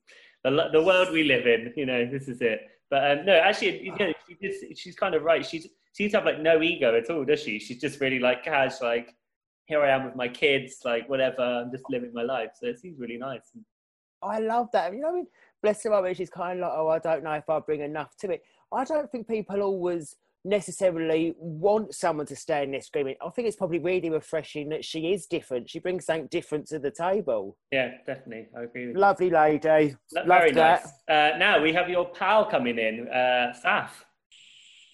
the 0.43 0.69
the 0.71 0.83
world 0.83 1.11
we 1.11 1.23
live 1.23 1.47
in. 1.47 1.73
You 1.75 1.87
know, 1.87 2.05
this 2.05 2.27
is 2.27 2.39
it. 2.41 2.61
But 2.91 3.11
um, 3.19 3.25
no, 3.25 3.33
actually, 3.33 3.81
you 3.83 3.95
know, 3.99 4.13
she 4.27 4.35
did, 4.35 4.77
she's 4.77 4.95
kind 4.95 5.15
of 5.15 5.23
right. 5.23 5.43
She's 5.43 5.63
she 5.63 6.03
seems 6.03 6.11
to 6.11 6.17
have 6.19 6.25
like 6.25 6.39
no 6.39 6.61
ego 6.61 6.95
at 6.95 7.09
all, 7.09 7.25
does 7.25 7.41
she? 7.41 7.57
She's 7.57 7.81
just 7.81 7.99
really 7.99 8.19
like 8.19 8.43
cash, 8.43 8.81
like 8.81 9.15
here 9.67 9.83
I 9.83 9.89
am 9.89 10.05
with 10.05 10.15
my 10.15 10.27
kids, 10.27 10.79
like 10.83 11.07
whatever. 11.09 11.41
I'm 11.41 11.71
just 11.71 11.83
living 11.89 12.11
my 12.13 12.23
life. 12.23 12.51
So 12.59 12.67
it 12.67 12.79
seems 12.79 12.99
really 12.99 13.17
nice. 13.17 13.51
I 14.23 14.39
love 14.39 14.69
that. 14.73 14.93
You 14.93 15.01
know, 15.01 15.09
I 15.09 15.13
mean, 15.13 15.27
bless 15.61 15.83
her, 15.83 15.93
I 15.93 16.01
mean, 16.01 16.15
she's 16.15 16.29
kind 16.29 16.59
of 16.59 16.63
like, 16.63 16.71
oh, 16.75 16.87
I 16.87 16.99
don't 16.99 17.23
know 17.23 17.33
if 17.33 17.49
I 17.49 17.59
bring 17.59 17.81
enough 17.81 18.15
to 18.21 18.31
it. 18.31 18.41
I 18.73 18.83
don't 18.85 19.11
think 19.11 19.27
people 19.27 19.61
always 19.61 20.15
necessarily 20.45 21.35
want 21.37 21.93
someone 21.93 22.25
to 22.27 22.35
stand 22.35 22.73
there 22.73 22.81
screaming. 22.81 23.15
I 23.25 23.29
think 23.29 23.47
it's 23.49 23.57
probably 23.57 23.79
really 23.79 24.09
refreshing 24.09 24.69
that 24.69 24.85
she 24.85 25.11
is 25.11 25.25
different. 25.25 25.69
She 25.69 25.79
brings 25.79 26.05
something 26.05 26.27
different 26.27 26.67
to 26.67 26.79
the 26.79 26.89
table. 26.89 27.57
Yeah, 27.71 27.91
definitely. 28.05 28.47
I 28.57 28.63
agree 28.63 28.87
with 28.87 28.95
you. 28.95 29.01
Lovely 29.01 29.29
lady. 29.29 29.95
Lo- 30.13 30.23
Love 30.25 30.27
Very 30.27 30.51
that. 30.51 30.83
nice. 31.09 31.33
Uh, 31.33 31.37
now 31.37 31.61
we 31.61 31.73
have 31.73 31.89
your 31.89 32.05
pal 32.05 32.45
coming 32.45 32.79
in, 32.79 33.09
uh, 33.09 33.53
Saf. 33.63 33.89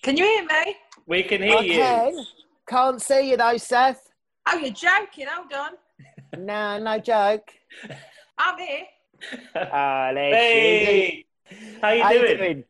Can 0.01 0.17
you 0.17 0.25
hear 0.25 0.43
me? 0.45 0.75
We 1.05 1.21
can 1.23 1.43
hear 1.43 1.57
I 1.57 1.61
you. 1.61 1.73
can. 1.73 2.25
Can't 2.67 3.01
see 3.01 3.29
you 3.29 3.37
though, 3.37 3.55
Saf. 3.55 3.97
Oh, 4.47 4.57
you're 4.57 4.71
joking. 4.71 5.27
Hold 5.29 5.53
on. 5.53 5.71
No, 6.45 6.79
no 6.79 6.99
joke. 6.99 7.51
I'm 8.37 8.57
here. 8.57 8.85
There 9.53 10.31
she 10.31 10.59
is. 10.59 10.87
hey, 10.87 11.25
how 11.81 11.91
you 11.91 12.03
How 12.03 12.11
doing? 12.11 12.29
you 12.31 12.37
doing? 12.37 12.63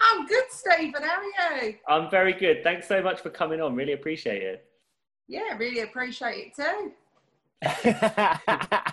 I'm 0.00 0.26
good, 0.26 0.44
Stephen. 0.50 1.02
How 1.02 1.20
are 1.20 1.62
you? 1.64 1.74
I'm 1.88 2.08
very 2.10 2.32
good. 2.32 2.62
Thanks 2.62 2.86
so 2.86 3.02
much 3.02 3.20
for 3.20 3.30
coming 3.30 3.60
on. 3.60 3.74
Really 3.74 3.92
appreciate 3.92 4.42
it. 4.42 4.64
Yeah, 5.26 5.56
really 5.58 5.80
appreciate 5.80 6.52
it 6.56 6.56
too. 6.56 6.92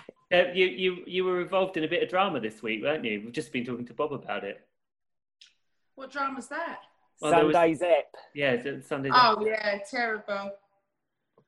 Uh, 0.34 0.42
you, 0.52 0.66
you, 0.66 0.96
you 1.06 1.24
were 1.24 1.40
involved 1.40 1.76
in 1.76 1.84
a 1.84 1.88
bit 1.88 2.02
of 2.02 2.08
drama 2.08 2.40
this 2.40 2.60
week, 2.60 2.82
weren't 2.82 3.04
you? 3.04 3.22
We've 3.24 3.32
just 3.32 3.52
been 3.52 3.64
talking 3.64 3.86
to 3.86 3.94
Bob 3.94 4.12
about 4.12 4.42
it. 4.42 4.60
What 5.94 6.10
drama's 6.10 6.48
that? 6.48 6.80
Well, 7.20 7.30
there 7.30 7.44
was- 7.46 7.54
Sunday's 7.54 7.80
Ep. 7.80 8.12
Yeah, 8.34 8.50
it's 8.54 8.88
Sunday. 8.88 9.10
Oh, 9.14 9.46
yeah, 9.46 9.78
terrible. 9.88 10.50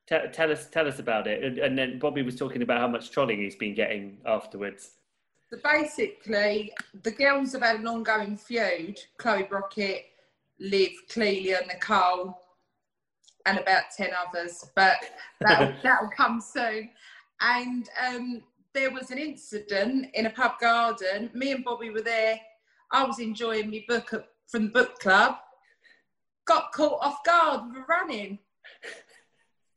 Te- 0.09 0.27
tell 0.33 0.51
us, 0.51 0.67
tell 0.67 0.87
us 0.87 0.97
about 0.97 1.27
it. 1.27 1.43
And, 1.43 1.59
and 1.59 1.77
then 1.77 1.99
Bobby 1.99 2.23
was 2.23 2.35
talking 2.35 2.63
about 2.63 2.79
how 2.79 2.87
much 2.87 3.11
trolling 3.11 3.39
he's 3.39 3.55
been 3.55 3.75
getting 3.75 4.17
afterwards. 4.25 4.93
So 5.51 5.59
basically, 5.63 6.73
the 7.03 7.11
girls 7.11 7.53
have 7.53 7.61
had 7.61 7.79
an 7.79 7.87
ongoing 7.87 8.35
feud. 8.35 8.99
Chloe 9.17 9.43
Brockett, 9.43 10.05
Liv, 10.59 10.91
Clelia, 11.09 11.65
Nicole, 11.67 12.35
and 13.45 13.59
about 13.59 13.83
10 13.95 14.09
others. 14.27 14.67
But 14.75 14.97
that'll, 15.41 15.73
that'll 15.83 16.09
come 16.09 16.41
soon. 16.41 16.89
And 17.41 17.87
um, 18.03 18.41
there 18.73 18.91
was 18.91 19.11
an 19.11 19.19
incident 19.19 20.07
in 20.15 20.25
a 20.25 20.31
pub 20.31 20.59
garden. 20.59 21.29
Me 21.33 21.51
and 21.51 21.63
Bobby 21.63 21.91
were 21.91 22.01
there. 22.01 22.39
I 22.91 23.03
was 23.03 23.19
enjoying 23.19 23.69
my 23.69 23.83
book 23.87 24.13
at, 24.13 24.27
from 24.47 24.65
the 24.65 24.71
book 24.71 24.97
club. 24.97 25.35
Got 26.45 26.71
caught 26.71 26.99
off 27.01 27.23
guard 27.23 27.71
with 27.71 27.83
running. 27.87 28.39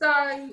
So 0.03 0.51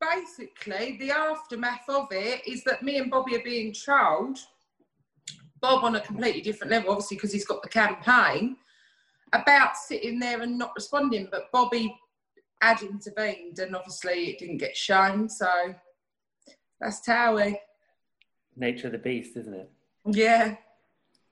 basically, 0.00 0.98
the 0.98 1.10
aftermath 1.10 1.88
of 1.88 2.06
it 2.12 2.46
is 2.46 2.62
that 2.64 2.82
me 2.82 2.98
and 2.98 3.10
Bobby 3.10 3.34
are 3.34 3.42
being 3.42 3.72
trolled. 3.72 4.38
Bob 5.60 5.82
on 5.82 5.96
a 5.96 6.00
completely 6.00 6.40
different 6.40 6.70
level, 6.70 6.90
obviously, 6.90 7.16
because 7.16 7.32
he's 7.32 7.44
got 7.44 7.60
the 7.62 7.68
campaign 7.68 8.56
about 9.32 9.76
sitting 9.76 10.20
there 10.20 10.42
and 10.42 10.56
not 10.56 10.72
responding. 10.76 11.26
But 11.28 11.50
Bobby 11.52 11.92
had 12.60 12.82
intervened, 12.82 13.58
and 13.58 13.74
obviously, 13.74 14.30
it 14.30 14.38
didn't 14.38 14.58
get 14.58 14.76
shown. 14.76 15.28
So 15.28 15.74
that's 16.80 17.00
Towie. 17.04 17.56
Nature 18.56 18.86
of 18.86 18.92
the 18.92 18.98
beast, 18.98 19.36
isn't 19.36 19.54
it? 19.54 19.70
Yeah. 20.06 20.54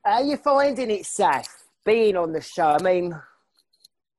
How 0.05 0.15
are 0.15 0.23
you 0.25 0.37
finding 0.37 0.91
it, 0.91 1.03
Saf, 1.03 1.47
being 1.85 2.17
on 2.17 2.33
the 2.33 2.41
show? 2.41 2.77
I 2.81 2.83
mean, 2.83 3.15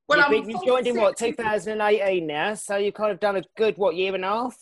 Well, 0.08 0.32
you've, 0.32 0.46
been, 0.46 0.50
you've 0.50 0.64
joined 0.64 0.86
in 0.86 0.96
what, 0.96 1.18
2018 1.18 2.26
now? 2.26 2.54
So 2.54 2.76
you've 2.76 2.94
kind 2.94 3.12
of 3.12 3.20
done 3.20 3.36
a 3.36 3.42
good, 3.56 3.76
what, 3.76 3.94
year 3.94 4.14
and 4.14 4.24
a 4.24 4.28
half? 4.28 4.56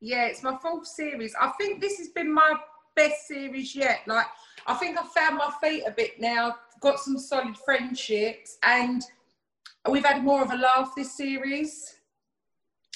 Yeah, 0.00 0.26
it's 0.26 0.42
my 0.42 0.56
fourth 0.56 0.86
series. 0.86 1.34
I 1.38 1.48
think 1.60 1.80
this 1.80 1.98
has 1.98 2.08
been 2.08 2.32
my 2.32 2.54
best 2.94 3.26
series 3.28 3.76
yet. 3.76 4.00
Like, 4.06 4.26
I 4.66 4.74
think 4.74 4.98
I 4.98 5.04
found 5.14 5.36
my 5.36 5.52
feet 5.62 5.84
a 5.86 5.90
bit 5.90 6.18
now, 6.18 6.56
got 6.80 6.98
some 6.98 7.18
solid 7.18 7.56
friendships, 7.58 8.56
and 8.62 9.02
we've 9.88 10.04
had 10.04 10.24
more 10.24 10.42
of 10.42 10.50
a 10.50 10.56
laugh 10.56 10.92
this 10.96 11.14
series. 11.14 11.96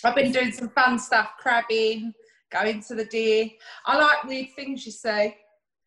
I've 0.03 0.15
been 0.15 0.33
doing 0.33 0.53
some 0.53 0.71
fun 0.71 0.99
stuff, 0.99 1.33
crabbing, 1.39 2.15
going 2.51 2.83
to 2.85 2.95
the 2.95 3.05
deer. 3.05 3.51
I 3.85 3.99
like 3.99 4.25
weird 4.25 4.49
things 4.57 4.87
you 4.87 4.93
say. 4.93 5.37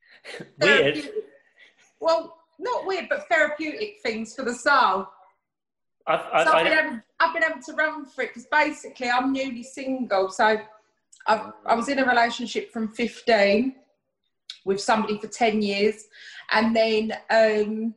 Weird. 0.62 1.10
Well, 2.00 2.38
not 2.60 2.86
weird, 2.86 3.08
but 3.10 3.28
therapeutic 3.28 3.98
things 4.04 4.36
for 4.36 4.44
the 4.44 4.54
soul. 4.54 5.08
I've, 6.08 6.20
So 6.20 6.52
I, 6.52 6.60
I've, 6.60 6.64
been 6.64 6.78
I, 6.78 6.86
able, 6.86 7.00
I've 7.20 7.34
been 7.34 7.44
able 7.44 7.62
to 7.62 7.74
run 7.74 8.06
for 8.06 8.24
it 8.24 8.30
because 8.30 8.48
basically 8.52 9.10
I'm 9.10 9.32
newly 9.32 9.64
single. 9.64 10.30
So 10.30 10.60
I've, 11.28 11.52
I 11.66 11.76
was 11.76 11.90
in 11.90 12.00
a 12.00 12.06
relationship 12.06 12.72
from 12.72 12.90
15 12.90 13.76
with 14.66 14.82
somebody 14.82 15.18
for 15.18 15.28
10 15.28 15.62
years. 15.62 16.06
and 16.52 16.76
then 16.76 17.14
um, 17.30 17.96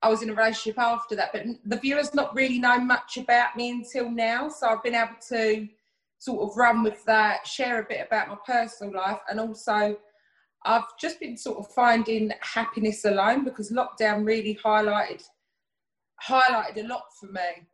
I 0.00 0.08
was 0.08 0.22
in 0.22 0.30
a 0.30 0.34
relationship 0.34 0.78
after 0.78 1.16
that. 1.16 1.30
But 1.32 1.44
the 1.64 1.76
viewers 1.76 2.14
not 2.14 2.34
really 2.34 2.58
know 2.58 2.78
much 2.78 3.16
about 3.16 3.56
me 3.56 3.70
until 3.70 4.10
now, 4.10 4.48
so 4.48 4.68
I've 4.68 4.82
been 4.82 4.94
able 4.94 5.16
to 5.30 5.66
sort 6.18 6.48
of 6.48 6.56
run 6.56 6.82
with 6.82 7.04
that, 7.04 7.46
share 7.46 7.80
a 7.80 7.86
bit 7.88 8.06
about 8.06 8.28
my 8.28 8.36
personal 8.46 8.94
life, 8.94 9.20
and 9.28 9.40
also 9.40 9.96
I've 10.64 10.96
just 11.00 11.20
been 11.20 11.36
sort 11.36 11.58
of 11.58 11.72
finding 11.72 12.32
happiness 12.40 13.04
alone 13.04 13.44
because 13.44 13.72
lockdown 13.72 14.24
really 14.24 14.58
highlighted 14.62 15.24
highlighted 16.26 16.84
a 16.84 16.88
lot 16.88 17.04
for 17.18 17.26
me. 17.26 17.66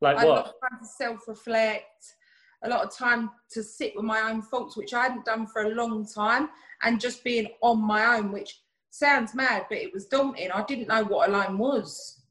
Like 0.00 0.16
I 0.16 0.20
had 0.20 0.28
a 0.28 0.30
lot 0.30 0.36
what? 0.36 0.46
of 0.46 0.70
time 0.70 0.78
to 0.80 0.86
self-reflect, 0.86 2.14
a 2.62 2.68
lot 2.68 2.84
of 2.84 2.94
time 2.94 3.30
to 3.52 3.62
sit 3.62 3.94
with 3.96 4.04
my 4.04 4.20
own 4.20 4.42
thoughts, 4.42 4.76
which 4.76 4.94
I 4.94 5.04
hadn't 5.04 5.24
done 5.24 5.46
for 5.46 5.62
a 5.62 5.70
long 5.70 6.06
time, 6.06 6.50
and 6.82 7.00
just 7.00 7.24
being 7.24 7.48
on 7.62 7.84
my 7.84 8.16
own, 8.16 8.32
which 8.32 8.60
sounds 8.90 9.34
mad, 9.34 9.66
but 9.68 9.78
it 9.78 9.92
was 9.92 10.06
daunting. 10.06 10.50
I 10.50 10.62
didn't 10.64 10.88
know 10.88 11.04
what 11.04 11.28
alone 11.28 11.58
was. 11.58 12.22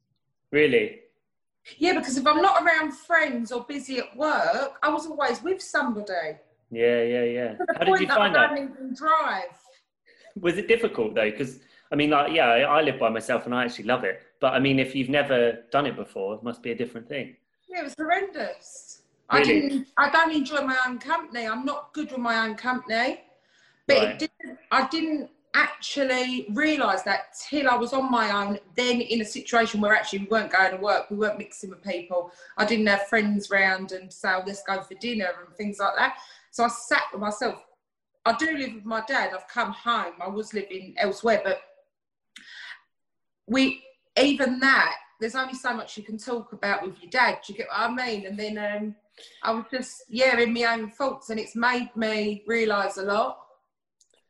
Really? 0.50 1.00
Yeah, 1.76 1.98
because 1.98 2.16
if 2.16 2.26
I'm 2.26 2.40
not 2.40 2.62
around 2.62 2.92
friends 2.92 3.52
or 3.52 3.64
busy 3.64 3.98
at 3.98 4.16
work, 4.16 4.78
I 4.82 4.88
was 4.88 5.06
always 5.06 5.42
with 5.42 5.60
somebody. 5.60 6.38
Yeah, 6.70 7.02
yeah, 7.02 7.24
yeah. 7.24 7.48
To 7.54 7.64
the 7.66 7.74
How 7.78 7.84
did 7.84 8.00
you 8.00 8.06
that 8.06 8.16
find 8.16 8.36
I 8.36 8.56
that? 8.56 8.94
drive. 8.96 9.58
Was 10.40 10.56
it 10.56 10.68
difficult 10.68 11.14
though? 11.14 11.30
Because 11.30 11.60
I 11.92 11.96
mean, 11.96 12.10
like, 12.10 12.32
yeah, 12.32 12.48
I 12.48 12.82
live 12.82 12.98
by 12.98 13.08
myself 13.08 13.46
and 13.46 13.54
I 13.54 13.64
actually 13.64 13.84
love 13.84 14.04
it. 14.04 14.22
But 14.40 14.54
I 14.54 14.60
mean, 14.60 14.78
if 14.78 14.94
you've 14.94 15.08
never 15.08 15.64
done 15.72 15.86
it 15.86 15.96
before, 15.96 16.34
it 16.34 16.42
must 16.42 16.62
be 16.62 16.70
a 16.70 16.74
different 16.74 17.08
thing. 17.08 17.36
Yeah, 17.68 17.80
it 17.80 17.84
was 17.84 17.94
horrendous. 17.98 19.02
I 19.30 19.42
didn't. 19.42 19.88
I 19.96 20.10
don't 20.10 20.32
enjoy 20.32 20.62
my 20.62 20.78
own 20.86 20.98
company. 20.98 21.46
I'm 21.46 21.64
not 21.64 21.92
good 21.92 22.10
with 22.10 22.20
my 22.20 22.46
own 22.46 22.54
company. 22.54 23.20
But 23.86 23.96
Right. 23.98 24.08
it 24.10 24.18
didn't. 24.18 24.58
I 24.70 24.86
didn't 24.88 25.30
actually 25.54 26.46
realise 26.50 27.02
that 27.02 27.34
till 27.48 27.68
I 27.68 27.74
was 27.74 27.92
on 27.92 28.10
my 28.10 28.30
own. 28.30 28.58
Then 28.76 29.00
in 29.00 29.20
a 29.20 29.24
situation 29.24 29.80
where 29.80 29.94
actually 29.94 30.20
we 30.20 30.26
weren't 30.26 30.52
going 30.52 30.70
to 30.70 30.76
work, 30.76 31.10
we 31.10 31.16
weren't 31.16 31.38
mixing 31.38 31.70
with 31.70 31.82
people. 31.82 32.32
I 32.56 32.64
didn't 32.64 32.86
have 32.86 33.06
friends 33.08 33.50
round 33.50 33.92
and 33.92 34.12
say, 34.12 34.32
oh, 34.34 34.42
"Let's 34.46 34.62
go 34.62 34.80
for 34.80 34.94
dinner" 34.94 35.30
and 35.44 35.54
things 35.56 35.78
like 35.78 35.96
that. 35.96 36.18
So 36.50 36.64
I 36.64 36.68
sat 36.68 37.02
with 37.12 37.20
myself. 37.20 37.62
I 38.24 38.32
do 38.34 38.56
live 38.56 38.74
with 38.74 38.84
my 38.84 39.02
dad. 39.06 39.32
I've 39.34 39.48
come 39.48 39.72
home. 39.72 40.14
I 40.20 40.28
was 40.28 40.54
living 40.54 40.94
elsewhere, 40.98 41.40
but 41.44 41.60
we 43.46 43.82
even 44.22 44.58
that 44.60 44.94
there's 45.20 45.34
only 45.34 45.54
so 45.54 45.74
much 45.74 45.96
you 45.96 46.02
can 46.02 46.16
talk 46.18 46.52
about 46.52 46.84
with 46.84 47.00
your 47.02 47.10
dad 47.10 47.38
do 47.46 47.52
you 47.52 47.58
get 47.58 47.68
what 47.68 47.78
i 47.78 47.92
mean 47.92 48.26
and 48.26 48.38
then 48.38 48.58
um 48.58 48.94
i 49.42 49.50
was 49.50 49.64
just 49.70 50.04
yeah 50.08 50.38
in 50.38 50.52
my 50.52 50.64
own 50.64 50.90
faults 50.90 51.30
and 51.30 51.40
it's 51.40 51.56
made 51.56 51.90
me 51.96 52.42
realize 52.46 52.98
a 52.98 53.02
lot 53.02 53.38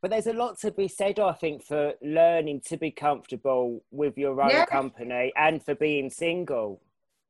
But 0.00 0.10
there's 0.12 0.28
a 0.28 0.32
lot 0.32 0.58
to 0.60 0.70
be 0.70 0.86
said, 0.86 1.18
I 1.18 1.32
think, 1.32 1.64
for 1.64 1.92
learning 2.00 2.60
to 2.68 2.76
be 2.76 2.92
comfortable 2.92 3.82
with 3.90 4.16
your 4.16 4.40
own 4.40 4.50
Yeah. 4.50 4.64
company 4.64 5.32
and 5.36 5.60
for 5.60 5.74
being 5.74 6.08
single. 6.08 6.80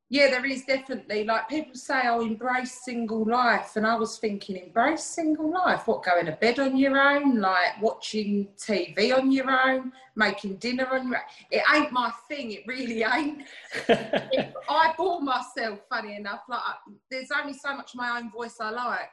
Yeah 0.09 0.29
there 0.29 0.45
is 0.45 0.65
definitely 0.65 1.23
like 1.23 1.47
people 1.47 1.75
say 1.75 2.01
oh 2.05 2.21
embrace 2.21 2.81
single 2.83 3.23
life 3.25 3.75
and 3.75 3.85
i 3.85 3.95
was 3.95 4.17
thinking 4.17 4.57
embrace 4.57 5.03
single 5.03 5.51
life 5.51 5.87
what 5.87 6.03
going 6.03 6.25
to 6.25 6.31
bed 6.33 6.59
on 6.59 6.75
your 6.75 6.99
own 6.99 7.39
like 7.39 7.81
watching 7.81 8.47
tv 8.57 9.15
on 9.15 9.31
your 9.31 9.49
own 9.49 9.91
making 10.15 10.55
dinner 10.55 10.87
on 10.87 11.07
your 11.07 11.17
own 11.17 11.23
it 11.51 11.63
ain't 11.73 11.91
my 11.91 12.11
thing 12.27 12.51
it 12.51 12.63
really 12.67 13.03
ain't 13.03 13.43
I 14.69 14.93
bore 14.95 15.21
myself, 15.21 15.79
funny 15.89 16.15
enough. 16.15 16.41
Like, 16.47 16.61
there's 17.09 17.29
only 17.31 17.53
so 17.53 17.75
much 17.75 17.95
my 17.95 18.17
own 18.17 18.31
voice 18.31 18.57
I 18.59 18.69
like. 18.69 19.09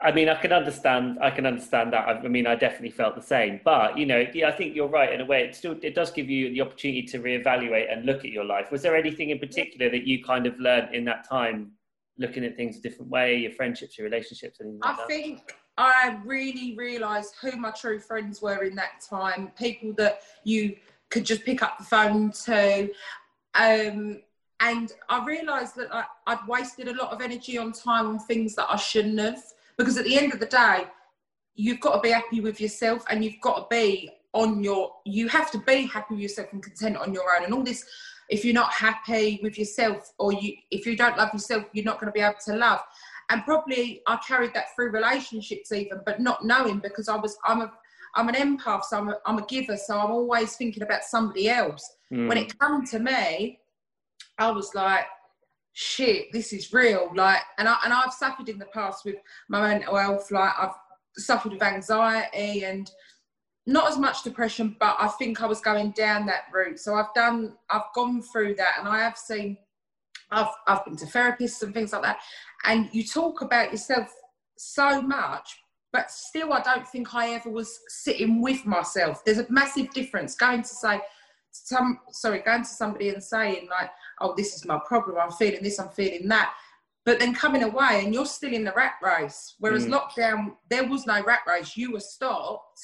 I 0.00 0.12
mean, 0.12 0.28
I 0.28 0.34
can 0.34 0.52
understand. 0.52 1.18
I 1.20 1.30
can 1.30 1.46
understand 1.46 1.92
that. 1.92 2.08
I, 2.08 2.12
I 2.18 2.28
mean, 2.28 2.46
I 2.46 2.56
definitely 2.56 2.90
felt 2.90 3.14
the 3.14 3.22
same. 3.22 3.60
But 3.64 3.96
you 3.96 4.06
know, 4.06 4.26
yeah, 4.34 4.48
I 4.48 4.52
think 4.52 4.74
you're 4.74 4.88
right 4.88 5.12
in 5.12 5.20
a 5.20 5.24
way. 5.24 5.42
It 5.42 5.54
still 5.54 5.76
it 5.82 5.94
does 5.94 6.10
give 6.10 6.28
you 6.28 6.50
the 6.50 6.60
opportunity 6.60 7.02
to 7.04 7.18
reevaluate 7.20 7.92
and 7.92 8.04
look 8.04 8.18
at 8.18 8.30
your 8.30 8.44
life. 8.44 8.70
Was 8.70 8.82
there 8.82 8.96
anything 8.96 9.30
in 9.30 9.38
particular 9.38 9.90
that 9.90 10.06
you 10.06 10.22
kind 10.22 10.46
of 10.46 10.58
learned 10.58 10.94
in 10.94 11.04
that 11.04 11.28
time, 11.28 11.72
looking 12.18 12.44
at 12.44 12.56
things 12.56 12.76
a 12.76 12.80
different 12.82 13.10
way, 13.10 13.36
your 13.36 13.52
friendships, 13.52 13.96
your 13.96 14.06
relationships, 14.06 14.60
and 14.60 14.80
I 14.82 14.96
that? 14.96 15.06
think 15.06 15.54
I 15.78 16.18
really 16.24 16.74
realised 16.76 17.34
who 17.40 17.56
my 17.56 17.70
true 17.70 18.00
friends 18.00 18.42
were 18.42 18.64
in 18.64 18.74
that 18.74 19.00
time. 19.08 19.52
People 19.56 19.92
that 19.94 20.20
you 20.42 20.76
could 21.10 21.24
just 21.24 21.44
pick 21.44 21.62
up 21.62 21.78
the 21.78 21.84
phone 21.84 22.32
to. 22.44 22.90
Um, 23.54 24.22
and 24.60 24.92
I 25.08 25.24
realised 25.24 25.76
that 25.76 25.94
I, 25.94 26.04
I'd 26.26 26.46
wasted 26.48 26.88
a 26.88 26.94
lot 26.94 27.12
of 27.12 27.20
energy 27.20 27.58
on 27.58 27.72
time 27.72 28.06
on 28.06 28.18
things 28.18 28.54
that 28.56 28.66
I 28.68 28.76
shouldn't 28.76 29.18
have. 29.18 29.42
Because 29.76 29.96
at 29.96 30.04
the 30.04 30.16
end 30.16 30.32
of 30.32 30.40
the 30.40 30.46
day, 30.46 30.84
you've 31.54 31.80
got 31.80 31.94
to 31.94 32.00
be 32.00 32.10
happy 32.10 32.40
with 32.40 32.60
yourself 32.60 33.04
and 33.10 33.24
you've 33.24 33.40
got 33.40 33.56
to 33.56 33.66
be 33.74 34.10
on 34.32 34.62
your, 34.62 34.92
you 35.04 35.28
have 35.28 35.50
to 35.52 35.58
be 35.58 35.86
happy 35.86 36.14
with 36.14 36.22
yourself 36.22 36.48
and 36.52 36.62
content 36.62 36.96
on 36.96 37.14
your 37.14 37.24
own. 37.36 37.44
And 37.44 37.54
all 37.54 37.62
this, 37.62 37.84
if 38.28 38.44
you're 38.44 38.54
not 38.54 38.72
happy 38.72 39.40
with 39.42 39.58
yourself 39.58 40.12
or 40.18 40.32
you, 40.32 40.54
if 40.70 40.86
you 40.86 40.96
don't 40.96 41.16
love 41.16 41.32
yourself, 41.32 41.64
you're 41.72 41.84
not 41.84 42.00
going 42.00 42.12
to 42.12 42.12
be 42.12 42.20
able 42.20 42.34
to 42.46 42.56
love 42.56 42.80
and 43.30 43.44
probably 43.44 44.02
I 44.06 44.16
carried 44.16 44.54
that 44.54 44.74
through 44.74 44.90
relationships 44.90 45.72
even, 45.72 46.00
but 46.04 46.20
not 46.20 46.44
knowing 46.44 46.78
because 46.78 47.08
I 47.08 47.16
was 47.16 47.36
I'm 47.44 47.62
a 47.62 47.72
I'm 48.16 48.28
an 48.28 48.34
empath, 48.34 48.84
so 48.84 48.98
I'm 48.98 49.08
a, 49.08 49.16
I'm 49.26 49.38
a 49.38 49.46
giver, 49.46 49.76
so 49.76 49.98
I'm 49.98 50.12
always 50.12 50.54
thinking 50.56 50.84
about 50.84 51.02
somebody 51.02 51.48
else. 51.48 51.96
Mm. 52.12 52.28
When 52.28 52.38
it 52.38 52.56
come 52.58 52.86
to 52.86 53.00
me, 53.00 53.58
I 54.38 54.50
was 54.52 54.72
like, 54.74 55.06
shit, 55.74 56.32
this 56.32 56.52
is 56.52 56.72
real. 56.72 57.10
Like, 57.14 57.42
and 57.58 57.68
I 57.68 57.76
and 57.84 57.92
I've 57.92 58.12
suffered 58.12 58.48
in 58.48 58.58
the 58.58 58.66
past 58.66 59.04
with 59.04 59.16
my 59.48 59.68
mental 59.68 59.96
health. 59.96 60.30
Like, 60.30 60.52
I've 60.58 60.74
suffered 61.16 61.52
with 61.52 61.62
anxiety 61.62 62.64
and 62.64 62.90
not 63.66 63.90
as 63.90 63.98
much 63.98 64.22
depression, 64.22 64.76
but 64.78 64.96
I 64.98 65.08
think 65.08 65.42
I 65.42 65.46
was 65.46 65.60
going 65.60 65.90
down 65.90 66.26
that 66.26 66.44
route. 66.52 66.78
So 66.78 66.94
I've 66.94 67.12
done, 67.14 67.54
I've 67.70 67.92
gone 67.94 68.22
through 68.22 68.54
that, 68.56 68.76
and 68.78 68.88
I 68.88 69.00
have 69.00 69.18
seen, 69.18 69.58
I've 70.30 70.48
I've 70.66 70.84
been 70.84 70.96
to 70.96 71.06
therapists 71.06 71.62
and 71.62 71.74
things 71.74 71.92
like 71.92 72.02
that, 72.02 72.20
and 72.64 72.88
you 72.92 73.04
talk 73.04 73.42
about 73.42 73.72
yourself 73.72 74.14
so 74.56 75.02
much, 75.02 75.58
but 75.92 76.10
still, 76.10 76.52
I 76.52 76.60
don't 76.60 76.86
think 76.86 77.14
I 77.14 77.30
ever 77.34 77.50
was 77.50 77.80
sitting 77.88 78.40
with 78.40 78.64
myself. 78.64 79.24
There's 79.24 79.38
a 79.38 79.46
massive 79.50 79.92
difference 79.92 80.36
going 80.36 80.62
to 80.62 80.68
say 80.68 81.00
some, 81.56 82.00
sorry, 82.10 82.40
going 82.40 82.62
to 82.62 82.68
somebody 82.68 83.08
and 83.10 83.22
saying 83.22 83.68
like, 83.70 83.90
"Oh, 84.20 84.34
this 84.36 84.54
is 84.54 84.64
my 84.64 84.78
problem. 84.86 85.16
I'm 85.18 85.30
feeling 85.30 85.62
this. 85.62 85.78
I'm 85.78 85.88
feeling 85.90 86.28
that." 86.28 86.54
But 87.04 87.18
then 87.20 87.34
coming 87.34 87.62
away 87.62 88.02
and 88.04 88.14
you're 88.14 88.26
still 88.26 88.52
in 88.52 88.64
the 88.64 88.72
rat 88.72 88.94
race. 89.02 89.54
Whereas 89.58 89.86
Mm. 89.86 89.92
lockdown, 89.92 90.56
there 90.70 90.88
was 90.88 91.06
no 91.06 91.22
rat 91.22 91.40
race. 91.46 91.76
You 91.76 91.92
were 91.92 92.00
stopped. 92.00 92.80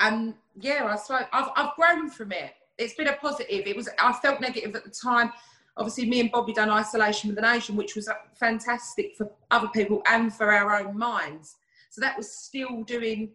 And 0.00 0.34
yeah, 0.60 0.84
I 0.84 0.96
suppose 0.96 1.24
I've, 1.32 1.48
I've 1.56 1.74
grown 1.76 2.10
from 2.10 2.32
it. 2.32 2.52
It's 2.78 2.94
been 2.94 3.06
a 3.08 3.14
positive. 3.14 3.66
It 3.66 3.76
was 3.76 3.88
I 3.98 4.12
felt 4.12 4.40
negative 4.40 4.74
at 4.76 4.84
the 4.84 4.90
time. 4.90 5.32
Obviously, 5.78 6.06
me 6.06 6.20
and 6.20 6.30
Bobby 6.32 6.52
done 6.52 6.70
isolation 6.70 7.28
with 7.28 7.36
the 7.36 7.42
nation, 7.42 7.76
which 7.76 7.94
was 7.94 8.08
fantastic 8.38 9.14
for 9.16 9.30
other 9.50 9.68
people 9.68 10.02
and 10.06 10.32
for 10.34 10.50
our 10.52 10.74
own 10.80 10.96
minds. 10.98 11.56
So 11.90 12.00
that 12.00 12.16
was 12.16 12.30
still 12.30 12.82
doing 12.82 13.30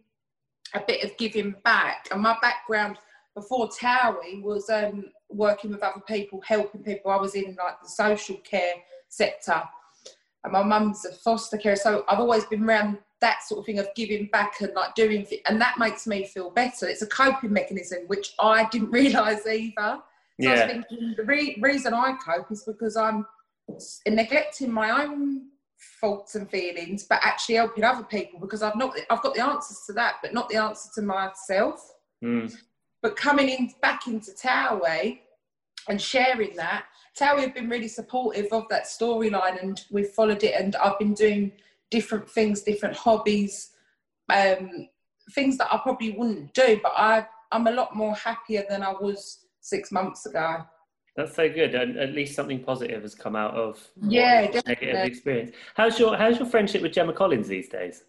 a 0.73 0.79
bit 0.79 1.03
of 1.03 1.17
giving 1.17 1.55
back. 1.63 2.07
And 2.11 2.21
my 2.21 2.37
background 2.41 2.97
before 3.35 3.69
Towie 3.69 4.41
was 4.41 4.69
um, 4.69 5.05
working 5.29 5.71
with 5.71 5.81
other 5.83 6.01
people, 6.07 6.41
helping 6.45 6.83
people. 6.83 7.11
I 7.11 7.17
was 7.17 7.35
in 7.35 7.55
like 7.63 7.81
the 7.81 7.89
social 7.89 8.37
care 8.37 8.73
sector, 9.09 9.61
and 10.43 10.53
my 10.53 10.63
mum's 10.63 11.05
a 11.05 11.11
foster 11.13 11.57
care. 11.57 11.75
So 11.75 12.03
I've 12.09 12.19
always 12.19 12.45
been 12.45 12.63
around 12.63 12.97
that 13.21 13.43
sort 13.43 13.59
of 13.59 13.65
thing 13.65 13.79
of 13.79 13.87
giving 13.95 14.27
back 14.31 14.61
and 14.61 14.73
like 14.73 14.95
doing, 14.95 15.25
thi- 15.25 15.43
and 15.45 15.61
that 15.61 15.77
makes 15.77 16.07
me 16.07 16.25
feel 16.25 16.49
better. 16.49 16.87
It's 16.87 17.03
a 17.03 17.07
coping 17.07 17.53
mechanism 17.53 17.99
which 18.07 18.33
I 18.39 18.67
didn't 18.71 18.89
realise 18.99 19.45
either. 19.45 19.73
So 20.41 20.47
I 20.49 20.51
was 20.51 20.59
Yeah. 20.59 20.67
thinking 20.67 21.13
the 21.15 21.23
re- 21.23 21.57
reason 21.61 21.93
I 21.93 22.15
cope 22.25 22.51
is 22.51 22.63
because 22.63 22.97
I'm 22.97 23.25
neglecting 24.07 24.71
my 24.71 25.03
own 25.03 25.47
faults 25.99 26.35
and 26.35 26.49
feelings, 26.49 27.03
but 27.03 27.19
actually 27.23 27.55
helping 27.55 27.83
other 27.83 28.03
people 28.03 28.39
because 28.39 28.63
I've 28.63 28.75
not 28.75 28.97
I've 29.09 29.21
got 29.21 29.35
the 29.35 29.41
answers 29.43 29.83
to 29.87 29.93
that, 29.93 30.15
but 30.23 30.33
not 30.33 30.49
the 30.49 30.57
answer 30.57 30.89
to 30.95 31.01
myself. 31.03 31.93
Mm. 32.23 32.55
But 33.01 33.15
coming 33.15 33.49
in 33.49 33.71
back 33.81 34.07
into 34.07 34.31
Towie 34.31 35.19
and 35.89 36.01
sharing 36.01 36.55
that, 36.55 36.85
Towie 37.19 37.41
have 37.41 37.53
been 37.53 37.69
really 37.69 37.87
supportive 37.87 38.47
of 38.51 38.67
that 38.69 38.85
storyline, 38.85 39.61
and 39.61 39.81
we've 39.91 40.09
followed 40.09 40.43
it. 40.43 40.53
And 40.59 40.75
I've 40.75 40.99
been 40.99 41.13
doing 41.13 41.51
different 41.89 42.29
things, 42.29 42.61
different 42.61 42.95
hobbies, 42.95 43.71
um, 44.29 44.87
things 45.31 45.57
that 45.57 45.73
I 45.73 45.77
probably 45.77 46.11
wouldn't 46.11 46.53
do. 46.53 46.79
But 46.81 46.93
I 46.95 47.25
I'm 47.51 47.67
a 47.67 47.71
lot 47.71 47.95
more 47.95 48.15
happier 48.15 48.63
than 48.69 48.81
I 48.81 48.91
was 48.91 49.45
six 49.59 49.91
months 49.91 50.25
ago. 50.25 50.63
That's 51.17 51.35
so 51.35 51.49
good, 51.49 51.75
and 51.75 51.97
at 51.97 52.13
least 52.13 52.35
something 52.35 52.63
positive 52.63 53.01
has 53.01 53.13
come 53.15 53.35
out 53.35 53.53
of 53.53 53.85
Yeah, 54.01 54.47
negative 54.65 55.05
experience. 55.05 55.53
How's 55.75 55.99
your 55.99 56.15
How's 56.15 56.37
your 56.37 56.47
friendship 56.47 56.81
with 56.81 56.93
Gemma 56.93 57.13
Collins 57.13 57.49
these 57.49 57.67
days? 57.67 58.03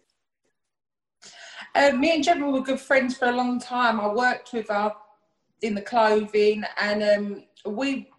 Uh, 1.75 1.91
me 1.91 2.13
and 2.13 2.23
Gemma 2.23 2.49
were 2.49 2.61
good 2.61 2.79
friends 2.79 3.17
for 3.17 3.25
a 3.29 3.31
long 3.35 3.59
time. 3.59 3.99
I 3.99 4.07
worked 4.07 4.53
with 4.53 4.69
her 4.69 4.93
in 5.61 5.73
the 5.73 5.81
clothing, 5.81 6.63
and 6.79 7.03
um, 7.03 7.43
we 7.65 8.09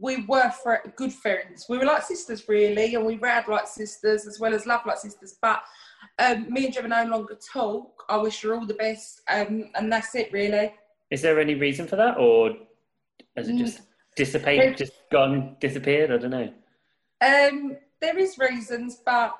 we 0.00 0.24
were 0.24 0.50
fr- 0.50 0.88
good 0.96 1.12
friends. 1.12 1.66
We 1.68 1.78
were 1.78 1.84
like 1.84 2.02
sisters, 2.02 2.48
really, 2.48 2.94
and 2.96 3.06
we 3.06 3.16
read 3.16 3.46
like 3.46 3.68
sisters 3.68 4.26
as 4.26 4.40
well 4.40 4.54
as 4.54 4.66
love 4.66 4.80
like 4.84 4.98
sisters. 4.98 5.36
But 5.40 5.62
um, 6.18 6.52
me 6.52 6.64
and 6.64 6.74
Gemma 6.74 6.88
no 6.88 7.04
longer 7.16 7.38
talk. 7.52 8.04
I 8.08 8.16
wish 8.16 8.42
her 8.42 8.54
all 8.54 8.66
the 8.66 8.74
best, 8.74 9.20
um, 9.28 9.70
and 9.74 9.92
that's 9.92 10.14
it, 10.14 10.32
really. 10.32 10.74
Is 11.10 11.22
there 11.22 11.38
any 11.38 11.54
reason 11.54 11.86
for 11.86 11.94
that, 11.96 12.18
or 12.18 12.56
has 13.36 13.48
it 13.48 13.56
just 13.56 13.82
dissipated, 14.16 14.74
Mm. 14.74 14.78
just 14.78 14.92
gone, 15.12 15.56
disappeared? 15.60 16.10
I 16.10 16.16
don't 16.16 16.30
know. 16.30 16.52
Um, 17.20 17.76
there 18.00 18.18
is 18.18 18.36
reasons, 18.38 19.00
but 19.06 19.32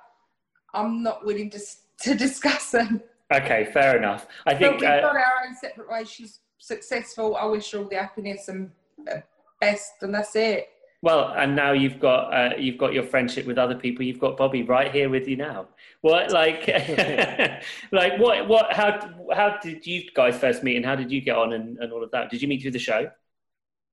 I'm 0.73 1.03
not 1.03 1.27
willing 1.27 1.51
to 1.51 1.61
to 2.03 2.15
discuss 2.15 2.71
them. 2.71 3.03
Okay, 3.33 3.69
fair 3.73 3.97
enough. 3.97 4.27
I 4.47 4.55
think 4.55 4.75
But 4.75 4.81
we've 4.81 4.91
uh, 4.91 5.01
got 5.01 5.17
our 5.17 5.47
own 5.47 5.57
separate 5.57 5.91
ways. 5.91 6.11
She's 6.11 6.41
successful. 6.59 7.37
I 7.37 7.45
wish 7.47 7.71
her 7.73 7.79
all 7.79 7.89
the 7.89 7.97
happiness 7.97 8.49
and 8.49 8.71
uh, 9.11 9.19
best, 9.61 9.95
and 10.03 10.15
that's 10.15 10.37
it. 10.37 10.69
Well, 11.03 11.35
and 11.37 11.55
now 11.55 11.73
you've 11.73 12.01
got 12.01 12.33
uh, 12.33 12.57
you've 12.57 12.79
got 12.79 12.93
your 12.93 13.03
friendship 13.03 13.47
with 13.47 13.59
other 13.59 13.75
people. 13.75 14.05
You've 14.05 14.19
got 14.19 14.37
Bobby 14.37 14.63
right 14.63 14.91
here 14.91 15.09
with 15.09 15.29
you 15.29 15.37
now. 15.37 15.69
What 16.01 16.31
like 16.31 16.67
like 17.93 18.19
what 18.19 18.49
what 18.49 18.73
how 18.73 19.15
how 19.35 19.59
did 19.63 19.87
you 19.87 20.05
guys 20.15 20.39
first 20.39 20.63
meet 20.63 20.77
and 20.77 20.85
how 20.85 20.97
did 20.97 21.11
you 21.11 21.21
get 21.21 21.37
on 21.37 21.53
and, 21.53 21.79
and 21.79 21.93
all 21.93 22.03
of 22.03 22.11
that? 22.13 22.31
Did 22.31 22.43
you 22.43 22.49
meet 22.49 22.63
through 22.63 22.73
the 22.73 22.79
show? 22.79 23.11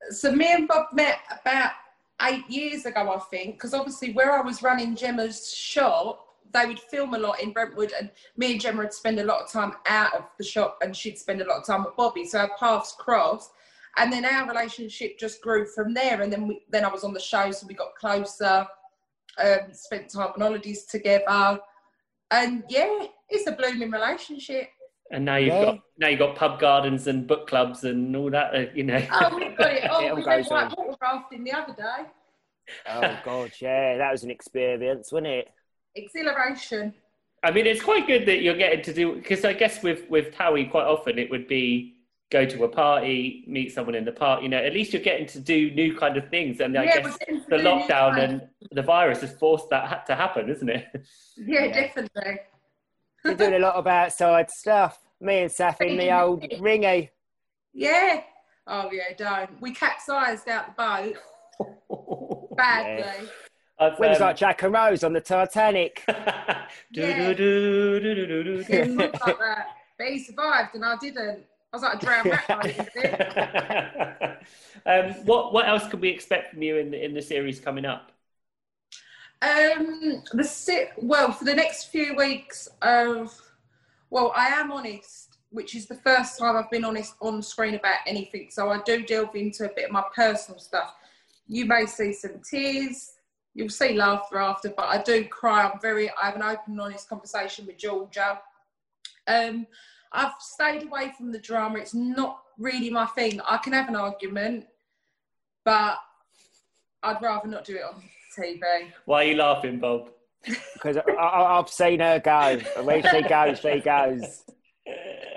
So 0.10 0.32
me 0.32 0.52
and 0.52 0.68
Bob 0.68 0.88
met 0.94 1.20
about 1.42 1.72
eight 2.22 2.50
years 2.50 2.86
ago, 2.86 3.14
I 3.14 3.20
think, 3.30 3.56
because 3.56 3.74
obviously 3.74 4.14
where 4.14 4.32
I 4.32 4.42
was 4.42 4.62
running 4.62 4.96
Gemma's 4.96 5.54
shop, 5.54 6.23
they 6.52 6.66
would 6.66 6.80
film 6.80 7.14
a 7.14 7.18
lot 7.20 7.42
in 7.42 7.52
Brentwood, 7.54 7.94
and 8.00 8.10
me 8.38 8.52
and 8.54 8.62
Gemma 8.62 8.84
would 8.84 8.94
spend 8.94 9.20
a 9.20 9.24
lot 9.26 9.42
of 9.42 9.52
time 9.52 9.74
out 9.88 10.14
of 10.14 10.26
the 10.38 10.44
shop, 10.44 10.78
and 10.82 10.96
she'd 10.96 11.18
spend 11.18 11.42
a 11.42 11.46
lot 11.48 11.60
of 11.60 11.66
time 11.66 11.84
with 11.84 11.96
Bobby. 11.96 12.26
So 12.26 12.40
our 12.40 12.52
paths 12.60 12.96
crossed, 12.98 13.52
and 13.98 14.12
then 14.12 14.26
our 14.26 14.48
relationship 14.48 15.18
just 15.20 15.42
grew 15.42 15.66
from 15.66 15.94
there. 15.94 16.22
And 16.22 16.32
then 16.32 16.48
we, 16.48 16.62
then 16.70 16.86
I 16.86 16.90
was 16.90 17.04
on 17.04 17.14
the 17.14 17.20
show, 17.20 17.52
so 17.52 17.66
we 17.68 17.74
got 17.74 17.96
closer, 17.96 18.68
um, 19.44 19.60
spent 19.72 20.10
time 20.12 20.32
on 20.36 20.42
holidays 20.42 20.86
together, 20.86 21.60
and 22.32 22.64
yeah, 22.70 23.06
it's 23.30 23.48
a 23.48 23.52
blooming 23.52 23.92
relationship. 23.92 24.70
And 25.12 25.26
now 25.26 25.36
you've 25.36 25.54
Yeah. 25.54 25.62
got 25.66 25.80
now 26.00 26.08
you've 26.08 26.20
got 26.20 26.36
pub 26.36 26.60
gardens 26.60 27.08
and 27.08 27.28
book 27.28 27.48
clubs 27.48 27.84
and 27.84 28.16
all 28.16 28.32
that. 28.32 28.56
Uh, 28.56 28.66
you 28.74 28.84
know. 28.84 29.06
Oh, 29.12 29.36
we've 29.38 29.56
got 29.56 29.72
it 29.72 29.84
It 29.84 29.92
all. 29.92 30.10
all 30.10 30.16
we 30.16 30.24
went 30.24 30.50
white 30.50 30.78
water 30.78 30.98
rafting 31.02 31.44
the 31.44 31.52
other 31.52 31.74
day. 31.74 32.10
Oh 32.90 33.18
god, 33.24 33.52
yeah, 33.62 33.98
that 33.98 34.12
was 34.12 34.24
an 34.24 34.32
experience, 34.32 35.12
wasn't 35.12 35.28
it? 35.28 35.50
Exhilaration. 35.96 36.94
I 37.44 37.52
mean, 37.52 37.66
it's 37.68 37.82
quite 37.84 38.08
good 38.08 38.26
that 38.26 38.42
you're 38.42 38.56
getting 38.58 38.82
to 38.84 38.94
do 38.94 39.16
because 39.16 39.44
I 39.46 39.54
guess 39.54 39.84
with 39.84 40.10
with 40.10 40.34
Towie, 40.34 40.70
quite 40.72 40.86
often 40.86 41.20
it 41.20 41.30
would 41.30 41.48
be 41.48 41.96
go 42.32 42.46
to 42.46 42.64
a 42.64 42.70
party, 42.70 43.44
meet 43.48 43.72
someone 43.74 43.94
in 43.96 44.06
the 44.06 44.12
park. 44.12 44.42
You 44.42 44.50
know, 44.50 44.58
at 44.58 44.74
least 44.74 44.94
you're 44.94 45.02
getting 45.04 45.28
to 45.28 45.40
do 45.40 45.70
new 45.72 45.96
kind 45.96 46.18
of 46.18 46.30
things. 46.30 46.62
And 46.62 46.76
I 46.78 46.86
Yeah, 46.86 46.94
guess 47.02 47.04
we're 47.06 47.18
getting 47.18 47.44
to 47.44 47.50
the 47.50 47.58
lockdown 47.58 48.18
and 48.24 48.42
the 48.72 48.82
virus 48.82 49.22
has 49.22 49.34
forced 49.38 49.70
that 49.70 49.86
ha- 49.88 50.04
to 50.08 50.16
happen, 50.16 50.50
isn't 50.50 50.70
it? 50.70 50.88
Yeah, 51.38 51.66
Yeah. 51.66 51.74
definitely. 51.82 52.40
We're 53.24 53.36
doing 53.36 53.54
a 53.54 53.60
lot 53.60 53.76
of 53.76 53.86
outside 53.88 54.50
stuff. 54.50 55.00
Me 55.22 55.40
and 55.44 55.52
Saf 55.52 55.80
in 55.82 55.98
the 55.98 56.12
old 56.18 56.42
ringy. 56.60 57.10
Yeah. 57.74 58.22
Oh 58.68 58.90
yeah, 58.92 59.14
don't. 59.18 59.62
We 59.62 59.72
capsized 59.74 60.48
out 60.50 60.76
the 60.78 61.14
boat 61.60 62.50
badly. 62.58 63.28
I've, 63.84 64.00
We 64.00 64.08
was 64.08 64.22
um, 64.22 64.28
like 64.28 64.38
Jack 64.38 64.64
and 64.64 64.74
Rose 64.74 65.04
on 65.04 65.14
the 65.14 65.22
Titanic. 65.22 66.04
do-do-do-do-do-do-do. 66.94 68.96
Look 68.96 69.26
like 69.26 69.40
that. 69.40 69.68
But 69.98 70.08
he 70.08 70.20
survived 70.20 70.76
and 70.76 70.86
I 70.86 70.96
didn't. 70.98 71.46
I 71.72 71.76
was 71.76 71.84
like 71.84 71.96
a 71.96 72.06
drowned 72.06 72.26
rat 72.28 72.46
by 72.48 72.62
the 72.62 74.38
it. 74.86 74.86
um, 74.86 75.14
what 75.26 75.54
what 75.54 75.68
else 75.68 75.88
could 75.88 76.02
we 76.02 76.10
expect 76.10 76.52
from 76.52 76.62
you 76.62 76.78
in 76.78 76.92
the, 76.92 77.04
in 77.04 77.14
the 77.14 77.22
series 77.22 77.60
coming 77.60 77.86
up? 77.86 78.12
Um, 79.42 80.22
the 80.34 80.44
si- 80.44 80.90
well 80.98 81.32
for 81.32 81.46
the 81.46 81.56
next 81.56 81.86
few 81.86 82.16
weeks 82.16 82.70
of 82.82 83.36
well, 84.12 84.32
I 84.36 84.50
am 84.50 84.72
honest, 84.72 85.40
which 85.50 85.74
is 85.74 85.88
the 85.88 85.96
first 85.96 86.38
time 86.38 86.56
I've 86.56 86.70
been 86.70 86.86
honest 86.86 87.16
on 87.20 87.42
screen 87.42 87.74
about 87.74 87.98
anything. 88.06 88.50
So 88.52 88.70
I 88.70 88.80
do 88.86 89.04
delve 89.04 89.36
into 89.36 89.66
a 89.66 89.74
bit 89.74 89.86
of 89.86 89.92
my 89.92 90.04
personal 90.16 90.60
stuff. 90.60 90.94
You 91.48 91.66
may 91.66 91.88
see 91.88 92.14
some 92.14 92.40
tears. 92.48 93.14
You'll 93.56 93.70
see 93.70 93.94
laughter 93.94 94.38
after, 94.38 94.70
but 94.70 94.86
I 94.86 95.02
do 95.02 95.26
cry. 95.26 95.64
I'm 95.64 95.80
very. 95.80 96.10
I 96.10 96.26
have 96.26 96.36
an 96.36 96.44
open 96.44 96.80
honest 96.80 97.08
conversation 97.08 97.66
with 97.68 97.78
Georgia. 97.78 98.40
Um, 99.28 99.68
I've 100.12 100.34
stayed 100.40 100.84
away 100.84 101.14
from 101.16 101.32
the 101.32 101.40
drama. 101.40 101.80
It's 101.80 101.94
not 101.94 102.40
really 102.58 102.90
my 102.90 103.06
thing. 103.08 103.40
I 103.42 103.58
can 103.58 103.74
have 103.74 103.90
an 103.90 103.96
argument, 103.96 104.66
but 105.64 105.98
I'd 107.04 107.22
rather 107.22 107.48
not 107.48 107.66
do 107.66 107.76
it 107.76 107.84
on 107.84 108.02
TV. 108.38 108.62
Why 109.06 109.24
are 109.24 109.28
you 109.28 109.36
laughing, 109.36 109.80
Bob? 109.80 110.10
Because 110.74 110.98
I, 110.98 111.12
I, 111.12 111.60
I've 111.60 111.70
seen 111.70 112.00
her 112.00 112.20
go. 112.20 112.60
And 112.78 112.86
when 112.86 113.04
she 113.04 113.22
goes, 113.22 113.60
she 113.60 113.80
goes. 113.80 114.44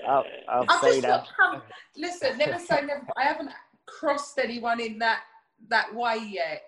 I, 0.08 0.22
I've 0.48 0.66
I've 0.68 0.80
seen 0.80 1.02
just 1.02 1.28
her. 1.28 1.34
come. 1.36 1.62
Listen, 1.96 2.38
never 2.38 2.58
say 2.58 2.82
never. 2.82 3.06
I 3.16 3.24
haven't 3.24 3.50
crossed 3.86 4.38
anyone 4.38 4.80
in 4.80 4.98
that 4.98 5.20
that 5.68 5.94
way 5.94 6.18
yet. 6.28 6.62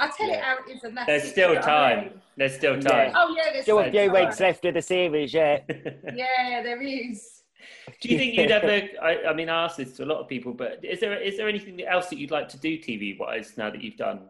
I 0.00 0.08
tell 0.08 0.30
it 0.30 0.40
how 0.40 0.58
it 0.66 0.70
is, 0.70 0.84
and 0.84 0.96
that's 0.96 1.06
There's 1.06 1.24
it, 1.24 1.30
still 1.30 1.48
you 1.48 1.54
know 1.56 1.60
what 1.60 1.68
I 1.68 1.94
time. 1.94 2.04
mean? 2.04 2.22
There's 2.36 2.54
still 2.54 2.80
time. 2.80 3.12
Oh 3.16 3.34
yeah, 3.36 3.52
there's 3.52 3.64
Still 3.64 3.80
a 3.80 3.90
few 3.90 4.10
time. 4.10 4.26
weeks 4.26 4.40
left 4.40 4.64
of 4.64 4.74
the 4.74 4.82
series 4.82 5.34
yet. 5.34 5.68
Yeah, 6.14 6.62
there 6.62 6.80
is. 6.80 7.42
Do 8.00 8.08
you 8.08 8.18
think 8.18 8.36
you'd 8.36 8.50
ever? 8.52 8.88
I, 9.02 9.30
I 9.30 9.34
mean, 9.34 9.48
I 9.48 9.64
ask 9.64 9.76
this 9.76 9.96
to 9.96 10.04
a 10.04 10.06
lot 10.06 10.20
of 10.20 10.28
people, 10.28 10.52
but 10.52 10.84
is 10.84 11.00
there 11.00 11.20
is 11.20 11.36
there 11.36 11.48
anything 11.48 11.82
else 11.84 12.08
that 12.10 12.18
you'd 12.18 12.30
like 12.30 12.48
to 12.50 12.58
do 12.58 12.78
TV 12.78 13.18
wise 13.18 13.54
now 13.56 13.70
that 13.70 13.82
you've 13.82 13.96
done 13.96 14.28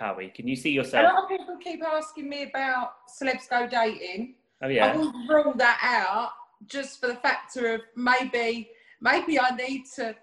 Towie? 0.00 0.34
Can 0.34 0.48
you 0.48 0.56
see 0.56 0.70
yourself? 0.70 1.08
A 1.08 1.14
lot 1.14 1.24
of 1.24 1.28
people 1.28 1.56
keep 1.62 1.82
asking 1.84 2.28
me 2.28 2.42
about 2.44 2.92
celebs 3.08 3.48
go 3.48 3.68
dating. 3.68 4.34
Oh 4.62 4.68
yeah. 4.68 4.86
I 4.86 4.88
yeah. 4.88 4.96
will 4.96 5.12
rule 5.28 5.54
that 5.56 5.78
out 5.82 6.30
just 6.66 7.00
for 7.00 7.06
the 7.06 7.16
factor 7.16 7.74
of 7.74 7.82
maybe 7.96 8.70
maybe 9.00 9.38
I 9.38 9.50
need 9.54 9.84
to 9.96 10.16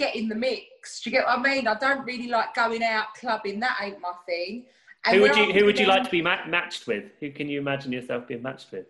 get 0.00 0.16
in 0.16 0.28
the 0.28 0.34
mix. 0.34 1.00
Do 1.00 1.10
you 1.10 1.16
get 1.16 1.26
what 1.26 1.38
I 1.38 1.42
mean? 1.42 1.66
I 1.68 1.74
don't 1.74 2.04
really 2.04 2.28
like 2.28 2.54
going 2.54 2.82
out 2.82 3.14
clubbing. 3.14 3.60
That 3.60 3.78
ain't 3.82 4.00
my 4.00 4.12
thing. 4.26 4.64
And 5.04 5.16
Who 5.16 5.22
would 5.22 5.36
you 5.36 5.44
I'm 5.44 5.50
Who 5.52 5.64
would 5.66 5.78
you 5.78 5.84
doing- 5.86 5.96
like 5.98 6.04
to 6.04 6.10
be 6.10 6.22
ma- 6.22 6.46
matched 6.46 6.86
with? 6.86 7.04
Who 7.20 7.30
can 7.30 7.48
you 7.48 7.60
imagine 7.60 7.92
yourself 7.92 8.26
being 8.26 8.42
matched 8.42 8.72
with? 8.72 8.86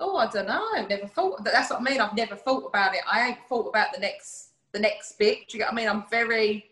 Oh, 0.00 0.16
I 0.16 0.26
don't 0.28 0.46
know. 0.46 0.64
I've 0.76 0.88
never 0.88 1.06
thought. 1.08 1.42
That's 1.44 1.70
what 1.70 1.80
I 1.80 1.82
mean. 1.82 2.00
I've 2.00 2.14
never 2.14 2.36
thought 2.36 2.64
about 2.66 2.94
it. 2.94 3.00
I 3.10 3.28
ain't 3.28 3.38
thought 3.48 3.68
about 3.68 3.92
the 3.92 4.00
next 4.00 4.50
the 4.72 4.78
next 4.78 5.18
bit. 5.18 5.48
Do 5.48 5.56
you 5.58 5.64
get 5.64 5.72
what 5.72 5.74
I 5.74 5.76
mean? 5.76 5.88
I'm 5.88 6.04
very. 6.10 6.70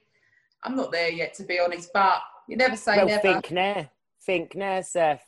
I'm 0.63 0.77
not 0.77 0.93
there 0.93 1.11
yet, 1.11 1.35
to 1.35 1.43
be 1.45 1.59
honest. 1.59 1.93
But 1.93 2.21
you 2.49 2.57
never 2.57 2.77
say 2.77 2.97
well, 2.97 3.07
never. 3.07 3.21
think 3.23 3.51
now. 3.51 3.91
Think 4.25 4.55
now, 4.55 4.81
Seth. 4.81 5.25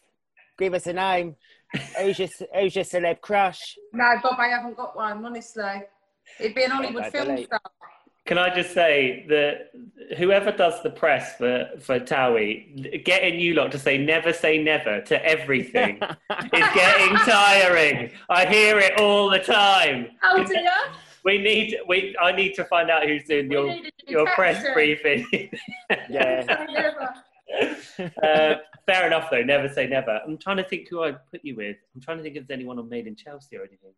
Give 0.59 0.75
us 0.75 0.87
a 0.87 0.93
name. 0.93 1.37
Who's 1.99 2.19
your, 2.19 2.29
who's 2.55 2.75
your 2.75 2.85
celeb 2.85 3.21
crush? 3.21 3.77
No, 3.93 4.15
Bob, 4.23 4.39
I 4.41 4.49
haven't 4.49 4.77
got 4.77 4.97
one. 4.97 5.25
Honestly, 5.25 5.83
it'd 6.41 6.55
be 6.55 6.65
an 6.65 6.71
Hollywood 6.73 7.07
film 7.13 7.45
star. 7.45 7.61
Can 8.29 8.37
I 8.37 8.55
just 8.55 8.75
say 8.75 9.25
that 9.31 9.71
whoever 10.19 10.53
does 10.53 10.83
the 10.83 10.91
press 10.91 11.37
for 11.37 11.67
for 11.81 11.99
Towie, 11.99 13.03
getting 13.03 13.41
you 13.41 13.55
lot 13.55 13.73
to 13.73 13.79
say 13.79 13.97
never 13.97 14.35
say 14.35 14.63
never 14.63 15.01
to 15.01 15.25
everything 15.25 15.97
is 16.53 16.69
getting 16.75 17.17
tiring. 17.25 18.11
I 18.29 18.45
hear 18.45 18.79
it 18.81 19.01
all 19.01 19.31
the 19.31 19.39
time. 19.39 20.09
Oh 20.23 20.45
dear. 20.45 20.71
We 21.25 21.39
need 21.39 21.79
we 21.89 22.15
I 22.21 22.33
need 22.33 22.53
to 22.57 22.67
find 22.67 22.91
out 22.91 23.07
who's 23.07 23.25
doing 23.25 23.49
We 23.49 23.55
your 23.55 23.67
need 23.69 23.93
a 24.07 24.11
new 24.11 24.19
your 24.19 24.27
press 24.35 24.63
briefing. 24.75 25.27
yeah. 26.11 27.15
Uh, 28.23 28.57
fair 28.85 29.07
enough 29.07 29.31
though. 29.31 29.43
Never 29.43 29.71
say 29.71 29.87
never. 29.87 30.21
I'm 30.23 30.37
trying 30.37 30.59
to 30.59 30.65
think 30.65 30.89
who 30.91 31.03
I'd 31.03 31.17
put 31.31 31.41
you 31.43 31.57
with. 31.57 31.79
I'm 31.95 32.03
trying 32.03 32.19
to 32.19 32.23
think 32.23 32.37
if 32.37 32.47
there's 32.47 32.59
anyone 32.59 32.79
on 32.79 32.91
Made 32.91 33.07
in 33.07 33.17
Chelsea 33.17 33.57
or 33.57 33.61
anything. 33.61 33.95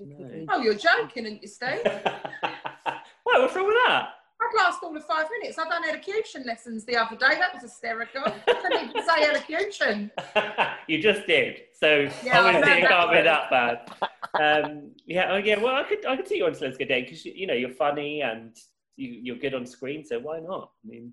No. 0.00 0.46
Oh, 0.50 0.62
you're 0.62 0.74
joking, 0.74 1.26
aren't 1.26 1.42
you, 1.42 1.48
Steve? 1.48 1.80
Why? 1.84 3.38
What's 3.38 3.54
wrong 3.54 3.66
with 3.66 3.76
that? 3.86 4.10
I'd 4.40 4.56
last 4.56 4.78
all 4.84 4.96
of 4.96 5.04
five 5.04 5.26
minutes. 5.40 5.58
I've 5.58 5.68
done 5.68 5.84
elocution 5.88 6.44
lessons 6.46 6.84
the 6.84 6.96
other 6.96 7.16
day. 7.16 7.34
That 7.38 7.52
was 7.54 7.62
hysterical. 7.64 8.22
I 8.24 8.30
couldn't 8.54 8.90
even 8.90 9.02
say 9.04 9.24
elocution. 9.28 10.10
you 10.86 11.02
just 11.02 11.26
did. 11.26 11.62
So 11.78 12.08
Yeah, 12.24 12.40
I 12.40 12.54
obviously 12.54 12.70
know 12.70 12.76
it 12.86 12.88
can't 12.88 13.10
be 13.10 13.16
that. 13.22 13.50
that 13.50 14.10
bad. 14.32 14.64
Um, 14.64 14.92
yeah, 15.06 15.32
oh, 15.32 15.36
yeah. 15.38 15.58
Well, 15.58 15.74
I 15.74 15.82
could 15.82 16.06
I 16.06 16.16
could 16.16 16.28
see 16.28 16.36
you 16.36 16.46
on 16.46 16.52
Celebs 16.52 16.78
Go 16.78 16.84
Dating 16.84 17.04
because 17.04 17.24
you, 17.24 17.32
you 17.34 17.46
know 17.48 17.54
you're 17.54 17.70
funny 17.70 18.22
and 18.22 18.54
you, 18.96 19.18
you're 19.22 19.36
good 19.36 19.54
on 19.54 19.66
screen. 19.66 20.04
So 20.04 20.20
why 20.20 20.38
not? 20.38 20.70
I 20.84 20.88
mean, 20.88 21.12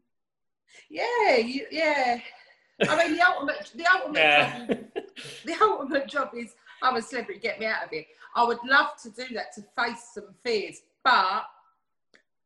Yeah, 0.89 1.37
you, 1.37 1.65
yeah. 1.71 2.19
I 2.87 2.95
mean, 2.97 3.15
the 3.17 3.25
ultimate, 3.25 3.71
the 3.73 3.87
ultimate, 3.91 4.19
yeah. 4.19 4.65
job, 4.67 4.77
the 5.45 5.55
ultimate 5.61 6.07
job 6.07 6.29
is 6.37 6.53
I'm 6.81 6.95
a 6.95 7.01
celebrity. 7.01 7.39
Get 7.39 7.59
me 7.59 7.65
out 7.65 7.83
of 7.85 7.89
here. 7.89 8.03
I 8.35 8.43
would 8.43 8.59
love 8.67 8.89
to 9.03 9.09
do 9.09 9.33
that 9.35 9.53
to 9.55 9.61
face 9.81 10.09
some 10.13 10.33
fears, 10.43 10.81
but 11.03 11.43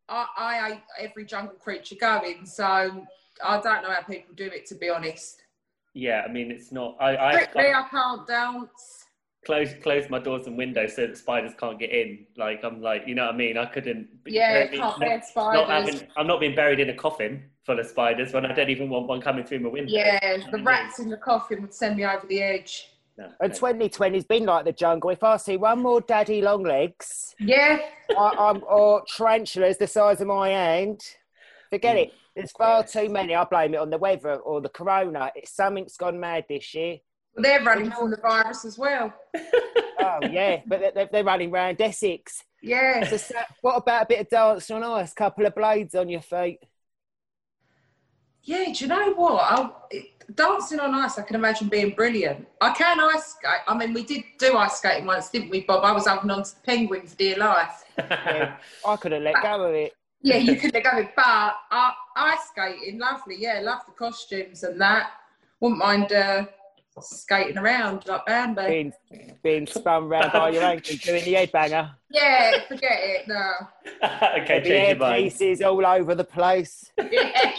I, 0.08 0.26
I 0.38 0.70
hate 0.70 0.82
every 1.00 1.26
jungle 1.26 1.56
creature 1.56 1.96
going, 2.00 2.46
so 2.46 2.66
I 3.44 3.60
don't 3.62 3.84
know 3.84 3.92
how 3.92 4.02
people 4.04 4.34
do 4.36 4.46
it. 4.46 4.66
To 4.68 4.76
be 4.76 4.90
honest, 4.90 5.42
yeah. 5.94 6.24
I 6.28 6.32
mean, 6.32 6.52
it's 6.52 6.72
not. 6.72 6.96
I 7.00 7.16
I, 7.18 7.32
strictly 7.34 7.68
I 7.70 7.82
I 7.82 7.88
can't 7.90 8.28
dance. 8.28 9.06
close 9.46 9.74
close 9.82 10.10
my 10.10 10.20
doors 10.20 10.46
and 10.48 10.58
windows 10.58 10.96
so 10.96 11.08
that 11.08 11.18
spiders 11.18 11.54
can't 11.60 11.80
get 11.80 11.90
in. 11.92 12.26
Like 12.38 12.64
I'm 12.64 12.82
like, 12.82 13.04
you 13.08 13.16
know 13.16 13.26
what 13.26 13.36
I 13.36 13.38
mean? 13.38 13.58
I 13.58 13.66
couldn't. 13.66 14.24
be- 14.24 14.34
Yeah, 14.34 14.66
not- 14.74 14.98
can't 14.98 15.00
bear 15.00 15.18
not 15.18 15.26
spiders. 15.26 15.68
having, 15.94 16.08
I'm 16.18 16.28
not 16.28 16.40
being 16.40 16.56
buried 16.56 16.80
in 16.80 16.90
a 16.90 16.96
coffin 16.96 17.44
full 17.66 17.80
of 17.80 17.86
spiders 17.88 18.34
when 18.34 18.46
I 18.46 18.54
don't 18.54 18.70
even 18.70 18.90
want 18.90 19.08
one 19.08 19.22
coming 19.22 19.44
through 19.46 19.60
my 19.60 19.70
window. 19.70 19.92
Yeah, 19.92 20.38
the 20.52 20.62
rats 20.64 21.00
in 21.00 21.10
the 21.10 21.18
coffin 21.18 21.62
would 21.62 21.74
send 21.74 21.98
me 21.98 22.06
over 22.06 22.26
the 22.28 22.42
edge. 22.42 22.90
No, 23.20 23.32
And 23.42 23.52
2020's 23.52 24.24
been 24.24 24.46
like 24.46 24.64
the 24.64 24.72
jungle. 24.72 25.10
If 25.10 25.24
I 25.24 25.36
see 25.38 25.58
one 25.58 25.82
more 25.82 26.00
daddy 26.00 26.42
long 26.42 26.64
legs 26.64 27.36
Yeah, 27.38 27.80
I, 28.18 28.34
I'm, 28.38 28.64
or 28.68 29.04
tarantulas 29.14 29.78
the 29.78 29.88
size 29.88 30.22
of 30.22 30.28
my 30.28 30.50
hand, 30.50 31.02
forget 31.70 31.98
mm. 31.98 32.04
it. 32.04 32.14
There's 32.36 32.52
far 32.52 32.84
too 32.84 33.10
many. 33.10 33.36
I 33.36 33.44
blame 33.44 33.74
it 33.74 33.82
on 33.82 33.90
the 33.90 33.98
weather 33.98 34.38
or 34.38 34.62
the 34.62 34.70
corona. 34.70 35.32
It's 35.36 35.54
something's 35.54 35.98
gone 35.98 36.18
mad 36.18 36.46
this 36.48 36.74
year. 36.74 37.00
well, 37.36 37.44
they're 37.44 37.62
running 37.62 37.92
from 37.92 38.12
the 38.12 38.18
virus 38.18 38.64
as 38.66 38.78
well. 38.78 39.14
Oh 40.02 40.20
yeah, 40.32 40.62
but 40.66 40.94
they're, 40.96 41.10
they're 41.12 41.24
running 41.26 41.52
round 41.52 41.82
Essex. 41.82 42.46
Yeah. 42.62 43.06
So, 43.10 43.18
so 43.18 43.36
what 43.60 43.76
about 43.76 44.04
a 44.04 44.06
bit 44.06 44.22
of 44.22 44.30
dancing 44.30 44.78
on 44.78 44.84
ice? 45.02 45.14
Couple 45.14 45.46
of 45.46 45.54
blades 45.54 45.94
on 45.94 46.08
your 46.08 46.22
feet. 46.22 46.60
Yeah, 48.44 48.72
do 48.74 48.86
you 48.86 48.88
know 48.88 49.12
what? 49.12 49.42
I, 49.42 49.70
it, 49.92 50.19
dancing 50.36 50.80
on 50.80 50.94
ice, 50.94 51.18
I 51.18 51.24
can 51.24 51.36
imagine 51.36 51.68
being 51.70 51.92
brilliant. 51.96 52.48
I 52.62 52.72
can 52.74 53.00
ice 53.00 53.36
skate. 53.36 53.62
I 53.68 53.78
mean, 53.78 53.94
we 53.94 54.04
did 54.04 54.24
do 54.38 54.56
ice 54.58 54.78
skating 54.78 55.06
once, 55.06 55.30
didn't 55.30 55.50
we, 55.50 55.62
Bob? 55.62 55.84
I 55.84 55.92
was 55.92 56.08
holding 56.08 56.30
on 56.32 56.44
to 56.44 56.56
the 56.56 56.62
penguin 56.62 57.06
for 57.08 57.16
dear 57.16 57.38
life. 57.38 57.84
Yeah, 58.00 58.56
I 58.88 58.96
could 58.96 59.12
have 59.12 59.22
let 59.24 59.42
go 59.42 59.66
of 59.66 59.76
it. 59.76 59.94
Yeah, 60.22 60.38
you 60.38 60.56
could 60.56 60.74
have 60.74 60.84
gone, 60.84 61.10
but 61.16 61.56
uh, 61.72 61.92
ice 62.16 62.38
skating, 62.52 62.98
lovely. 63.00 63.36
Yeah, 63.40 63.60
love 63.62 63.82
the 63.86 63.92
costumes 63.92 64.64
and 64.64 64.80
that. 64.80 65.12
Wouldn't 65.60 65.80
mind 65.80 66.12
uh, 66.14 66.46
skating 67.02 67.58
around 67.58 68.06
like 68.08 68.26
Bambi. 68.26 68.68
Being, 68.68 68.94
being 69.44 69.68
spun 69.68 70.08
round 70.08 70.32
by 70.32 70.50
your 70.52 70.64
ankle, 70.72 70.96
doing 71.04 71.24
the 71.26 71.34
headbanger. 71.34 71.92
Yeah, 72.10 72.52
forget 72.68 73.00
it. 73.02 73.28
No. 73.28 73.52
okay, 74.04 74.46
There'd 74.48 74.64
change 74.66 74.88
your 74.90 74.98
mind. 74.98 75.24
pieces 75.24 75.62
all 75.62 75.86
over 75.86 76.16
the 76.16 76.24
place. 76.24 76.92
Yeah. 77.12 77.52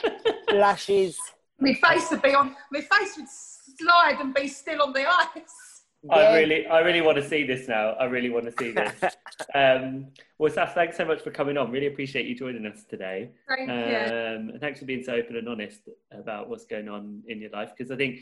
Flashes. 0.49 1.19
My 1.61 1.75
face 1.75 2.11
would 2.11 2.23
be 2.23 2.35
on. 2.35 2.57
My 2.73 2.81
face 2.81 3.17
would 3.17 3.29
slide 3.29 4.19
and 4.21 4.35
be 4.35 4.49
still 4.49 4.83
on 4.83 4.93
the 4.93 5.07
ice. 5.09 5.83
I 6.11 6.39
really, 6.39 6.67
I 6.67 6.79
really 6.81 7.03
want 7.03 7.19
to 7.19 7.29
see 7.29 7.45
this 7.45 7.69
now. 7.69 7.91
I 7.91 8.05
really 8.05 8.31
want 8.31 8.47
to 8.47 8.53
see 8.59 8.71
this. 8.71 8.95
um, 9.55 10.07
well, 10.39 10.51
Saf, 10.51 10.73
thanks 10.73 10.97
so 10.97 11.05
much 11.05 11.21
for 11.21 11.31
coming 11.31 11.59
on. 11.59 11.71
Really 11.71 11.89
appreciate 11.89 12.27
you 12.27 12.35
joining 12.35 12.65
us 12.65 12.85
today. 12.89 13.31
Thank 13.47 13.69
you. 13.69 13.75
Um, 13.75 14.49
and 14.51 14.61
thanks 14.61 14.79
for 14.81 14.87
being 14.87 15.03
so 15.03 15.13
open 15.13 15.37
and 15.37 15.47
honest 15.47 15.81
about 16.11 16.49
what's 16.49 16.65
going 16.65 16.89
on 16.89 17.23
in 17.29 17.39
your 17.39 17.51
life. 17.51 17.73
Because 17.77 17.91
I 17.91 17.97
think 17.97 18.21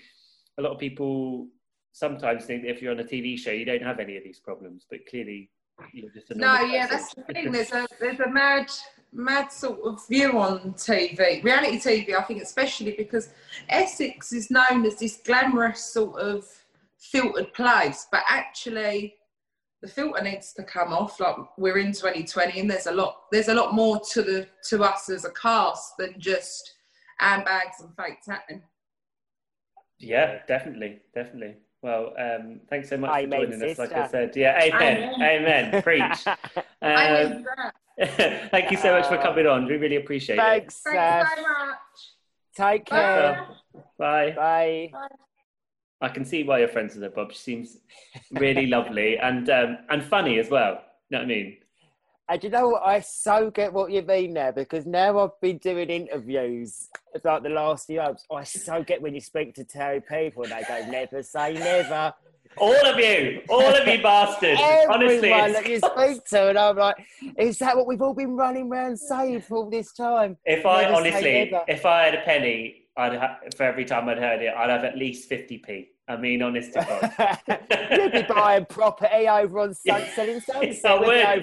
a 0.58 0.62
lot 0.62 0.72
of 0.72 0.78
people 0.80 1.46
sometimes 1.92 2.46
think 2.46 2.62
that 2.62 2.70
if 2.70 2.82
you're 2.82 2.92
on 2.92 2.98
a 2.98 3.04
TV 3.04 3.38
show, 3.38 3.52
you 3.52 3.64
don't 3.64 3.82
have 3.82 4.00
any 4.00 4.16
of 4.16 4.24
these 4.24 4.40
problems, 4.40 4.84
but 4.90 5.06
clearly 5.08 5.48
you're 5.92 6.10
just 6.10 6.32
a 6.32 6.34
No, 6.34 6.60
yeah, 6.62 6.88
person. 6.88 6.96
that's 6.96 7.14
the 7.14 7.32
thing. 7.32 7.52
There's 7.52 7.72
a 7.72 7.86
there's 8.00 8.20
a 8.20 8.28
mad 8.28 8.70
mad 9.12 9.50
sort 9.50 9.80
of 9.84 10.06
view 10.08 10.38
on 10.38 10.74
TV, 10.74 11.42
reality 11.42 11.78
TV. 11.78 12.14
I 12.14 12.22
think 12.22 12.42
especially 12.42 12.92
because 12.92 13.30
Essex 13.68 14.32
is 14.32 14.50
known 14.50 14.84
as 14.86 14.96
this 14.96 15.20
glamorous 15.24 15.84
sort 15.84 16.18
of 16.20 16.46
filtered 16.98 17.52
place, 17.54 18.06
but 18.10 18.22
actually 18.28 19.14
the 19.80 19.88
filter 19.88 20.22
needs 20.22 20.52
to 20.54 20.62
come 20.62 20.92
off. 20.92 21.20
Like 21.20 21.36
we're 21.56 21.78
in 21.78 21.92
2020, 21.92 22.60
and 22.60 22.70
there's 22.70 22.86
a 22.86 22.92
lot 22.92 23.22
there's 23.32 23.48
a 23.48 23.54
lot 23.54 23.74
more 23.74 24.00
to 24.12 24.22
the 24.22 24.46
to 24.68 24.82
us 24.82 25.08
as 25.08 25.24
a 25.24 25.30
cast 25.30 25.96
than 25.98 26.14
just 26.18 26.74
handbags 27.18 27.80
and 27.80 27.90
fake 27.96 28.18
tatting. 28.24 28.62
Yeah, 29.98 30.40
definitely, 30.46 31.00
definitely. 31.14 31.56
Well, 31.82 32.12
um, 32.18 32.60
thanks 32.68 32.88
so 32.88 32.96
much 32.96 33.10
Amen, 33.10 33.40
for 33.40 33.46
joining 33.46 33.70
us. 33.70 33.78
Like 33.78 33.92
I 33.92 34.08
said, 34.08 34.32
yeah, 34.34 34.60
amen, 34.62 35.14
amen, 35.22 35.82
preach. 35.82 36.02
Um, 36.80 37.30
mean 37.30 37.46
that. 37.56 37.74
thank 38.50 38.70
you 38.70 38.76
so 38.76 38.92
much 38.92 39.08
for 39.08 39.18
coming 39.18 39.46
on. 39.46 39.66
We 39.66 39.76
really 39.76 39.96
appreciate 39.96 40.36
it. 40.36 40.40
Thanks, 40.40 40.80
Thanks 40.84 41.30
so 41.34 41.42
much. 41.42 41.78
Take 42.56 42.86
care. 42.86 43.48
Bye. 43.98 44.32
Bye. 44.36 44.90
I 46.00 46.08
can 46.08 46.24
see 46.24 46.44
why 46.44 46.60
you're 46.60 46.68
friends 46.68 46.94
with 46.94 47.02
her, 47.02 47.10
Bob. 47.10 47.32
She 47.32 47.38
seems 47.38 47.78
really 48.30 48.66
lovely 48.76 49.18
and 49.18 49.50
um, 49.50 49.78
and 49.90 50.02
funny 50.02 50.38
as 50.38 50.48
well. 50.48 50.80
You 51.10 51.16
know 51.16 51.18
what 51.18 51.24
I 51.24 51.26
mean? 51.26 51.56
And 52.28 52.44
you 52.44 52.50
know 52.50 52.68
what? 52.68 52.82
I 52.86 53.00
so 53.00 53.50
get 53.50 53.72
what 53.72 53.90
you 53.90 54.02
mean 54.02 54.34
there 54.34 54.52
because 54.52 54.86
now 54.86 55.18
I've 55.18 55.40
been 55.40 55.58
doing 55.58 55.88
interviews 55.88 56.88
about 57.14 57.42
the 57.42 57.48
last 57.48 57.86
few 57.86 57.98
months. 57.98 58.26
I 58.30 58.44
so 58.44 58.82
get 58.84 59.02
when 59.02 59.14
you 59.14 59.20
speak 59.20 59.54
to 59.54 59.64
Terry 59.64 60.00
people 60.00 60.44
and 60.44 60.52
they 60.52 60.62
go, 60.68 60.90
never 60.90 61.22
say 61.22 61.54
never. 61.54 62.12
All 62.60 62.86
of 62.86 62.98
you, 62.98 63.42
all 63.48 63.74
of 63.74 63.86
you 63.86 64.02
bastards. 64.02 64.60
Honestly, 64.88 65.28
that 65.30 65.66
you 65.68 65.78
speak 65.78 66.24
to, 66.26 66.48
and 66.50 66.58
I'm 66.58 66.76
like, 66.76 66.96
is 67.36 67.58
that 67.58 67.76
what 67.76 67.86
we've 67.86 68.02
all 68.02 68.14
been 68.14 68.36
running 68.36 68.70
around 68.70 68.96
saying 68.98 69.42
for 69.42 69.58
all 69.58 69.70
this 69.70 69.92
time? 69.92 70.36
if 70.44 70.64
I 70.66 70.82
Never 70.82 70.94
honestly, 70.94 71.52
if 71.68 71.86
I 71.86 72.04
had 72.04 72.14
a 72.14 72.20
penny, 72.22 72.82
I'd 72.96 73.14
ha- 73.18 73.38
for 73.56 73.62
every 73.64 73.84
time 73.84 74.08
I'd 74.08 74.18
heard 74.18 74.42
it, 74.42 74.52
I'd 74.54 74.70
have 74.70 74.84
at 74.84 74.96
least 74.96 75.28
fifty 75.28 75.58
p. 75.58 75.90
I 76.08 76.16
mean, 76.16 76.40
honest 76.40 76.72
to 76.72 77.10
God. 77.48 77.58
You'd 77.90 78.12
be 78.12 78.22
buying 78.22 78.64
property 78.64 79.28
over 79.28 79.58
on 79.58 79.74
Sun, 79.86 80.02
selling 80.14 80.40
sunset. 80.40 80.84
I 80.90 80.98
would. 80.98 81.16
I 81.18 81.36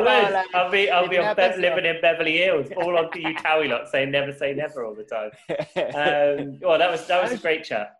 would. 0.00 0.46
I'll 0.54 0.70
be. 0.70 0.90
I'll 0.90 1.08
be 1.08 1.16
Living 1.16 1.26
on 1.26 1.36
Be- 1.36 1.60
living 1.62 1.86
in 1.86 2.00
Beverly 2.02 2.36
Hills, 2.36 2.68
all 2.76 2.98
on 2.98 3.08
you 3.14 3.34
Towie 3.36 3.70
lot 3.70 3.88
saying 3.88 4.10
never 4.10 4.32
say 4.32 4.52
never 4.52 4.84
all 4.84 4.94
the 4.94 5.04
time. 5.04 5.30
Um, 5.76 6.58
well, 6.60 6.78
that 6.78 6.90
was 6.90 7.06
that 7.06 7.22
was 7.22 7.32
a 7.32 7.38
great 7.38 7.64
chat. 7.64 7.96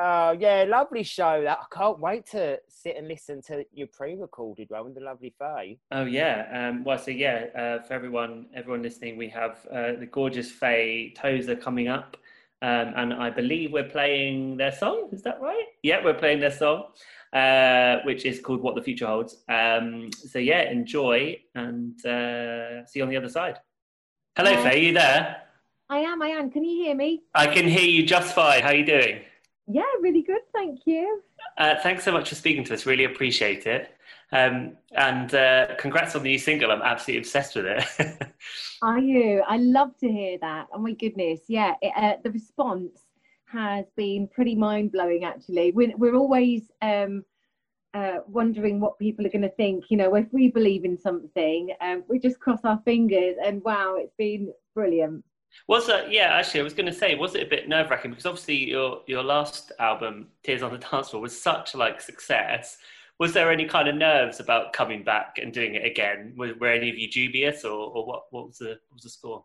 Oh 0.00 0.30
yeah, 0.30 0.64
lovely 0.68 1.02
show. 1.02 1.42
That 1.42 1.58
I 1.60 1.76
can't 1.76 1.98
wait 1.98 2.24
to 2.26 2.60
sit 2.68 2.96
and 2.96 3.08
listen 3.08 3.42
to 3.42 3.64
your 3.72 3.88
pre-recorded 3.88 4.70
one 4.70 4.84
with 4.84 4.94
the 4.94 5.00
lovely 5.00 5.34
Faye. 5.36 5.78
Oh 5.90 6.04
yeah. 6.04 6.68
Um, 6.70 6.84
well, 6.84 6.98
so 6.98 7.10
yeah, 7.10 7.46
uh, 7.56 7.82
for 7.82 7.94
everyone, 7.94 8.46
everyone 8.54 8.82
listening, 8.82 9.16
we 9.16 9.28
have 9.30 9.66
uh, 9.72 9.92
the 9.98 10.06
gorgeous 10.06 10.52
Faye 10.52 11.12
Tozer 11.16 11.56
coming 11.56 11.88
up, 11.88 12.16
um, 12.62 12.92
and 12.96 13.12
I 13.12 13.30
believe 13.30 13.72
we're 13.72 13.88
playing 13.88 14.56
their 14.56 14.70
song. 14.70 15.08
Is 15.10 15.22
that 15.22 15.40
right? 15.40 15.64
Yeah, 15.82 16.04
we're 16.04 16.14
playing 16.14 16.38
their 16.38 16.52
song, 16.52 16.84
uh, 17.32 17.96
which 18.04 18.24
is 18.24 18.38
called 18.38 18.62
"What 18.62 18.76
the 18.76 18.82
Future 18.82 19.06
Holds." 19.06 19.38
Um, 19.48 20.10
so 20.12 20.38
yeah, 20.38 20.70
enjoy 20.70 21.40
and 21.56 21.98
uh, 22.06 22.86
see 22.86 23.00
you 23.00 23.02
on 23.02 23.10
the 23.10 23.16
other 23.16 23.28
side. 23.28 23.58
Hello, 24.36 24.54
Hi. 24.54 24.70
Faye. 24.70 24.86
You 24.86 24.92
there? 24.92 25.42
I 25.90 25.98
am, 26.00 26.22
I 26.22 26.28
am. 26.28 26.50
Can 26.50 26.62
you 26.62 26.84
hear 26.84 26.94
me? 26.94 27.22
I 27.34 27.46
can 27.48 27.66
hear 27.66 27.88
you 27.88 28.06
just 28.06 28.34
fine. 28.34 28.62
How 28.62 28.68
are 28.68 28.74
you 28.74 28.86
doing? 28.86 29.22
Yeah, 29.70 29.82
really 30.00 30.22
good, 30.22 30.40
thank 30.54 30.80
you. 30.86 31.22
Uh, 31.58 31.74
thanks 31.82 32.04
so 32.04 32.12
much 32.12 32.30
for 32.30 32.34
speaking 32.34 32.64
to 32.64 32.74
us. 32.74 32.86
Really 32.86 33.04
appreciate 33.04 33.66
it. 33.66 33.94
Um, 34.32 34.76
and 34.92 35.34
uh, 35.34 35.74
congrats 35.78 36.14
on 36.14 36.22
the 36.22 36.30
new 36.30 36.38
single. 36.38 36.70
I'm 36.70 36.82
absolutely 36.82 37.20
obsessed 37.20 37.54
with 37.54 37.66
it. 37.66 38.32
Are 38.82 38.98
you? 38.98 39.42
I 39.46 39.58
love 39.58 39.96
to 39.98 40.10
hear 40.10 40.38
that. 40.40 40.68
Oh 40.72 40.78
my 40.78 40.92
goodness, 40.92 41.40
yeah. 41.48 41.74
It, 41.82 41.92
uh, 41.96 42.16
the 42.22 42.30
response 42.30 43.04
has 43.46 43.86
been 43.96 44.28
pretty 44.28 44.54
mind 44.54 44.92
blowing. 44.92 45.24
Actually, 45.24 45.72
we're 45.72 45.96
we're 45.96 46.14
always 46.14 46.70
um, 46.82 47.24
uh, 47.94 48.18
wondering 48.26 48.80
what 48.80 48.98
people 48.98 49.26
are 49.26 49.30
going 49.30 49.42
to 49.42 49.48
think. 49.50 49.84
You 49.88 49.96
know, 49.96 50.14
if 50.14 50.26
we 50.32 50.48
believe 50.48 50.84
in 50.84 50.98
something, 50.98 51.74
um, 51.80 52.04
we 52.08 52.18
just 52.18 52.40
cross 52.40 52.60
our 52.64 52.80
fingers. 52.84 53.36
And 53.42 53.62
wow, 53.64 53.96
it's 53.98 54.14
been 54.18 54.52
brilliant. 54.74 55.24
Was 55.66 55.86
that? 55.86 56.12
Yeah, 56.12 56.34
actually, 56.34 56.60
I 56.60 56.64
was 56.64 56.74
going 56.74 56.86
to 56.86 56.92
say, 56.92 57.14
was 57.14 57.34
it 57.34 57.46
a 57.46 57.50
bit 57.50 57.68
nerve 57.68 57.90
wracking 57.90 58.10
because 58.10 58.26
obviously 58.26 58.56
your 58.56 59.02
your 59.06 59.22
last 59.22 59.72
album, 59.78 60.28
Tears 60.42 60.62
on 60.62 60.72
the 60.72 60.78
Dance 60.78 61.10
Floor, 61.10 61.22
was 61.22 61.40
such 61.40 61.74
like 61.74 62.00
success. 62.00 62.78
Was 63.18 63.32
there 63.32 63.50
any 63.50 63.66
kind 63.66 63.88
of 63.88 63.96
nerves 63.96 64.38
about 64.38 64.72
coming 64.72 65.02
back 65.02 65.38
and 65.42 65.52
doing 65.52 65.74
it 65.74 65.84
again? 65.84 66.34
Were, 66.36 66.54
were 66.60 66.70
any 66.70 66.88
of 66.88 66.96
you 66.96 67.10
dubious, 67.10 67.64
or, 67.64 67.72
or 67.72 68.06
what? 68.06 68.24
What 68.30 68.46
was 68.46 68.58
the 68.58 68.78
what 68.88 68.94
was 68.94 69.02
the 69.02 69.10
score? 69.10 69.44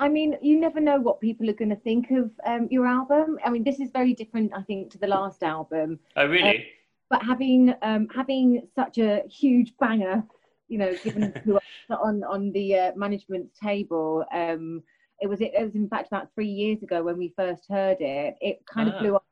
I 0.00 0.08
mean, 0.08 0.36
you 0.40 0.60
never 0.60 0.78
know 0.78 1.00
what 1.00 1.20
people 1.20 1.50
are 1.50 1.54
going 1.54 1.70
to 1.70 1.76
think 1.76 2.12
of 2.12 2.30
um, 2.46 2.68
your 2.70 2.86
album. 2.86 3.36
I 3.44 3.50
mean, 3.50 3.64
this 3.64 3.80
is 3.80 3.90
very 3.90 4.14
different, 4.14 4.52
I 4.54 4.62
think, 4.62 4.92
to 4.92 4.98
the 4.98 5.08
last 5.08 5.42
album. 5.42 5.98
Oh, 6.16 6.26
really? 6.28 6.68
but 7.08 7.22
having 7.22 7.74
um, 7.82 8.08
having 8.14 8.68
such 8.74 8.98
a 8.98 9.22
huge 9.28 9.76
banger, 9.78 10.22
you 10.68 10.78
know, 10.78 10.94
given 11.02 11.32
to 11.44 11.56
us 11.56 11.62
on 11.90 12.22
on 12.24 12.52
the 12.52 12.76
uh, 12.76 12.92
management 12.96 13.48
table, 13.54 14.24
um, 14.32 14.82
it 15.20 15.26
was 15.28 15.40
it 15.40 15.52
was 15.58 15.74
in 15.74 15.88
fact 15.88 16.08
about 16.08 16.32
three 16.34 16.48
years 16.48 16.82
ago 16.82 17.02
when 17.02 17.18
we 17.18 17.32
first 17.36 17.64
heard 17.68 17.98
it. 18.00 18.36
It 18.40 18.64
kind 18.66 18.88
Ah. 18.88 18.92
of 18.94 19.00
blew 19.00 19.16
up 19.16 19.24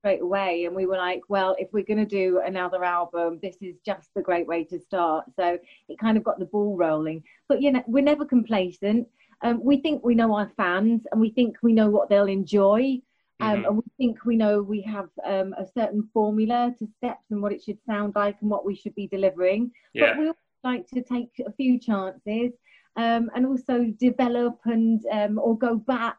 straight 0.00 0.22
away, 0.22 0.64
and 0.64 0.74
we 0.74 0.86
were 0.86 0.96
like, 0.96 1.22
well, 1.28 1.54
if 1.58 1.68
we're 1.72 1.84
going 1.84 1.98
to 1.98 2.06
do 2.06 2.40
another 2.44 2.82
album, 2.84 3.38
this 3.42 3.56
is 3.60 3.76
just 3.84 4.08
the 4.14 4.22
great 4.22 4.46
way 4.46 4.64
to 4.64 4.78
start. 4.78 5.26
So 5.36 5.58
it 5.88 5.98
kind 5.98 6.16
of 6.16 6.24
got 6.24 6.38
the 6.38 6.46
ball 6.46 6.76
rolling. 6.76 7.22
But 7.48 7.60
you 7.62 7.70
know, 7.72 7.82
we're 7.86 8.02
never 8.04 8.24
complacent. 8.24 9.06
Um, 9.42 9.62
we 9.62 9.76
think 9.78 10.04
we 10.04 10.14
know 10.14 10.34
our 10.34 10.50
fans, 10.56 11.02
and 11.12 11.20
we 11.20 11.30
think 11.30 11.56
we 11.62 11.72
know 11.72 11.90
what 11.90 12.08
they'll 12.08 12.26
enjoy. 12.40 13.00
Um, 13.42 13.62
Mhm. 13.62 13.66
and 13.68 13.76
we 13.78 13.82
think 13.96 14.24
we 14.26 14.36
know 14.36 14.62
we 14.62 14.82
have 14.82 15.08
um, 15.24 15.54
a 15.54 15.66
certain 15.66 16.02
formula 16.12 16.74
to 16.78 16.86
steps 16.98 17.24
and 17.30 17.40
what 17.40 17.52
it 17.52 17.62
should 17.62 17.78
sound 17.86 18.14
like 18.14 18.36
and 18.42 18.50
what 18.50 18.66
we 18.66 18.74
should 18.74 18.94
be 18.94 19.06
delivering. 19.06 19.72
yeah. 19.94 20.12
But 20.14 20.18
we 20.18 20.32
like 20.62 20.86
to 20.88 21.02
take 21.02 21.30
a 21.46 21.52
few 21.52 21.78
chances 21.78 22.52
um, 22.96 23.30
and 23.34 23.46
also 23.46 23.84
develop 23.98 24.58
and 24.64 25.04
um, 25.12 25.38
or 25.38 25.56
go 25.56 25.76
back 25.76 26.16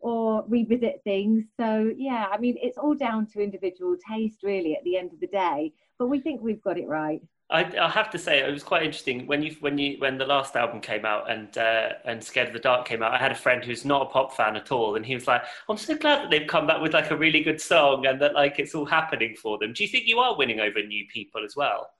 or 0.00 0.44
revisit 0.48 1.00
things. 1.04 1.44
So 1.58 1.92
yeah, 1.96 2.26
I 2.32 2.38
mean 2.38 2.56
it's 2.60 2.78
all 2.78 2.94
down 2.94 3.26
to 3.28 3.42
individual 3.42 3.96
taste 4.08 4.42
really 4.42 4.74
at 4.74 4.84
the 4.84 4.96
end 4.96 5.12
of 5.12 5.20
the 5.20 5.26
day. 5.26 5.72
But 5.98 6.08
we 6.08 6.20
think 6.20 6.40
we've 6.40 6.62
got 6.62 6.78
it 6.78 6.88
right. 6.88 7.22
I, 7.50 7.70
I 7.78 7.88
have 7.90 8.10
to 8.10 8.18
say 8.18 8.40
it 8.40 8.50
was 8.50 8.62
quite 8.62 8.82
interesting 8.82 9.26
when 9.26 9.42
you 9.42 9.54
when 9.60 9.76
you 9.76 9.98
when 9.98 10.16
the 10.16 10.24
last 10.24 10.56
album 10.56 10.80
came 10.80 11.04
out 11.04 11.30
and 11.30 11.56
uh, 11.58 11.90
and 12.04 12.24
Scared 12.24 12.48
of 12.48 12.54
the 12.54 12.58
Dark 12.58 12.86
came 12.86 13.02
out. 13.02 13.12
I 13.12 13.18
had 13.18 13.32
a 13.32 13.36
friend 13.36 13.62
who's 13.62 13.84
not 13.84 14.02
a 14.02 14.06
pop 14.06 14.34
fan 14.34 14.56
at 14.56 14.72
all, 14.72 14.96
and 14.96 15.04
he 15.04 15.14
was 15.14 15.26
like, 15.26 15.42
"I'm 15.68 15.76
so 15.76 15.94
glad 15.94 16.22
that 16.22 16.30
they've 16.30 16.48
come 16.48 16.66
back 16.66 16.80
with 16.80 16.94
like 16.94 17.10
a 17.10 17.16
really 17.16 17.42
good 17.42 17.60
song 17.60 18.06
and 18.06 18.20
that 18.22 18.34
like 18.34 18.58
it's 18.58 18.74
all 18.74 18.86
happening 18.86 19.36
for 19.36 19.58
them." 19.58 19.74
Do 19.74 19.84
you 19.84 19.88
think 19.88 20.06
you 20.06 20.18
are 20.20 20.36
winning 20.36 20.60
over 20.60 20.82
new 20.82 21.06
people 21.12 21.44
as 21.44 21.54
well? 21.54 21.90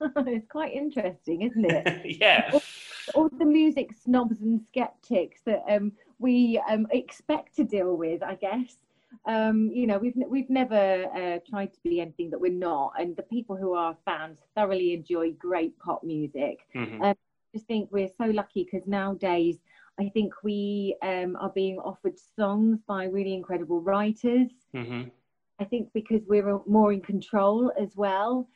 it's 0.16 0.46
quite 0.48 0.72
interesting, 0.72 1.42
isn't 1.42 1.64
it? 1.64 2.18
yeah. 2.20 2.58
All, 3.14 3.28
the 3.28 3.44
music 3.44 3.90
snobs 4.04 4.40
and 4.40 4.60
skeptics 4.68 5.40
that 5.46 5.62
um, 5.68 5.92
we 6.18 6.60
um, 6.68 6.86
expect 6.90 7.56
to 7.56 7.64
deal 7.64 7.96
with, 7.96 8.22
I 8.22 8.36
guess 8.36 8.76
um, 9.26 9.70
you 9.72 9.86
know, 9.86 9.98
we've 9.98 10.16
we've 10.28 10.50
never 10.50 11.06
uh, 11.14 11.38
tried 11.48 11.72
to 11.74 11.80
be 11.84 12.00
anything 12.00 12.30
that 12.30 12.40
we're 12.40 12.52
not, 12.52 12.94
and 12.98 13.16
the 13.16 13.22
people 13.22 13.56
who 13.56 13.74
are 13.74 13.96
fans 14.04 14.38
thoroughly 14.56 14.94
enjoy 14.94 15.32
great 15.32 15.78
pop 15.78 16.02
music. 16.02 16.66
Mm-hmm. 16.74 17.02
Um, 17.02 17.10
I 17.10 17.16
just 17.54 17.66
think 17.66 17.88
we're 17.92 18.10
so 18.18 18.24
lucky 18.24 18.64
because 18.64 18.86
nowadays 18.86 19.58
I 20.00 20.08
think 20.08 20.32
we 20.42 20.96
um, 21.02 21.36
are 21.36 21.50
being 21.50 21.78
offered 21.78 22.18
songs 22.36 22.80
by 22.86 23.04
really 23.04 23.34
incredible 23.34 23.80
writers. 23.80 24.48
Mm-hmm. 24.74 25.08
I 25.60 25.64
think 25.64 25.90
because 25.92 26.22
we're 26.26 26.58
more 26.66 26.92
in 26.92 27.02
control 27.02 27.72
as 27.78 27.94
well. 27.94 28.48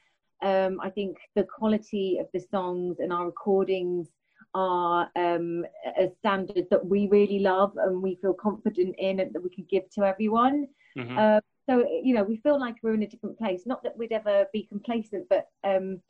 Um, 0.43 0.81
I 0.83 0.91
think 0.91 1.17
the 1.35 1.45
quality 1.45 2.19
of 2.19 2.27
the 2.33 2.41
songs 2.41 2.99
and 2.99 3.13
our 3.13 3.27
recordings 3.27 4.09
are 4.57 5.11
um, 5.17 5.67
a 5.99 6.09
standard 6.19 6.67
that 6.71 6.85
we 6.85 7.07
really 7.09 7.41
love 7.41 7.77
and 7.77 8.03
we 8.03 8.15
feel 8.23 8.33
confident 8.33 8.95
in 8.99 9.21
and 9.21 9.35
that 9.35 9.43
we 9.43 9.51
can 9.51 9.67
give 9.71 9.89
to 9.91 10.03
everyone. 10.03 10.67
Mm-hmm. 10.97 11.19
Uh, 11.19 11.41
so 11.69 11.87
you 12.03 12.15
know, 12.15 12.23
we 12.23 12.39
feel 12.39 12.59
like 12.59 12.77
we're 12.83 12.95
in 12.95 13.03
a 13.03 13.07
different 13.07 13.37
place. 13.37 13.63
Not 13.67 13.83
that 13.83 13.97
we'd 13.99 14.13
ever 14.13 14.47
be 14.55 14.63
complacent, 14.63 15.29
but 15.29 15.49
um, 15.63 16.01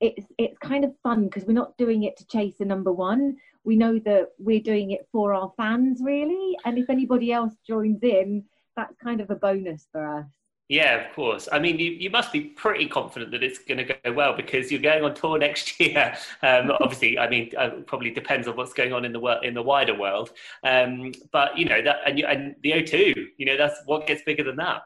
it's 0.00 0.26
it's 0.38 0.56
kind 0.58 0.84
of 0.84 0.94
fun 1.02 1.24
because 1.24 1.44
we're 1.44 1.54
not 1.54 1.76
doing 1.76 2.04
it 2.04 2.16
to 2.18 2.26
chase 2.26 2.60
a 2.60 2.64
number 2.64 2.92
one. 2.92 3.36
We 3.64 3.74
know 3.74 3.98
that 3.98 4.28
we're 4.38 4.60
doing 4.60 4.92
it 4.92 5.08
for 5.10 5.34
our 5.34 5.52
fans, 5.56 6.00
really. 6.00 6.56
And 6.64 6.78
if 6.78 6.88
anybody 6.88 7.32
else 7.32 7.54
joins 7.66 8.02
in, 8.02 8.44
that's 8.76 8.94
kind 9.02 9.20
of 9.20 9.30
a 9.30 9.34
bonus 9.34 9.88
for 9.90 10.06
us. 10.18 10.26
Yeah, 10.68 10.96
of 10.96 11.14
course. 11.14 11.48
I 11.50 11.58
mean, 11.58 11.78
you, 11.78 11.92
you 11.92 12.10
must 12.10 12.30
be 12.30 12.42
pretty 12.42 12.86
confident 12.86 13.30
that 13.30 13.42
it's 13.42 13.58
going 13.58 13.78
to 13.78 13.84
go 13.84 14.12
well 14.12 14.36
because 14.36 14.70
you're 14.70 14.82
going 14.82 15.02
on 15.02 15.14
tour 15.14 15.38
next 15.48 15.80
year. 15.80 16.14
Um, 16.42 16.72
obviously, 16.80 17.18
I 17.18 17.28
mean, 17.28 17.50
uh, 17.56 17.70
probably 17.86 18.10
depends 18.10 18.46
on 18.46 18.56
what's 18.56 18.74
going 18.74 18.92
on 18.92 19.06
in 19.06 19.12
the 19.12 19.20
world, 19.20 19.44
in 19.44 19.54
the 19.54 19.62
wider 19.62 19.98
world. 19.98 20.32
Um, 20.62 21.12
but 21.32 21.56
you 21.56 21.64
know 21.64 21.80
that, 21.82 22.00
and, 22.06 22.18
you, 22.18 22.26
and 22.26 22.54
the 22.62 22.72
O2, 22.72 23.14
you 23.38 23.46
know, 23.46 23.56
that's 23.56 23.80
what 23.86 24.06
gets 24.06 24.22
bigger 24.22 24.44
than 24.44 24.56
that. 24.56 24.82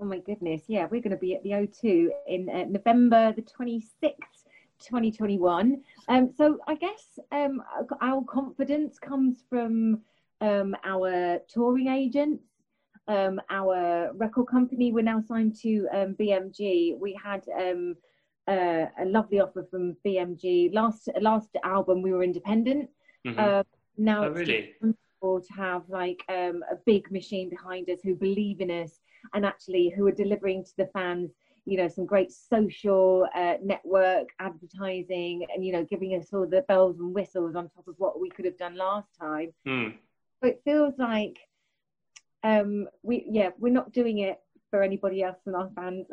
Oh 0.00 0.04
my 0.04 0.18
goodness! 0.18 0.62
Yeah, 0.66 0.86
we're 0.90 1.00
going 1.00 1.12
to 1.12 1.16
be 1.16 1.36
at 1.36 1.44
the 1.44 1.50
O2 1.50 2.08
in 2.26 2.48
uh, 2.48 2.64
November 2.68 3.32
the 3.32 3.42
26th, 3.42 4.10
2021. 4.80 5.80
Um, 6.08 6.32
so 6.36 6.58
I 6.66 6.74
guess 6.74 7.20
um, 7.30 7.62
our 8.00 8.24
confidence 8.24 8.98
comes 8.98 9.44
from 9.48 10.00
um, 10.40 10.74
our 10.84 11.38
touring 11.48 11.86
agents 11.86 12.42
um, 13.08 13.40
our 13.50 14.12
record 14.14 14.46
company. 14.46 14.92
We're 14.92 15.02
now 15.02 15.20
signed 15.20 15.56
to 15.62 15.86
um, 15.92 16.16
BMG. 16.18 16.98
We 16.98 17.18
had 17.22 17.44
um, 17.58 17.96
uh, 18.48 18.86
a 18.98 19.04
lovely 19.04 19.40
offer 19.40 19.66
from 19.70 19.96
BMG. 20.06 20.72
Last 20.74 21.08
last 21.20 21.50
album, 21.64 22.02
we 22.02 22.12
were 22.12 22.22
independent. 22.22 22.88
Mm-hmm. 23.26 23.38
Uh, 23.38 23.62
now 23.96 24.24
oh, 24.24 24.28
it's 24.28 24.38
really? 24.38 24.74
to 25.22 25.40
have 25.54 25.82
like 25.88 26.24
um, 26.28 26.64
a 26.70 26.76
big 26.84 27.10
machine 27.12 27.48
behind 27.48 27.88
us 27.88 28.00
who 28.02 28.14
believe 28.14 28.60
in 28.60 28.70
us 28.70 29.00
and 29.34 29.46
actually 29.46 29.92
who 29.96 30.06
are 30.06 30.12
delivering 30.12 30.64
to 30.64 30.72
the 30.76 30.86
fans 30.92 31.30
you 31.64 31.76
know 31.76 31.88
some 31.88 32.04
great 32.04 32.32
social 32.32 33.26
uh, 33.34 33.54
network 33.62 34.28
advertising 34.40 35.46
and 35.54 35.64
you 35.64 35.72
know 35.72 35.84
giving 35.84 36.14
us 36.14 36.32
all 36.32 36.46
the 36.46 36.62
bells 36.62 36.98
and 36.98 37.14
whistles 37.14 37.54
on 37.54 37.68
top 37.68 37.86
of 37.86 37.94
what 37.98 38.20
we 38.20 38.28
could 38.30 38.44
have 38.44 38.58
done 38.58 38.76
last 38.76 39.08
time 39.18 39.52
mm. 39.66 39.94
so 40.42 40.48
it 40.48 40.60
feels 40.64 40.94
like 40.98 41.38
um, 42.42 42.88
we 43.02 43.26
yeah 43.30 43.50
we're 43.58 43.72
not 43.72 43.92
doing 43.92 44.18
it 44.18 44.40
for 44.70 44.82
anybody 44.82 45.22
else 45.22 45.36
than 45.44 45.54
our 45.54 45.70
fans. 45.76 46.06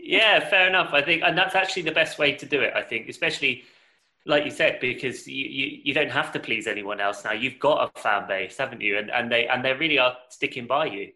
yeah, 0.00 0.40
fair 0.48 0.68
enough. 0.68 0.92
I 0.92 1.02
think, 1.02 1.22
and 1.22 1.38
that's 1.38 1.54
actually 1.54 1.82
the 1.82 1.92
best 1.92 2.18
way 2.18 2.32
to 2.32 2.46
do 2.46 2.60
it. 2.60 2.72
I 2.74 2.82
think, 2.82 3.08
especially 3.08 3.62
like 4.26 4.44
you 4.44 4.50
said, 4.50 4.80
because 4.80 5.26
you, 5.28 5.46
you, 5.46 5.80
you 5.84 5.94
don't 5.94 6.10
have 6.10 6.32
to 6.32 6.40
please 6.40 6.66
anyone 6.66 7.00
else 7.00 7.24
now. 7.24 7.32
You've 7.32 7.58
got 7.58 7.90
a 7.94 8.00
fan 8.00 8.26
base, 8.26 8.56
haven't 8.56 8.80
you? 8.80 8.98
And 8.98 9.10
and 9.10 9.30
they 9.30 9.46
and 9.46 9.64
they 9.64 9.72
really 9.72 9.98
are 9.98 10.16
sticking 10.28 10.66
by 10.66 10.86
you. 10.86 11.12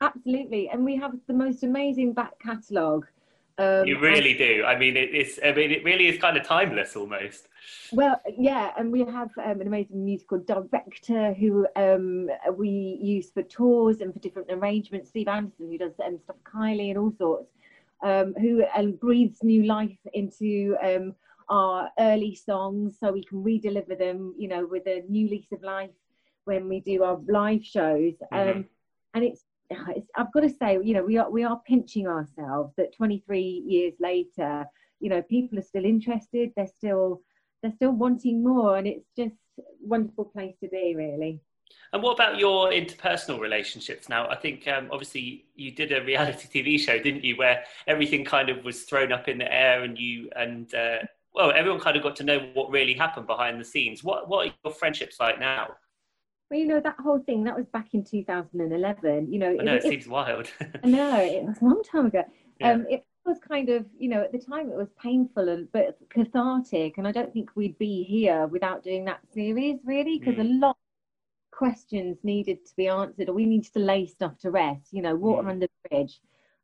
Absolutely, 0.00 0.68
and 0.68 0.84
we 0.84 0.96
have 0.96 1.12
the 1.26 1.34
most 1.34 1.62
amazing 1.62 2.12
back 2.12 2.38
catalogue. 2.40 3.06
Um, 3.58 3.86
you 3.86 3.98
really 3.98 4.34
do. 4.34 4.64
I 4.64 4.78
mean, 4.78 4.96
it, 4.96 5.10
it's. 5.14 5.38
I 5.44 5.52
mean, 5.52 5.70
it 5.70 5.84
really 5.84 6.08
is 6.08 6.18
kind 6.18 6.36
of 6.36 6.46
timeless 6.46 6.96
almost. 6.96 7.48
Well, 7.92 8.20
yeah, 8.38 8.72
and 8.78 8.90
we 8.90 9.00
have 9.00 9.30
um, 9.44 9.60
an 9.60 9.66
amazing 9.66 10.04
musical 10.04 10.38
director 10.38 11.34
who 11.34 11.66
um, 11.76 12.30
we 12.56 12.98
use 13.00 13.30
for 13.30 13.42
tours 13.42 14.00
and 14.00 14.12
for 14.12 14.20
different 14.20 14.50
arrangements. 14.50 15.10
Steve 15.10 15.28
Anderson, 15.28 15.70
who 15.70 15.78
does 15.78 15.92
um, 16.04 16.18
stuff, 16.24 16.36
Kylie, 16.44 16.90
and 16.90 16.98
all 16.98 17.12
sorts, 17.18 17.50
um, 18.02 18.34
who 18.40 18.64
um, 18.74 18.92
breathes 18.92 19.42
new 19.42 19.64
life 19.64 19.98
into 20.14 20.76
um, 20.82 21.14
our 21.48 21.90
early 21.98 22.34
songs, 22.34 22.96
so 22.98 23.12
we 23.12 23.22
can 23.22 23.42
re-deliver 23.42 23.94
them, 23.94 24.34
you 24.38 24.48
know, 24.48 24.66
with 24.66 24.86
a 24.86 25.02
new 25.08 25.28
lease 25.28 25.52
of 25.52 25.62
life 25.62 25.90
when 26.44 26.68
we 26.68 26.80
do 26.80 27.02
our 27.04 27.20
live 27.28 27.64
shows. 27.64 28.14
Mm-hmm. 28.32 28.62
and 29.14 29.24
it's 29.24 29.44
I've 30.16 30.32
got 30.32 30.40
to 30.40 30.50
say, 30.50 30.78
you 30.82 30.94
know, 30.94 31.04
we 31.04 31.18
are 31.18 31.30
we 31.30 31.44
are 31.44 31.60
pinching 31.66 32.06
ourselves 32.06 32.72
that 32.76 32.94
23 32.96 33.64
years 33.66 33.94
later, 34.00 34.66
you 35.00 35.08
know, 35.08 35.22
people 35.22 35.58
are 35.58 35.62
still 35.62 35.84
interested. 35.84 36.52
They're 36.56 36.66
still 36.66 37.22
they're 37.62 37.72
still 37.72 37.92
wanting 37.92 38.42
more, 38.42 38.76
and 38.76 38.86
it's 38.86 39.06
just 39.16 39.34
wonderful 39.80 40.24
place 40.24 40.54
to 40.62 40.68
be, 40.68 40.94
really. 40.96 41.40
And 41.92 42.02
what 42.02 42.12
about 42.12 42.38
your 42.38 42.70
interpersonal 42.70 43.40
relationships? 43.40 44.08
Now, 44.08 44.28
I 44.28 44.36
think 44.36 44.66
um, 44.68 44.88
obviously 44.90 45.46
you 45.54 45.70
did 45.70 45.92
a 45.92 46.02
reality 46.04 46.48
TV 46.48 46.78
show, 46.78 46.98
didn't 46.98 47.24
you, 47.24 47.36
where 47.36 47.64
everything 47.86 48.24
kind 48.24 48.48
of 48.48 48.64
was 48.64 48.82
thrown 48.82 49.12
up 49.12 49.28
in 49.28 49.38
the 49.38 49.52
air, 49.52 49.82
and 49.82 49.98
you 49.98 50.30
and 50.36 50.74
uh, 50.74 50.98
well, 51.34 51.52
everyone 51.54 51.80
kind 51.80 51.96
of 51.96 52.02
got 52.02 52.16
to 52.16 52.24
know 52.24 52.50
what 52.54 52.70
really 52.70 52.94
happened 52.94 53.26
behind 53.26 53.60
the 53.60 53.64
scenes. 53.64 54.02
What 54.02 54.28
what 54.28 54.48
are 54.48 54.54
your 54.64 54.74
friendships 54.74 55.20
like 55.20 55.38
now? 55.38 55.68
Well, 56.52 56.60
you 56.60 56.66
know 56.66 56.80
that 56.80 56.96
whole 57.00 57.18
thing 57.18 57.44
that 57.44 57.56
was 57.56 57.64
back 57.72 57.94
in 57.94 58.04
2011. 58.04 59.32
You 59.32 59.38
know, 59.38 59.56
I 59.58 59.64
know 59.64 59.74
it, 59.74 59.86
it 59.86 59.88
seems 59.88 60.06
wild. 60.06 60.48
I 60.84 60.86
know 60.86 61.18
it 61.18 61.44
was 61.44 61.56
a 61.62 61.64
long 61.64 61.82
time 61.82 62.04
ago. 62.04 62.24
Yeah. 62.60 62.72
Um, 62.72 62.86
it 62.90 63.06
was 63.24 63.38
kind 63.38 63.70
of, 63.70 63.86
you 63.98 64.10
know, 64.10 64.20
at 64.20 64.32
the 64.32 64.38
time 64.38 64.68
it 64.68 64.76
was 64.76 64.90
painful 65.02 65.48
and 65.48 65.66
but 65.72 65.96
cathartic, 66.10 66.98
and 66.98 67.08
I 67.08 67.12
don't 67.12 67.32
think 67.32 67.52
we'd 67.54 67.78
be 67.78 68.02
here 68.02 68.46
without 68.48 68.84
doing 68.84 69.06
that 69.06 69.20
series, 69.32 69.78
really, 69.86 70.18
because 70.18 70.34
mm. 70.34 70.40
a 70.40 70.58
lot 70.60 70.76
of 70.76 71.56
questions 71.56 72.18
needed 72.22 72.66
to 72.66 72.76
be 72.76 72.86
answered, 72.86 73.30
or 73.30 73.32
we 73.32 73.46
needed 73.46 73.72
to 73.72 73.78
lay 73.78 74.04
stuff 74.04 74.36
to 74.40 74.50
rest. 74.50 74.92
You 74.92 75.00
know, 75.00 75.14
water 75.14 75.44
mm. 75.44 75.52
under 75.52 75.66
the 75.68 75.88
bridge, 75.88 76.20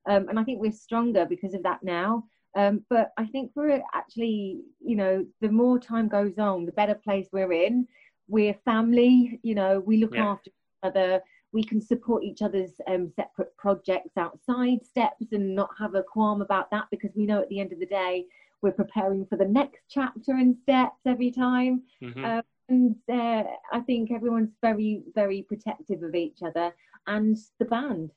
um, 0.06 0.28
and 0.28 0.38
I 0.38 0.44
think 0.44 0.60
we're 0.60 0.70
stronger 0.70 1.24
because 1.24 1.54
of 1.54 1.62
that 1.62 1.82
now. 1.82 2.24
Um, 2.54 2.84
but 2.90 3.12
I 3.16 3.24
think 3.24 3.52
we're 3.54 3.82
actually, 3.94 4.60
you 4.84 4.96
know, 4.96 5.24
the 5.40 5.50
more 5.50 5.78
time 5.78 6.08
goes 6.08 6.38
on, 6.38 6.66
the 6.66 6.72
better 6.72 6.94
place 6.94 7.28
we're 7.32 7.52
in 7.52 7.86
we're 8.28 8.54
family 8.64 9.40
you 9.42 9.54
know 9.54 9.80
we 9.80 9.96
look 9.96 10.14
yeah. 10.14 10.26
after 10.26 10.50
each 10.50 10.82
other 10.82 11.20
we 11.52 11.64
can 11.64 11.80
support 11.80 12.22
each 12.22 12.42
other's 12.42 12.72
um, 12.86 13.10
separate 13.16 13.56
projects 13.56 14.16
outside 14.16 14.84
steps 14.84 15.26
and 15.32 15.54
not 15.54 15.70
have 15.78 15.94
a 15.94 16.02
qualm 16.02 16.42
about 16.42 16.70
that 16.70 16.84
because 16.90 17.10
we 17.16 17.26
know 17.26 17.40
at 17.40 17.48
the 17.48 17.60
end 17.60 17.72
of 17.72 17.80
the 17.80 17.86
day 17.86 18.26
we're 18.60 18.72
preparing 18.72 19.24
for 19.26 19.36
the 19.36 19.44
next 19.44 19.80
chapter 19.88 20.32
in 20.32 20.56
steps 20.62 20.98
every 21.06 21.30
time 21.30 21.82
mm-hmm. 22.02 22.24
uh, 22.24 22.42
and 22.68 22.96
uh, 23.10 23.44
i 23.72 23.80
think 23.80 24.10
everyone's 24.10 24.52
very 24.62 25.02
very 25.14 25.42
protective 25.42 26.02
of 26.02 26.14
each 26.14 26.42
other 26.42 26.72
and 27.06 27.38
the 27.58 27.64
band 27.64 28.10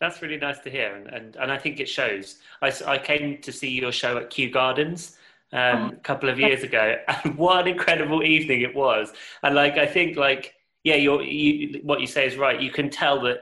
that's 0.00 0.22
really 0.22 0.38
nice 0.38 0.58
to 0.58 0.70
hear 0.70 0.94
and, 0.94 1.08
and, 1.08 1.36
and 1.36 1.52
i 1.52 1.58
think 1.58 1.78
it 1.78 1.88
shows 1.88 2.38
I, 2.62 2.72
I 2.86 2.98
came 2.98 3.38
to 3.42 3.52
see 3.52 3.70
your 3.70 3.92
show 3.92 4.16
at 4.16 4.30
kew 4.30 4.50
gardens 4.50 5.18
um, 5.52 5.90
oh, 5.92 5.96
a 5.96 6.00
couple 6.00 6.28
of 6.28 6.38
years 6.38 6.62
ago, 6.62 6.96
and 7.24 7.36
what 7.36 7.60
an 7.60 7.68
incredible 7.68 8.22
evening 8.22 8.62
it 8.62 8.74
was. 8.74 9.12
And 9.42 9.54
like, 9.54 9.78
I 9.78 9.86
think 9.86 10.16
like, 10.16 10.54
yeah, 10.84 10.96
you're, 10.96 11.22
you, 11.22 11.80
what 11.82 12.00
you 12.00 12.06
say 12.06 12.26
is 12.26 12.36
right. 12.36 12.60
You 12.60 12.70
can 12.70 12.90
tell 12.90 13.20
that 13.22 13.40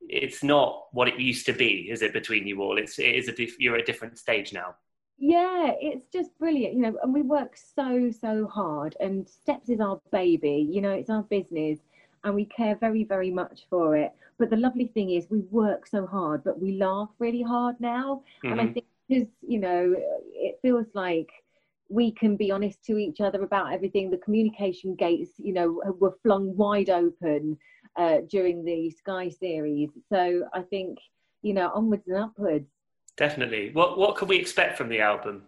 it's 0.00 0.42
not 0.42 0.86
what 0.92 1.08
it 1.08 1.18
used 1.18 1.46
to 1.46 1.52
be, 1.52 1.88
is 1.90 2.02
it, 2.02 2.12
between 2.12 2.46
you 2.46 2.62
all? 2.62 2.78
It's, 2.78 2.98
it 2.98 3.14
is 3.14 3.28
a, 3.28 3.34
you're 3.58 3.76
at 3.76 3.82
a 3.82 3.84
different 3.84 4.18
stage 4.18 4.52
now. 4.52 4.74
Yeah, 5.18 5.72
it's 5.78 6.06
just 6.10 6.36
brilliant, 6.38 6.74
you 6.74 6.80
know, 6.80 6.96
and 7.02 7.12
we 7.12 7.20
work 7.20 7.54
so, 7.56 8.10
so 8.10 8.46
hard 8.46 8.96
and 9.00 9.28
Steps 9.28 9.68
is 9.68 9.78
our 9.78 10.00
baby, 10.10 10.66
you 10.68 10.80
know, 10.80 10.92
it's 10.92 11.10
our 11.10 11.22
business 11.24 11.78
and 12.24 12.34
we 12.34 12.46
care 12.46 12.74
very, 12.74 13.04
very 13.04 13.30
much 13.30 13.66
for 13.68 13.96
it. 13.96 14.12
But 14.38 14.48
the 14.48 14.56
lovely 14.56 14.86
thing 14.86 15.10
is 15.10 15.26
we 15.28 15.40
work 15.50 15.86
so 15.86 16.06
hard, 16.06 16.42
but 16.42 16.58
we 16.58 16.78
laugh 16.78 17.10
really 17.18 17.42
hard 17.42 17.78
now. 17.80 18.22
Mm-hmm. 18.42 18.52
And 18.52 18.60
I 18.60 18.64
mm-hmm. 18.64 18.72
think 18.72 18.86
because, 19.08 19.28
you 19.46 19.58
know, 19.58 19.94
it 20.32 20.58
feels 20.62 20.86
like 20.94 21.30
we 21.90 22.12
can 22.12 22.36
be 22.36 22.50
honest 22.50 22.82
to 22.84 22.96
each 22.96 23.20
other 23.20 23.42
about 23.42 23.72
everything. 23.72 24.10
The 24.10 24.16
communication 24.18 24.94
gates, 24.94 25.32
you 25.36 25.52
know, 25.52 25.82
were 25.98 26.16
flung 26.22 26.56
wide 26.56 26.88
open 26.88 27.58
uh, 27.96 28.18
during 28.30 28.64
the 28.64 28.90
Sky 28.90 29.28
series. 29.28 29.90
So 30.08 30.48
I 30.54 30.62
think, 30.62 30.98
you 31.42 31.52
know, 31.52 31.70
onwards 31.74 32.06
and 32.06 32.16
upwards. 32.16 32.70
Definitely. 33.16 33.70
What 33.72 33.98
what 33.98 34.16
can 34.16 34.28
we 34.28 34.38
expect 34.38 34.78
from 34.78 34.88
the 34.88 35.00
album? 35.00 35.42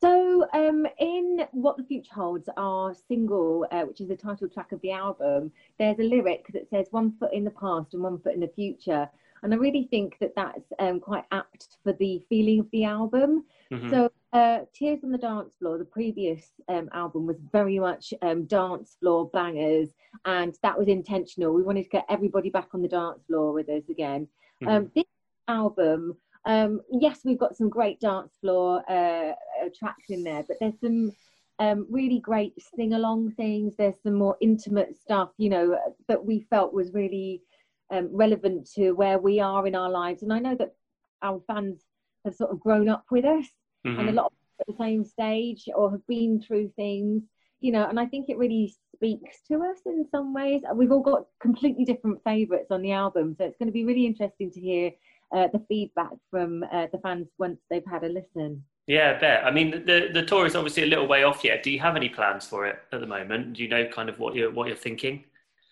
So, 0.00 0.46
um, 0.52 0.86
in 0.98 1.46
What 1.52 1.78
the 1.78 1.84
Future 1.84 2.14
Holds, 2.14 2.48
our 2.58 2.94
single, 3.08 3.66
uh, 3.72 3.82
which 3.82 4.02
is 4.02 4.08
the 4.08 4.16
title 4.16 4.46
track 4.46 4.72
of 4.72 4.80
the 4.82 4.92
album, 4.92 5.50
there's 5.78 5.98
a 5.98 6.02
lyric 6.02 6.46
that 6.52 6.68
says 6.68 6.86
one 6.90 7.14
foot 7.18 7.32
in 7.32 7.44
the 7.44 7.50
past 7.50 7.94
and 7.94 8.02
one 8.02 8.18
foot 8.20 8.34
in 8.34 8.40
the 8.40 8.52
future. 8.54 9.08
And 9.46 9.54
I 9.54 9.58
really 9.58 9.84
think 9.84 10.18
that 10.18 10.34
that's 10.34 10.72
um, 10.80 10.98
quite 10.98 11.22
apt 11.30 11.78
for 11.84 11.92
the 11.92 12.20
feeling 12.28 12.58
of 12.58 12.70
the 12.72 12.82
album. 12.82 13.44
Mhm. 13.70 13.90
So, 13.90 14.10
uh, 14.32 14.64
Tears 14.74 15.04
on 15.04 15.12
the 15.12 15.18
Dance 15.18 15.54
Floor, 15.54 15.78
the 15.78 15.84
previous 15.84 16.50
um, 16.66 16.88
album, 16.92 17.26
was 17.26 17.36
very 17.52 17.78
much 17.78 18.12
um, 18.22 18.46
dance 18.46 18.96
floor 18.98 19.30
bangers, 19.32 19.90
and 20.24 20.58
that 20.64 20.76
was 20.76 20.88
intentional. 20.88 21.54
We 21.54 21.62
wanted 21.62 21.84
to 21.84 21.90
get 21.90 22.06
everybody 22.08 22.50
back 22.50 22.70
on 22.74 22.82
the 22.82 22.88
dance 22.88 23.22
floor 23.28 23.52
with 23.52 23.68
us 23.68 23.88
again. 23.88 24.26
Um, 24.66 24.90
this 24.96 25.04
album, 25.46 26.16
um, 26.44 26.80
yes, 26.90 27.20
we've 27.24 27.38
got 27.38 27.56
some 27.56 27.68
great 27.68 28.00
dance 28.00 28.32
floor 28.40 28.82
uh, 28.90 29.30
uh, 29.30 29.68
tracks 29.78 30.10
in 30.10 30.24
there, 30.24 30.42
but 30.42 30.56
there's 30.58 30.80
some 30.80 31.12
um, 31.60 31.86
really 31.88 32.18
great 32.18 32.54
sing 32.74 32.94
along 32.94 33.30
things. 33.32 33.76
There's 33.76 34.02
some 34.02 34.14
more 34.14 34.36
intimate 34.40 34.96
stuff, 34.96 35.30
you 35.38 35.50
know, 35.50 35.78
that 36.08 36.24
we 36.24 36.40
felt 36.50 36.74
was 36.74 36.92
really 36.92 37.42
um, 37.90 38.08
relevant 38.12 38.68
to 38.74 38.92
where 38.92 39.18
we 39.18 39.40
are 39.40 39.66
in 39.66 39.74
our 39.74 39.90
lives. 39.90 40.22
And 40.22 40.32
I 40.32 40.38
know 40.38 40.56
that 40.56 40.74
our 41.22 41.40
fans 41.46 41.82
have 42.24 42.34
sort 42.34 42.50
of 42.50 42.60
grown 42.60 42.88
up 42.88 43.04
with 43.10 43.24
us 43.24 43.46
and 43.84 44.08
a 44.08 44.12
Mhm. 44.12 44.14
lot 44.16 44.26
of 44.26 44.32
at 44.58 44.66
the 44.66 44.76
same 44.82 45.04
stage 45.04 45.68
or 45.74 45.90
have 45.90 46.06
been 46.06 46.40
through 46.40 46.68
things, 46.76 47.22
you 47.60 47.70
know, 47.72 47.86
and 47.86 48.00
I 48.00 48.06
think 48.06 48.28
it 48.30 48.38
really 48.38 48.74
speaks 48.94 49.42
to 49.48 49.62
us 49.62 49.78
in 49.84 50.06
some 50.10 50.32
ways. 50.32 50.62
We've 50.74 50.90
all 50.92 51.02
got 51.02 51.26
completely 51.40 51.84
different 51.84 52.24
favourites 52.24 52.70
on 52.70 52.80
the 52.80 52.92
album, 52.92 53.34
so 53.36 53.44
it's 53.44 53.58
going 53.58 53.68
to 53.68 53.72
be 53.72 53.84
really 53.84 54.06
interesting 54.06 54.50
to 54.52 54.60
hear 54.60 54.92
uh, 55.32 55.48
the 55.48 55.58
feedback 55.68 56.12
from 56.30 56.62
uh, 56.72 56.86
the 56.90 56.98
fans 56.98 57.28
once 57.38 57.60
they've 57.68 57.84
had 57.86 58.04
a 58.04 58.08
listen. 58.08 58.64
Yeah, 58.86 59.14
I 59.16 59.20
bet. 59.20 59.44
I 59.44 59.50
mean, 59.50 59.84
the 59.84 60.08
the 60.12 60.24
tour 60.24 60.46
is 60.46 60.54
obviously 60.56 60.84
a 60.84 60.86
little 60.86 61.06
way 61.08 61.24
off 61.24 61.44
yet. 61.44 61.62
Do 61.62 61.70
you 61.70 61.80
have 61.80 61.96
any 61.96 62.08
plans 62.08 62.46
for 62.46 62.66
it 62.66 62.78
at 62.92 63.00
the 63.00 63.06
moment? 63.06 63.54
Do 63.54 63.62
you 63.62 63.68
know 63.68 63.84
kind 63.88 64.08
of 64.08 64.18
what 64.18 64.34
you're 64.34 64.50
what 64.50 64.68
you're 64.68 64.76
thinking? 64.76 65.24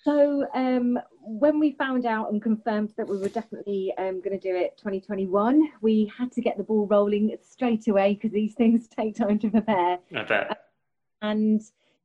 So 0.04 0.46
um, 0.54 0.98
when 1.22 1.58
we 1.58 1.72
found 1.72 2.04
out 2.04 2.30
and 2.30 2.42
confirmed 2.42 2.92
that 2.98 3.08
we 3.08 3.16
were 3.16 3.30
definitely 3.30 3.94
um, 3.96 4.20
going 4.20 4.38
to 4.38 4.38
do 4.38 4.54
it 4.54 4.76
2021, 4.76 5.70
we 5.80 6.12
had 6.16 6.30
to 6.32 6.42
get 6.42 6.58
the 6.58 6.62
ball 6.62 6.86
rolling 6.86 7.34
straight 7.42 7.88
away 7.88 8.14
because 8.14 8.30
these 8.30 8.54
things 8.58 8.86
take 8.86 9.16
time 9.16 9.38
to 9.38 9.48
prepare. 9.48 9.98
I 10.14 10.22
bet. 10.24 10.58
and 11.22 11.62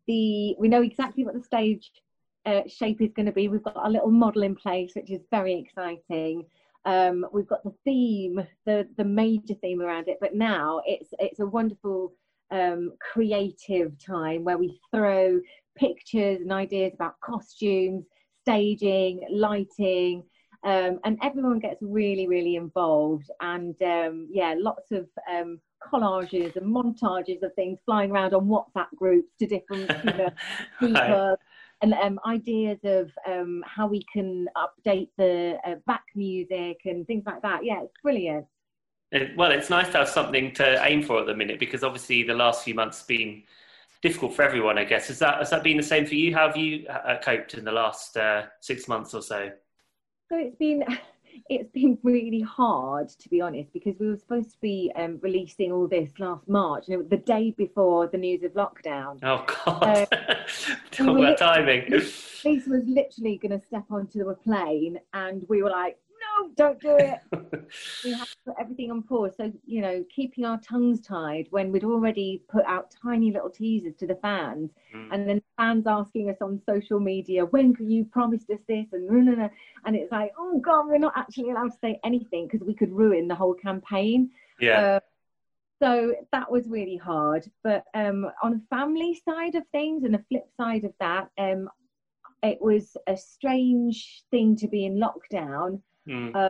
the 0.08 0.56
we 0.58 0.70
know 0.70 0.82
exactly 0.82 1.26
what 1.26 1.34
the 1.34 1.44
stage 1.44 1.92
uh, 2.46 2.62
shape 2.68 3.02
is 3.02 3.12
going 3.14 3.26
to 3.26 3.34
be. 3.34 3.50
We've 3.50 3.62
got 3.62 3.86
a 3.86 3.90
little 3.90 4.12
model 4.12 4.44
in 4.44 4.56
place, 4.56 4.94
which 4.96 5.12
is 5.12 5.20
very 5.30 5.60
exciting. 5.60 6.46
Um, 6.86 7.26
we've 7.34 7.48
got 7.48 7.66
the 7.66 7.74
theme, 7.84 8.48
the 8.66 8.88
the 8.96 9.04
major 9.04 9.56
theme 9.56 9.82
around 9.82 10.08
it, 10.08 10.20
but 10.22 10.34
now 10.34 10.82
it's 10.86 11.10
it's 11.20 11.42
a 11.42 11.46
wonderful 11.46 12.14
um, 12.50 12.94
creative 13.02 13.94
time 14.04 14.46
where 14.46 14.58
we 14.58 14.80
throw 14.90 15.42
pictures 15.80 16.42
and 16.42 16.52
ideas 16.52 16.94
about 16.94 17.20
costumes, 17.22 18.06
staging, 18.42 19.22
lighting. 19.32 20.24
Um, 20.64 21.00
and 21.06 21.18
everyone 21.24 21.60
gets 21.60 21.78
really, 21.82 22.28
really 22.28 22.56
involved. 22.56 23.30
And 23.42 23.76
um, 23.82 24.28
yeah, 24.32 24.56
lots 24.58 24.92
of 24.92 25.08
um, 25.32 25.60
collages 25.92 26.56
and 26.58 26.66
montages 26.66 27.42
of 27.44 27.54
things 27.56 27.80
flying 27.86 28.12
around 28.12 28.34
on 28.34 28.46
WhatsApp 28.48 28.88
groups 28.96 29.30
to 29.40 29.48
different 29.48 29.90
you 30.04 30.14
know, 30.14 30.30
people 30.80 31.38
and 31.82 31.94
um, 31.94 32.20
ideas 32.26 32.80
of 32.84 33.10
um, 33.28 33.64
how 33.66 33.88
we 33.88 34.04
can 34.12 34.48
update 34.58 35.10
the 35.18 35.58
uh, 35.66 35.76
back 35.88 36.04
music 36.16 36.82
and 36.86 37.08
things 37.08 37.24
like 37.26 37.42
that. 37.42 37.64
Yeah, 37.64 37.82
it's 37.84 37.94
brilliant. 38.04 38.46
Well, 39.38 39.52
it's 39.52 39.70
nice 39.70 39.88
to 39.94 40.00
have 40.00 40.10
something 40.10 40.54
to 40.56 40.86
aim 40.86 41.02
for 41.02 41.22
at 41.22 41.26
the 41.26 41.36
minute 41.36 41.60
because 41.60 41.84
obviously 41.84 42.24
the 42.24 42.34
last 42.34 42.64
few 42.64 42.76
months 42.76 43.00
have 43.00 43.08
been 43.08 43.44
difficult 44.02 44.34
for 44.34 44.44
everyone. 44.44 44.78
I 44.78 44.84
guess 44.84 45.08
has 45.08 45.20
that 45.20 45.40
has 45.40 45.50
that 45.50 45.64
been 45.64 45.78
the 45.78 45.84
same 45.84 46.06
for 46.06 46.16
you? 46.16 46.34
How 46.34 46.48
have 46.48 46.58
you 46.58 46.88
uh, 46.88 47.18
coped 47.22 47.54
in 47.54 47.66
the 47.66 47.72
last 47.72 48.18
uh, 48.18 48.44
six 48.62 48.88
months 48.88 49.14
or 49.14 49.22
so? 49.22 49.50
So 50.30 50.38
it's 50.38 50.56
been 50.58 50.84
it's 51.50 51.72
been 51.72 51.98
really 52.04 52.42
hard 52.42 53.10
to 53.10 53.30
be 53.30 53.42
honest 53.42 53.72
because 53.74 53.96
we 54.00 54.08
were 54.08 54.18
supposed 54.18 54.52
to 54.52 54.58
be 54.62 54.92
um, 54.96 55.20
releasing 55.22 55.72
all 55.72 55.88
this 55.88 56.12
last 56.20 56.48
March 56.48 56.86
and 56.88 56.94
it 56.94 56.98
was 56.98 57.10
the 57.10 57.18
day 57.18 57.52
before 57.58 58.08
the 58.08 58.18
news 58.18 58.44
of 58.44 58.54
lockdown. 58.54 59.20
Oh 59.24 59.46
God, 59.66 60.08
talk 60.92 61.16
we 61.16 61.24
about 61.24 61.38
timing. 61.38 61.92
Lisa 62.46 62.70
was 62.70 62.84
literally 62.86 63.38
going 63.38 63.60
to 63.60 63.66
step 63.66 63.86
onto 63.90 64.24
the 64.24 64.34
plane 64.34 65.00
and 65.14 65.46
we 65.50 65.62
were 65.62 65.70
like, 65.70 65.98
no, 66.40 66.50
don't 66.56 66.80
do 66.82 66.96
it. 66.98 67.20
we 68.04 68.12
had 68.12 68.26
to 68.26 68.36
put 68.48 68.56
everything 68.60 68.92
on 68.92 69.04
pause. 69.04 69.34
So, 69.38 69.52
you 69.66 69.82
know, 69.82 70.04
keeping 70.14 70.46
our 70.46 70.60
tongues 70.60 71.02
tied 71.02 71.48
when 71.52 71.72
we'd 71.72 71.84
already 71.84 72.44
put 72.50 72.66
out 72.66 72.92
tiny 73.04 73.32
little 73.32 73.50
teasers 73.50 73.96
to 73.98 74.08
the 74.08 74.16
fans, 74.16 74.72
Mm. 74.96 75.10
and 75.12 75.30
then 75.30 75.42
fans 75.58 75.86
asking 75.86 76.30
us 76.32 76.38
on 76.42 76.60
social 76.66 77.00
media, 77.00 77.46
when 77.46 77.76
can 77.76 77.92
you 77.92 78.06
promised 78.06 78.50
us 78.50 78.60
this? 78.68 78.88
And 78.92 79.06
no, 79.08 79.14
no, 79.14 79.34
no. 79.34 79.50
And 79.86 79.96
it's 79.96 80.12
like, 80.12 80.32
oh 80.38 80.60
God, 80.60 80.88
we're 80.88 80.98
not 80.98 81.14
actually 81.16 81.52
allowed 81.52 81.72
to 81.72 81.78
say 81.80 82.00
anything 82.04 82.48
because 82.48 82.66
we 82.66 82.74
could 82.74 82.92
ruin 82.92 83.28
the 83.28 83.36
whole 83.36 83.54
campaign. 83.54 84.32
yeah, 84.60 84.80
Uh, 84.80 85.00
so 85.82 86.16
that 86.34 86.52
was 86.52 86.68
really 86.68 86.98
hard. 86.98 87.50
But 87.64 87.86
um, 87.94 88.30
on 88.44 88.54
a 88.54 88.76
family 88.76 89.14
side 89.24 89.56
of 89.56 89.64
things 89.72 90.04
and 90.04 90.16
a 90.16 90.24
flip 90.28 90.48
side 90.58 90.84
of 90.84 90.94
that, 91.00 91.30
um, 91.38 91.70
it 92.42 92.60
was 92.62 92.98
a 93.08 93.16
strange 93.16 94.24
thing 94.32 94.56
to 94.58 94.68
be 94.68 94.86
in 94.86 94.96
lockdown 95.00 95.82
Mm. 96.10 96.50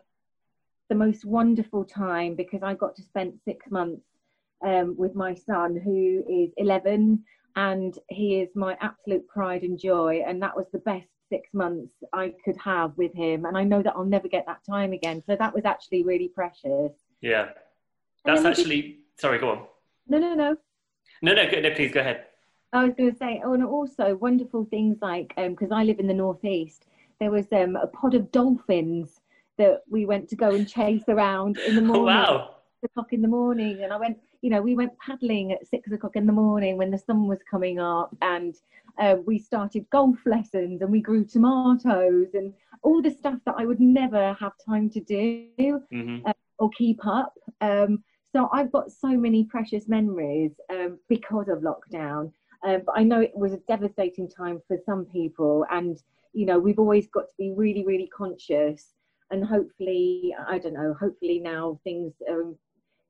the 0.90 0.96
most 0.96 1.26
wonderful 1.26 1.84
time 1.84 2.36
because 2.36 2.64
I 2.64 2.74
got 2.74 2.96
to 2.96 3.04
spend 3.04 3.40
six 3.46 3.70
months 3.70 4.06
um, 4.66 4.96
with 4.98 5.16
my 5.16 5.36
son, 5.36 5.76
who 5.76 6.24
is 6.30 6.52
11, 6.58 7.24
and 7.56 7.98
he 8.10 8.40
is 8.40 8.50
my 8.56 8.78
absolute 8.82 9.28
pride 9.28 9.64
and 9.64 9.78
joy. 9.78 10.24
And 10.26 10.42
that 10.42 10.56
was 10.56 10.66
the 10.72 10.80
best 10.80 11.08
six 11.30 11.50
months 11.54 11.94
I 12.14 12.34
could 12.44 12.58
have 12.58 12.98
with 12.98 13.14
him. 13.14 13.46
And 13.46 13.58
I 13.58 13.64
know 13.64 13.84
that 13.84 13.94
I'll 13.96 14.06
never 14.06 14.28
get 14.28 14.46
that 14.48 14.64
time 14.66 14.94
again. 14.94 15.22
So 15.28 15.36
that 15.36 15.54
was 15.54 15.66
actually 15.66 16.04
really 16.04 16.30
precious. 16.30 16.94
yeah. 17.22 17.50
That's 18.26 18.42
then 18.42 18.50
we 18.52 18.56
did- 18.56 18.60
actually 18.60 19.00
sorry. 19.18 19.40
Go 19.40 19.50
on. 19.52 19.66
No, 20.08 20.18
no, 20.18 20.34
no. 20.34 20.58
No, 21.22 21.34
no, 21.34 21.50
go, 21.50 21.60
no. 21.62 21.72
Please 21.72 21.92
go 21.92 22.02
ahead. 22.02 22.26
I 22.74 22.84
was 22.84 22.94
going 22.96 23.12
to 23.12 23.18
say, 23.18 23.42
oh, 23.44 23.54
and 23.54 23.64
also 23.64 24.16
wonderful 24.16 24.66
things 24.66 24.98
like 25.02 25.34
because 25.36 25.72
I 25.72 25.84
live 25.84 26.00
in 26.00 26.08
the 26.08 26.14
northeast, 26.14 26.86
there 27.20 27.32
was 27.32 27.46
um, 27.54 27.76
a 27.76 27.88
pod 27.88 28.14
of 28.14 28.32
dolphins 28.32 29.19
that 29.60 29.82
we 29.90 30.06
went 30.08 30.28
to 30.30 30.36
go 30.36 30.50
and 30.56 30.68
chase 30.68 31.04
around 31.08 31.60
in 31.60 31.76
the 31.76 31.82
Oh, 31.94 32.00
morning. 32.00 32.26
wow. 32.26 32.56
six 32.82 32.92
o'clock 32.92 33.14
in 33.14 33.22
the 33.22 33.28
morning. 33.28 33.84
And 33.84 33.94
I 33.94 33.98
went 33.98 34.18
you 34.42 34.50
know 34.50 34.62
we 34.62 34.76
went 34.76 34.98
paddling 35.06 35.52
at 35.52 35.68
six 35.68 35.92
o'clock 35.92 36.16
in 36.16 36.26
the 36.26 36.34
morning 36.34 36.78
when 36.78 36.92
the 36.92 36.98
sun 36.98 37.28
was 37.28 37.40
coming 37.50 37.80
up. 37.80 38.10
And 38.22 38.56
uh, 39.00 39.18
we 39.26 39.38
started 39.38 39.86
golf 39.92 40.18
lessons 40.26 40.82
and 40.82 40.92
we 40.92 41.02
grew 41.02 41.24
tomatoes 41.26 42.30
and 42.34 42.54
all 42.82 43.02
the 43.02 43.12
stuff 43.12 43.40
that 43.46 43.56
I 43.58 43.66
would 43.66 43.80
never 43.80 44.34
have 44.40 44.54
time 44.66 44.90
to 44.96 45.02
do 45.02 45.82
hmm 45.92 46.18
or 46.58 46.70
keep 46.72 47.00
up. 47.06 47.34
Um, 47.62 48.04
so 48.34 48.50
I've 48.52 48.72
got 48.72 48.92
so 48.92 49.08
many 49.26 49.46
precious 49.46 49.88
memories 49.88 50.52
um, 50.70 51.00
because 51.08 51.48
of 51.48 51.60
lockdown. 51.60 52.32
Um, 52.66 52.82
but 52.86 52.96
I 52.98 53.04
know 53.04 53.22
it 53.22 53.36
was 53.36 53.54
a 53.54 53.62
devastating 53.74 54.28
time 54.30 54.62
for 54.68 54.78
some 54.86 55.06
people. 55.06 55.66
And 55.72 55.98
you 56.34 56.46
know 56.46 56.60
we've 56.60 56.80
always 56.80 57.08
got 57.08 57.28
to 57.30 57.36
be 57.38 57.52
really 57.56 57.84
really 57.86 58.08
conscious 58.08 58.94
and 59.32 59.46
hopefully 59.46 60.36
i 60.48 60.58
don't 60.58 60.74
know 60.74 60.96
hopefully 61.00 61.40
now 61.40 61.80
things 61.84 62.14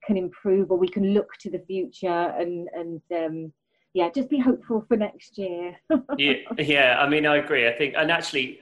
can 0.05 0.17
improve 0.17 0.71
or 0.71 0.77
we 0.77 0.87
can 0.87 1.13
look 1.13 1.33
to 1.39 1.49
the 1.49 1.59
future 1.59 2.33
and 2.37 2.67
and 2.73 3.01
um, 3.15 3.53
yeah 3.93 4.09
just 4.09 4.29
be 4.29 4.39
hopeful 4.39 4.83
for 4.87 4.97
next 4.97 5.37
year 5.37 5.75
yeah, 6.17 6.33
yeah. 6.57 6.97
I 6.99 7.07
mean, 7.07 7.25
I 7.25 7.37
agree. 7.37 7.67
I 7.67 7.73
think, 7.73 7.95
and 7.97 8.11
actually, 8.11 8.59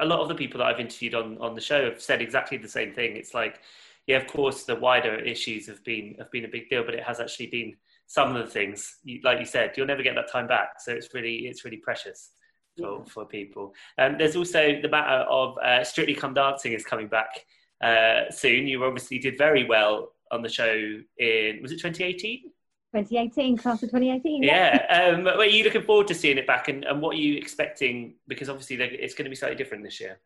a 0.00 0.04
lot 0.04 0.20
of 0.20 0.28
the 0.28 0.34
people 0.34 0.58
that 0.58 0.66
I've 0.66 0.80
interviewed 0.80 1.14
on 1.14 1.38
on 1.38 1.54
the 1.54 1.60
show 1.60 1.84
have 1.84 2.00
said 2.00 2.22
exactly 2.22 2.58
the 2.58 2.68
same 2.68 2.92
thing. 2.92 3.16
It's 3.16 3.34
like, 3.34 3.60
yeah, 4.06 4.16
of 4.16 4.26
course, 4.26 4.64
the 4.64 4.76
wider 4.76 5.14
issues 5.16 5.66
have 5.66 5.82
been 5.84 6.14
have 6.18 6.30
been 6.30 6.44
a 6.44 6.48
big 6.48 6.68
deal, 6.68 6.84
but 6.84 6.94
it 6.94 7.02
has 7.02 7.20
actually 7.20 7.48
been 7.48 7.74
some 8.06 8.34
of 8.34 8.44
the 8.44 8.50
things, 8.50 8.96
like 9.22 9.38
you 9.38 9.44
said, 9.44 9.74
you'll 9.76 9.86
never 9.86 10.02
get 10.02 10.14
that 10.14 10.32
time 10.32 10.46
back. 10.46 10.80
So 10.80 10.92
it's 10.92 11.12
really 11.14 11.46
it's 11.46 11.64
really 11.64 11.76
precious 11.78 12.30
for, 12.78 13.04
for 13.06 13.24
people. 13.24 13.74
Um, 13.98 14.16
there's 14.18 14.36
also 14.36 14.80
the 14.80 14.88
matter 14.88 15.24
of 15.28 15.58
uh, 15.58 15.84
Strictly 15.84 16.14
Come 16.14 16.34
Dancing 16.34 16.72
is 16.72 16.84
coming 16.84 17.08
back 17.08 17.44
uh, 17.82 18.30
soon. 18.30 18.66
You 18.66 18.84
obviously 18.84 19.18
did 19.18 19.38
very 19.38 19.64
well 19.64 20.12
on 20.30 20.42
the 20.42 20.48
show 20.48 20.74
in 21.18 21.58
was 21.62 21.72
it 21.72 21.76
2018? 21.76 22.50
2018 22.94 23.56
class 23.58 23.82
of 23.82 23.90
2018 23.90 24.42
Yeah. 24.42 24.86
Um, 24.88 25.26
are 25.26 25.44
you 25.44 25.62
looking 25.64 25.82
forward 25.82 26.06
to 26.08 26.14
seeing 26.14 26.38
it 26.38 26.46
back, 26.46 26.68
and, 26.68 26.84
and 26.84 27.02
what 27.02 27.16
are 27.16 27.18
you 27.18 27.36
expecting? 27.36 28.14
Because 28.26 28.48
obviously 28.48 28.76
it's 28.76 29.14
going 29.14 29.24
to 29.24 29.30
be 29.30 29.36
slightly 29.36 29.56
different 29.56 29.84
this 29.84 30.00
year. 30.00 30.18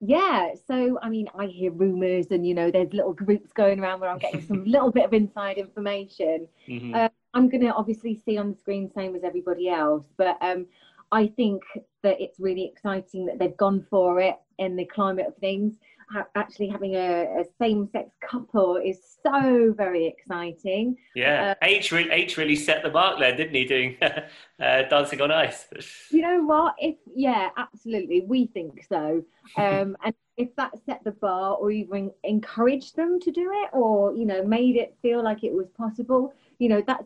Yeah, 0.00 0.50
so 0.66 0.98
I 1.00 1.08
mean, 1.08 1.28
I 1.38 1.46
hear 1.46 1.70
rumors, 1.70 2.26
and 2.30 2.46
you 2.46 2.54
know, 2.54 2.70
there's 2.70 2.92
little 2.92 3.14
groups 3.14 3.52
going 3.52 3.80
around 3.80 4.00
where 4.00 4.10
I'm 4.10 4.18
getting 4.18 4.42
some 4.42 4.64
little 4.66 4.90
bit 4.90 5.04
of 5.06 5.14
inside 5.14 5.58
information. 5.58 6.48
Mhm. 6.68 6.94
Uh, 6.94 7.08
I'm 7.32 7.48
going 7.48 7.62
to 7.62 7.72
obviously 7.72 8.14
see 8.14 8.36
on 8.36 8.50
the 8.50 8.58
screen, 8.58 8.90
same 8.94 9.14
as 9.14 9.22
everybody 9.22 9.68
else, 9.68 10.04
but 10.16 10.38
um, 10.40 10.66
I 11.12 11.28
think 11.28 11.62
that 12.02 12.20
it's 12.20 12.38
really 12.40 12.64
exciting 12.64 13.26
that 13.26 13.38
they've 13.38 13.56
gone 13.56 13.86
for 13.90 14.20
it 14.20 14.36
in 14.58 14.76
the 14.76 14.84
climate 14.84 15.26
of 15.26 15.36
things. 15.36 15.74
ha- 16.10 16.26
actually 16.34 16.68
having 16.68 16.94
a, 16.94 17.40
a 17.40 17.44
same-sex 17.60 18.10
couple 18.20 18.76
is 18.76 18.98
so 19.22 19.74
very 19.76 20.06
exciting. 20.06 20.96
Yeah, 21.14 21.54
H, 21.62 21.92
re- 21.92 22.10
H 22.10 22.36
really 22.36 22.56
set 22.56 22.82
the 22.82 22.90
mark 22.90 23.18
there, 23.18 23.36
didn't 23.36 23.54
he? 23.54 23.64
Doing 23.64 23.96
uh, 24.02 24.82
Dancing 24.88 25.20
on 25.20 25.30
Ice. 25.30 25.66
You 26.10 26.22
know 26.22 26.44
what? 26.44 26.74
If 26.78 26.96
yeah, 27.14 27.50
absolutely, 27.56 28.22
we 28.22 28.46
think 28.46 28.86
so. 28.88 29.22
Um, 29.56 29.96
and 30.04 30.14
if 30.36 30.54
that 30.56 30.72
set 30.86 31.02
the 31.04 31.10
bar, 31.12 31.56
or 31.56 31.70
even 31.70 32.10
encouraged 32.24 32.96
them 32.96 33.18
to 33.20 33.30
do 33.30 33.50
it, 33.52 33.70
or 33.72 34.14
you 34.14 34.24
know, 34.24 34.44
made 34.44 34.76
it 34.76 34.96
feel 35.02 35.22
like 35.22 35.44
it 35.44 35.52
was 35.52 35.66
possible, 35.76 36.32
you 36.58 36.68
know, 36.68 36.82
that's 36.86 37.04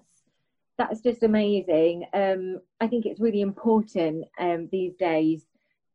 that's 0.80 1.00
just 1.02 1.22
amazing. 1.22 2.06
Um, 2.14 2.60
I 2.80 2.86
think 2.86 3.04
it's 3.04 3.20
really 3.20 3.42
important 3.42 4.24
um, 4.38 4.68
these 4.72 4.94
days 4.94 5.44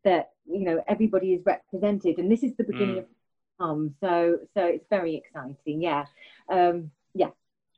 that 0.03 0.29
you 0.45 0.63
know 0.63 0.83
everybody 0.88 1.33
is 1.33 1.41
represented, 1.43 2.19
and 2.19 2.31
this 2.31 2.43
is 2.43 2.53
the 2.55 2.63
beginning 2.63 2.97
Mm. 2.97 2.99
of 2.99 3.05
um. 3.67 3.95
So 3.99 4.38
so 4.53 4.63
it's 4.63 4.86
very 4.89 5.15
exciting. 5.15 5.81
Yeah, 5.81 6.05
um, 6.49 6.91
yeah. 7.15 7.31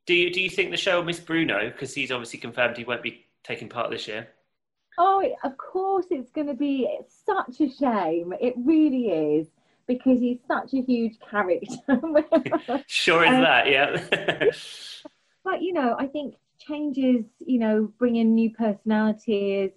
Do 0.05 0.13
you 0.13 0.31
do 0.33 0.41
you 0.41 0.49
think 0.49 0.71
the 0.71 0.77
show 0.77 0.97
will 0.97 1.05
miss 1.05 1.19
Bruno 1.21 1.69
because 1.69 1.93
he's 1.93 2.11
obviously 2.11 2.39
confirmed 2.39 2.75
he 2.77 2.83
won't 2.83 3.03
be 3.03 3.25
taking 3.43 3.69
part 3.69 3.89
this 3.89 4.07
year? 4.07 4.27
Oh, 4.97 5.23
of 5.43 5.55
course, 5.57 6.07
it's 6.09 6.31
going 6.31 6.47
to 6.47 6.55
be 6.55 6.87
it's 6.99 7.15
such 7.25 7.61
a 7.61 7.69
shame. 7.71 8.33
It 8.41 8.55
really 8.57 9.05
is 9.37 9.47
because 9.87 10.19
he's 10.19 10.39
such 10.45 10.73
a 10.73 10.81
huge 10.81 11.15
character. 11.31 11.77
Sure 12.87 13.23
is 13.23 13.29
Um, 13.29 13.41
that, 13.41 13.69
yeah. 13.69 13.89
but 15.45 15.61
you 15.61 15.71
know, 15.71 15.95
I 15.97 16.07
think 16.07 16.35
changes, 16.67 17.25
you 17.39 17.59
know, 17.59 17.91
bring 17.97 18.17
in 18.17 18.35
new 18.35 18.51
personalities. 18.51 19.71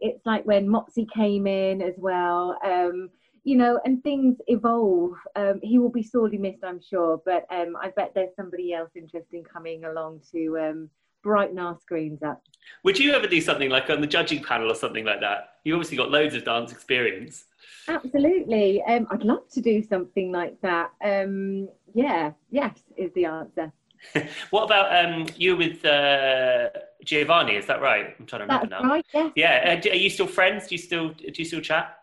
It's 0.00 0.24
like 0.26 0.44
when 0.44 0.66
Motsi 0.66 1.10
came 1.10 1.46
in 1.46 1.80
as 1.80 1.94
well, 1.96 2.58
um, 2.64 3.10
you 3.44 3.56
know, 3.56 3.80
and 3.84 4.02
things 4.02 4.36
evolve. 4.48 5.12
Um, 5.36 5.60
he 5.62 5.78
will 5.78 5.90
be 5.90 6.02
sorely 6.02 6.38
missed, 6.38 6.64
I'm 6.64 6.80
sure, 6.80 7.20
but 7.24 7.46
um, 7.50 7.76
I 7.80 7.90
bet 7.90 8.12
there's 8.14 8.34
somebody 8.36 8.72
else 8.72 8.90
interesting 8.94 9.44
coming 9.44 9.84
along 9.84 10.20
to 10.32 10.58
um, 10.58 10.90
brighten 11.22 11.58
our 11.58 11.78
screens 11.80 12.22
up. 12.22 12.42
Would 12.84 12.98
you 12.98 13.12
ever 13.12 13.26
do 13.26 13.40
something 13.40 13.70
like 13.70 13.90
on 13.90 14.00
the 14.00 14.06
judging 14.06 14.42
panel 14.42 14.70
or 14.70 14.74
something 14.74 15.04
like 15.04 15.20
that? 15.20 15.56
You 15.64 15.74
obviously 15.74 15.96
got 15.96 16.10
loads 16.10 16.34
of 16.34 16.44
dance 16.44 16.72
experience. 16.72 17.44
Absolutely. 17.88 18.82
Um, 18.82 19.06
I'd 19.10 19.24
love 19.24 19.48
to 19.52 19.60
do 19.60 19.82
something 19.82 20.32
like 20.32 20.60
that. 20.62 20.90
Um, 21.02 21.68
yeah, 21.94 22.32
yes, 22.50 22.78
is 22.96 23.10
the 23.14 23.26
answer. 23.26 23.72
What 24.50 24.64
about 24.64 25.04
um, 25.04 25.26
you 25.36 25.56
with 25.56 25.84
uh, 25.84 26.68
Giovanni? 27.04 27.56
Is 27.56 27.66
that 27.66 27.80
right? 27.80 28.14
I'm 28.18 28.26
trying 28.26 28.40
to 28.40 28.46
remember 28.46 28.66
That's 28.68 28.82
now. 28.82 28.88
right, 28.88 29.06
yes. 29.12 29.32
Yeah, 29.36 29.80
uh, 29.84 29.90
are 29.90 29.94
you 29.94 30.10
still 30.10 30.26
friends? 30.26 30.66
Do 30.66 30.74
you 30.74 30.78
still 30.78 31.08
do 31.10 31.32
you 31.34 31.44
still 31.44 31.60
chat? 31.60 31.98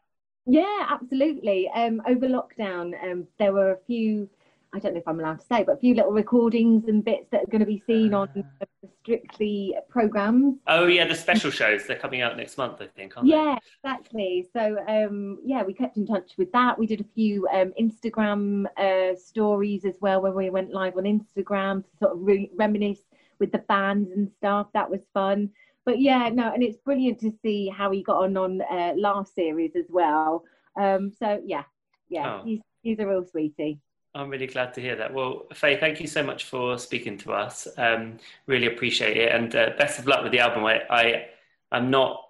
Yeah, 0.45 0.87
absolutely. 0.89 1.69
Um, 1.73 2.01
over 2.07 2.27
lockdown, 2.27 2.93
um, 3.03 3.27
there 3.37 3.53
were 3.53 3.71
a 3.71 3.77
few, 3.85 4.29
I 4.73 4.79
don't 4.79 4.93
know 4.93 4.99
if 4.99 5.07
I'm 5.07 5.19
allowed 5.19 5.39
to 5.39 5.45
say, 5.45 5.63
but 5.63 5.73
a 5.73 5.77
few 5.77 5.93
little 5.95 6.11
recordings 6.11 6.87
and 6.87 7.03
bits 7.03 7.27
that 7.31 7.43
are 7.43 7.51
going 7.51 7.59
to 7.59 7.65
be 7.65 7.83
seen 7.85 8.13
on 8.13 8.29
uh, 8.61 8.65
Strictly 9.03 9.75
programs. 9.89 10.59
Oh 10.67 10.85
yeah, 10.85 11.05
the 11.07 11.15
special 11.15 11.49
shows 11.49 11.87
they're 11.87 11.97
coming 11.97 12.21
out 12.21 12.37
next 12.37 12.57
month, 12.57 12.81
I 12.81 12.87
think. 12.87 13.17
Aren't 13.17 13.29
Yeah, 13.29 13.57
exactly. 13.83 14.47
So, 14.53 14.77
um, 14.87 15.39
yeah, 15.43 15.63
we 15.63 15.73
kept 15.73 15.97
in 15.97 16.05
touch 16.05 16.33
with 16.37 16.51
that. 16.51 16.77
We 16.77 16.85
did 16.85 17.01
a 17.01 17.05
few 17.15 17.47
um, 17.47 17.73
Instagram 17.81 18.65
uh, 18.77 19.17
stories 19.17 19.85
as 19.85 19.95
well, 20.01 20.21
where 20.21 20.31
we 20.31 20.51
went 20.51 20.71
live 20.71 20.97
on 20.97 21.03
Instagram 21.03 21.83
to 21.83 21.89
sort 21.97 22.11
of 22.13 22.19
re- 22.21 22.51
reminisce 22.55 23.01
with 23.39 23.51
the 23.51 23.57
bands 23.57 24.11
and 24.11 24.29
stuff. 24.37 24.67
That 24.73 24.89
was 24.89 25.01
fun. 25.13 25.49
But 25.83 25.99
yeah, 25.99 26.29
no, 26.31 26.53
and 26.53 26.61
it's 26.61 26.77
brilliant 26.77 27.19
to 27.21 27.31
see 27.41 27.69
how 27.69 27.89
he 27.89 28.03
got 28.03 28.23
on 28.23 28.37
on 28.37 28.61
uh, 28.61 28.93
last 28.95 29.33
series 29.33 29.71
as 29.75 29.85
well. 29.89 30.43
Um, 30.79 31.11
so 31.11 31.41
yeah, 31.43 31.63
yeah, 32.07 32.35
Oh. 32.35 32.45
he's 32.45 32.61
he's 32.83 32.99
a 32.99 33.07
real 33.07 33.25
sweetie. 33.25 33.79
I'm 34.13 34.29
really 34.29 34.47
glad 34.47 34.73
to 34.73 34.81
hear 34.81 34.95
that. 34.97 35.13
Well, 35.13 35.47
Faye, 35.53 35.77
thank 35.77 36.01
you 36.01 36.07
so 36.07 36.21
much 36.21 36.43
for 36.43 36.77
speaking 36.77 37.17
to 37.19 37.31
us. 37.31 37.67
Um, 37.77 38.17
really 38.45 38.67
appreciate 38.67 39.15
it, 39.15 39.31
and 39.33 39.55
uh, 39.55 39.69
best 39.77 39.99
of 39.99 40.07
luck 40.07 40.23
with 40.23 40.33
the 40.33 40.39
album. 40.39 40.65
I, 40.65 40.81
I 40.89 41.25
I'm 41.71 41.89
not 41.89 42.21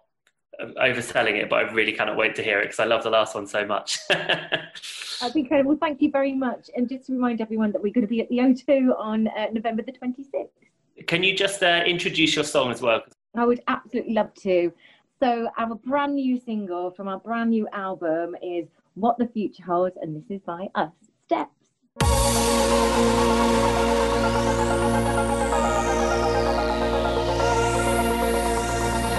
overselling 0.60 1.42
it, 1.42 1.50
but 1.50 1.56
I 1.58 1.72
really 1.72 1.94
cannot 1.94 2.18
wait 2.18 2.36
to 2.36 2.44
hear 2.44 2.60
it 2.60 2.66
because 2.66 2.80
I 2.80 2.86
love 2.86 3.04
the 3.04 3.10
last 3.10 3.36
one 3.36 3.48
so 3.48 3.66
much. 3.66 3.98
That's 4.10 5.36
incredible. 5.36 5.76
Thank 5.76 6.02
you 6.02 6.12
very 6.12 6.34
much. 6.34 6.70
And 6.76 6.88
just 6.88 7.08
to 7.08 7.14
remind 7.14 7.42
everyone 7.42 7.72
that 7.72 7.82
we're 7.82 7.94
going 7.94 8.06
to 8.06 8.10
be 8.10 8.22
at 8.22 8.30
the 8.30 8.38
O2 8.38 8.98
on 8.98 9.28
uh, 9.30 9.48
November 9.52 9.82
the 9.84 9.92
26th. 9.92 10.50
Can 11.08 11.24
you 11.24 11.36
just 11.36 11.64
uh, 11.64 11.84
introduce 11.86 12.36
your 12.36 12.44
song 12.44 12.72
as 12.72 12.82
well? 12.82 13.02
I 13.36 13.46
would 13.46 13.62
absolutely 13.68 14.14
love 14.14 14.34
to. 14.42 14.72
So, 15.20 15.50
our 15.58 15.76
brand 15.76 16.16
new 16.16 16.40
single 16.40 16.92
from 16.92 17.08
our 17.08 17.20
brand 17.20 17.52
new 17.52 17.68
album 17.74 18.36
is 18.42 18.68
What 18.96 19.18
the 19.18 19.28
Future 19.28 19.64
Holds, 19.64 19.96
and 20.02 20.16
this 20.16 20.30
is 20.30 20.42
by 20.42 20.68
us, 20.76 20.92
Steps. 21.26 21.61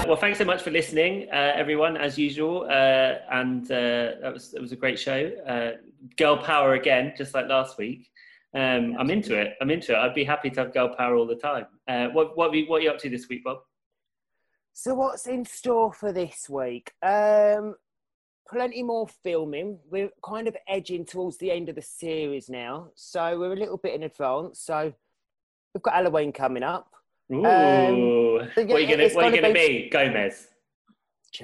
Well, 0.05 0.17
thanks 0.19 0.37
so 0.37 0.45
much 0.45 0.61
for 0.61 0.69
listening, 0.69 1.27
uh, 1.31 1.53
everyone, 1.55 1.95
as 1.97 2.17
usual. 2.19 2.65
Uh, 2.69 3.15
and 3.31 3.63
uh, 3.71 4.19
that 4.21 4.31
was 4.33 4.53
it 4.53 4.61
was 4.61 4.71
a 4.71 4.75
great 4.75 4.99
show. 4.99 5.31
Uh, 5.47 5.71
girl 6.17 6.37
power 6.37 6.73
again, 6.73 7.13
just 7.17 7.33
like 7.33 7.47
last 7.47 7.77
week. 7.77 8.09
Um, 8.53 8.95
I'm 8.99 9.09
into 9.09 9.35
it. 9.39 9.53
I'm 9.61 9.71
into 9.71 9.93
it. 9.93 9.97
I'd 9.97 10.13
be 10.13 10.23
happy 10.25 10.49
to 10.51 10.59
have 10.61 10.73
girl 10.73 10.93
power 10.95 11.15
all 11.15 11.25
the 11.25 11.35
time. 11.37 11.65
Uh, 11.87 12.07
what 12.09 12.37
what 12.37 12.51
are 12.51 12.55
you- 12.55 12.67
what 12.69 12.81
are 12.81 12.83
you 12.83 12.91
up 12.91 12.99
to 12.99 13.09
this 13.09 13.27
week, 13.29 13.43
Bob? 13.43 13.59
So 14.73 14.93
what's 14.93 15.25
in 15.25 15.45
store 15.45 15.93
for 15.93 16.11
this 16.11 16.47
week? 16.49 16.91
Um, 17.01 17.75
plenty 18.53 18.83
more 18.83 19.07
filming. 19.23 19.79
We're 19.89 20.09
kind 20.23 20.47
of 20.47 20.55
edging 20.67 21.05
towards 21.05 21.37
the 21.37 21.51
end 21.51 21.69
of 21.69 21.75
the 21.75 21.81
series 21.81 22.49
now, 22.49 22.89
so 22.95 23.39
we're 23.39 23.53
a 23.53 23.57
little 23.57 23.77
bit 23.77 23.95
in 23.95 24.03
advance. 24.03 24.61
So 24.61 24.93
we've 25.73 25.81
got 25.81 25.95
Halloween 25.95 26.31
coming 26.31 26.63
up. 26.63 26.87
Ooh, 27.31 27.45
Um, 27.45 28.35
what 28.35 28.57
are 28.57 28.79
you 28.79 28.87
gonna 28.87 29.09
what 29.09 29.25
are 29.25 29.29
you 29.35 29.41
gonna 29.41 29.41
gonna 29.41 29.53
be? 29.53 29.89
Gomez. 29.89 30.47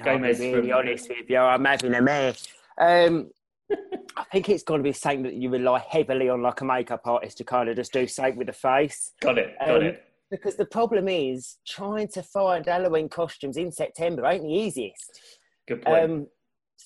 Gomez 0.04 0.38
be 0.38 0.52
really 0.54 0.68
from- 0.68 0.78
honest 0.78 1.08
with 1.08 1.28
you, 1.28 1.38
I'm 1.38 1.64
having 1.64 1.94
a 1.94 2.00
mess. 2.02 2.46
Um, 2.78 3.30
I 4.16 4.24
think 4.32 4.48
it's 4.48 4.62
got 4.62 4.76
to 4.78 4.82
be 4.82 4.92
something 4.92 5.22
that 5.24 5.34
you 5.34 5.48
rely 5.50 5.78
heavily 5.88 6.28
on, 6.28 6.42
like 6.42 6.60
a 6.60 6.64
makeup 6.64 7.02
artist, 7.06 7.38
to 7.38 7.44
kind 7.44 7.68
of 7.68 7.76
just 7.76 7.92
do 7.92 8.06
something 8.06 8.36
with 8.36 8.48
the 8.48 8.52
face. 8.52 9.12
Got 9.20 9.38
it. 9.38 9.56
Got 9.58 9.76
Um, 9.76 9.82
it. 9.82 10.04
Because 10.30 10.54
the 10.56 10.64
problem 10.64 11.08
is 11.08 11.56
trying 11.66 12.08
to 12.08 12.22
find 12.22 12.64
Halloween 12.66 13.08
costumes 13.08 13.56
in 13.56 13.72
September 13.72 14.24
ain't 14.26 14.42
the 14.42 14.48
easiest. 14.52 15.20
Good 15.66 15.82
point. 15.82 16.04
Um, 16.10 16.26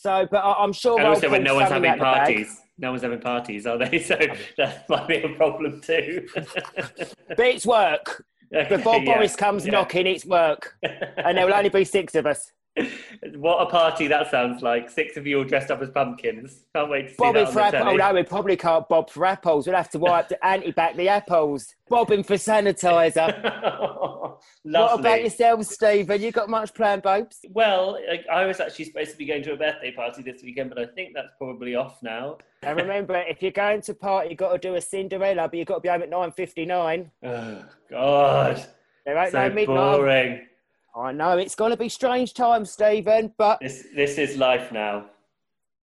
so, 0.01 0.27
but 0.31 0.39
I, 0.39 0.53
I'm 0.63 0.73
sure. 0.73 0.99
and 0.99 1.09
also 1.09 1.31
when 1.31 1.43
no 1.43 1.55
one's 1.55 1.71
having 1.71 1.91
out 1.91 1.99
the 1.99 2.05
bag. 2.05 2.17
parties. 2.27 2.61
No 2.79 2.91
one's 2.91 3.03
having 3.03 3.21
parties, 3.21 3.67
are 3.67 3.79
they? 3.79 3.99
So 4.03 4.17
that 4.59 4.89
might 4.89 5.09
be 5.09 5.23
a 5.23 5.29
problem 5.31 5.81
too. 5.81 6.27
But 7.29 7.41
it's 7.41 7.65
work. 7.67 8.25
Before 8.69 8.97
Yeah, 8.99 9.05
Boris 9.15 9.35
comes 9.37 9.65
yeah. 9.65 9.73
knocking, 9.73 10.07
it's 10.07 10.25
work. 10.27 10.77
And 10.83 11.37
there 11.39 11.47
will 11.47 11.55
only 11.55 11.71
be 11.71 11.85
six 11.85 12.15
of 12.15 12.27
us. 12.27 12.53
what 13.37 13.63
a 13.63 13.67
party 13.67 14.09
that 14.09 14.31
sounds 14.31 14.63
like. 14.63 14.91
Six 14.91 15.17
of 15.17 15.27
you 15.27 15.39
all 15.39 15.45
dressed 15.45 15.71
up 15.71 15.81
as 15.81 15.91
pumpkins. 15.91 16.65
Can't 16.75 16.91
wait 16.91 17.03
to 17.03 17.09
see 17.11 17.15
Bobbing 17.19 17.45
that 17.45 17.53
for 17.53 17.61
apples. 17.61 17.83
Oh, 17.87 17.97
no, 17.97 18.15
we 18.15 18.23
probably 18.25 18.57
can't 18.57 18.89
bob 18.89 19.11
for 19.11 19.25
apples. 19.25 19.67
We'll 19.67 19.77
have 19.77 19.91
to 19.91 19.99
wipe 19.99 20.29
the 20.29 20.45
anti 20.45 20.73
back 20.73 20.97
the 20.97 21.09
apples. 21.09 21.73
Bobbing 21.89 22.25
for 22.25 22.35
sanitizer. 22.35 24.31
What 24.65 25.01
about 25.01 25.21
yourselves, 25.21 25.71
Stephen? 25.71 26.21
You 26.23 26.33
got 26.33 26.49
much 26.49 26.75
planned, 26.75 27.03
babes? 27.03 27.41
Well, 27.51 27.99
I- 28.11 28.25
I 28.33 28.45
was 28.47 28.61
actually 28.61 28.87
supposed 28.87 29.13
to 29.13 29.17
be 29.17 29.27
going 29.27 29.43
to 29.45 29.53
a 29.53 29.57
birthday 29.57 29.93
party 29.93 30.23
this 30.23 30.43
weekend, 30.43 30.71
but 30.71 30.79
I 30.79 30.87
think 30.87 31.13
that's 31.15 31.29
probably 31.39 31.75
off 31.75 32.03
now. 32.03 32.39
And 32.63 32.79
remember, 32.79 33.17
if 33.29 33.43
you're 33.43 33.51
going 33.53 33.83
to 33.83 33.95
party, 33.95 34.31
you've 34.31 34.39
got 34.39 34.53
to 34.53 34.59
do 34.59 34.75
a 34.75 34.81
Cinderella, 34.81 35.49
but 35.49 35.59
you've 35.59 35.67
got 35.69 35.77
to 35.77 35.81
be 35.81 35.89
home 35.89 36.03
at 36.03 36.11
9.59. 36.11 37.11
Oh, 37.25 37.65
God. 37.91 38.67
There 39.05 39.17
ain't 39.19 39.33
So 39.33 39.49
no 39.49 39.55
midnight. 39.55 39.67
boring. 39.77 40.47
I 40.97 41.13
know, 41.13 41.39
it's 41.39 41.55
going 41.55 41.71
to 41.73 41.77
be 41.77 41.89
strange 41.89 42.35
times, 42.35 42.71
Stephen, 42.71 43.33
but 43.37 43.59
This, 43.61 43.87
this 43.95 44.17
is 44.19 44.37
life 44.37 44.71
now. 44.73 45.07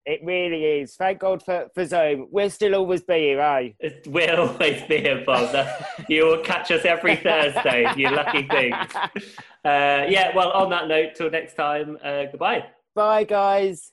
it 0.06 0.20
really 0.24 0.64
is. 0.80 0.94
Thank 0.96 1.18
God 1.20 1.42
for, 1.44 1.68
for 1.74 1.84
Zoom. 1.84 2.28
We'll 2.30 2.50
still 2.50 2.74
always 2.74 3.02
be 3.02 3.14
here, 3.18 3.40
eh? 3.40 3.70
It 3.78 4.06
will 4.08 4.48
always 4.48 4.82
be 4.82 4.98
here, 4.98 5.22
Bob. 5.26 5.54
You 6.08 6.26
will 6.26 6.42
catch 6.42 6.70
us 6.70 6.84
every 6.84 7.16
Thursday, 7.16 7.92
you 7.96 8.10
lucky 8.10 8.46
thing. 8.48 8.72
Uh, 9.64 10.04
yeah, 10.08 10.34
well, 10.34 10.50
on 10.50 10.68
that 10.70 10.88
note, 10.88 11.14
till 11.14 11.30
next 11.30 11.54
time, 11.54 11.96
uh, 12.02 12.24
goodbye. 12.24 12.64
Bye, 12.96 13.22
guys. 13.22 13.90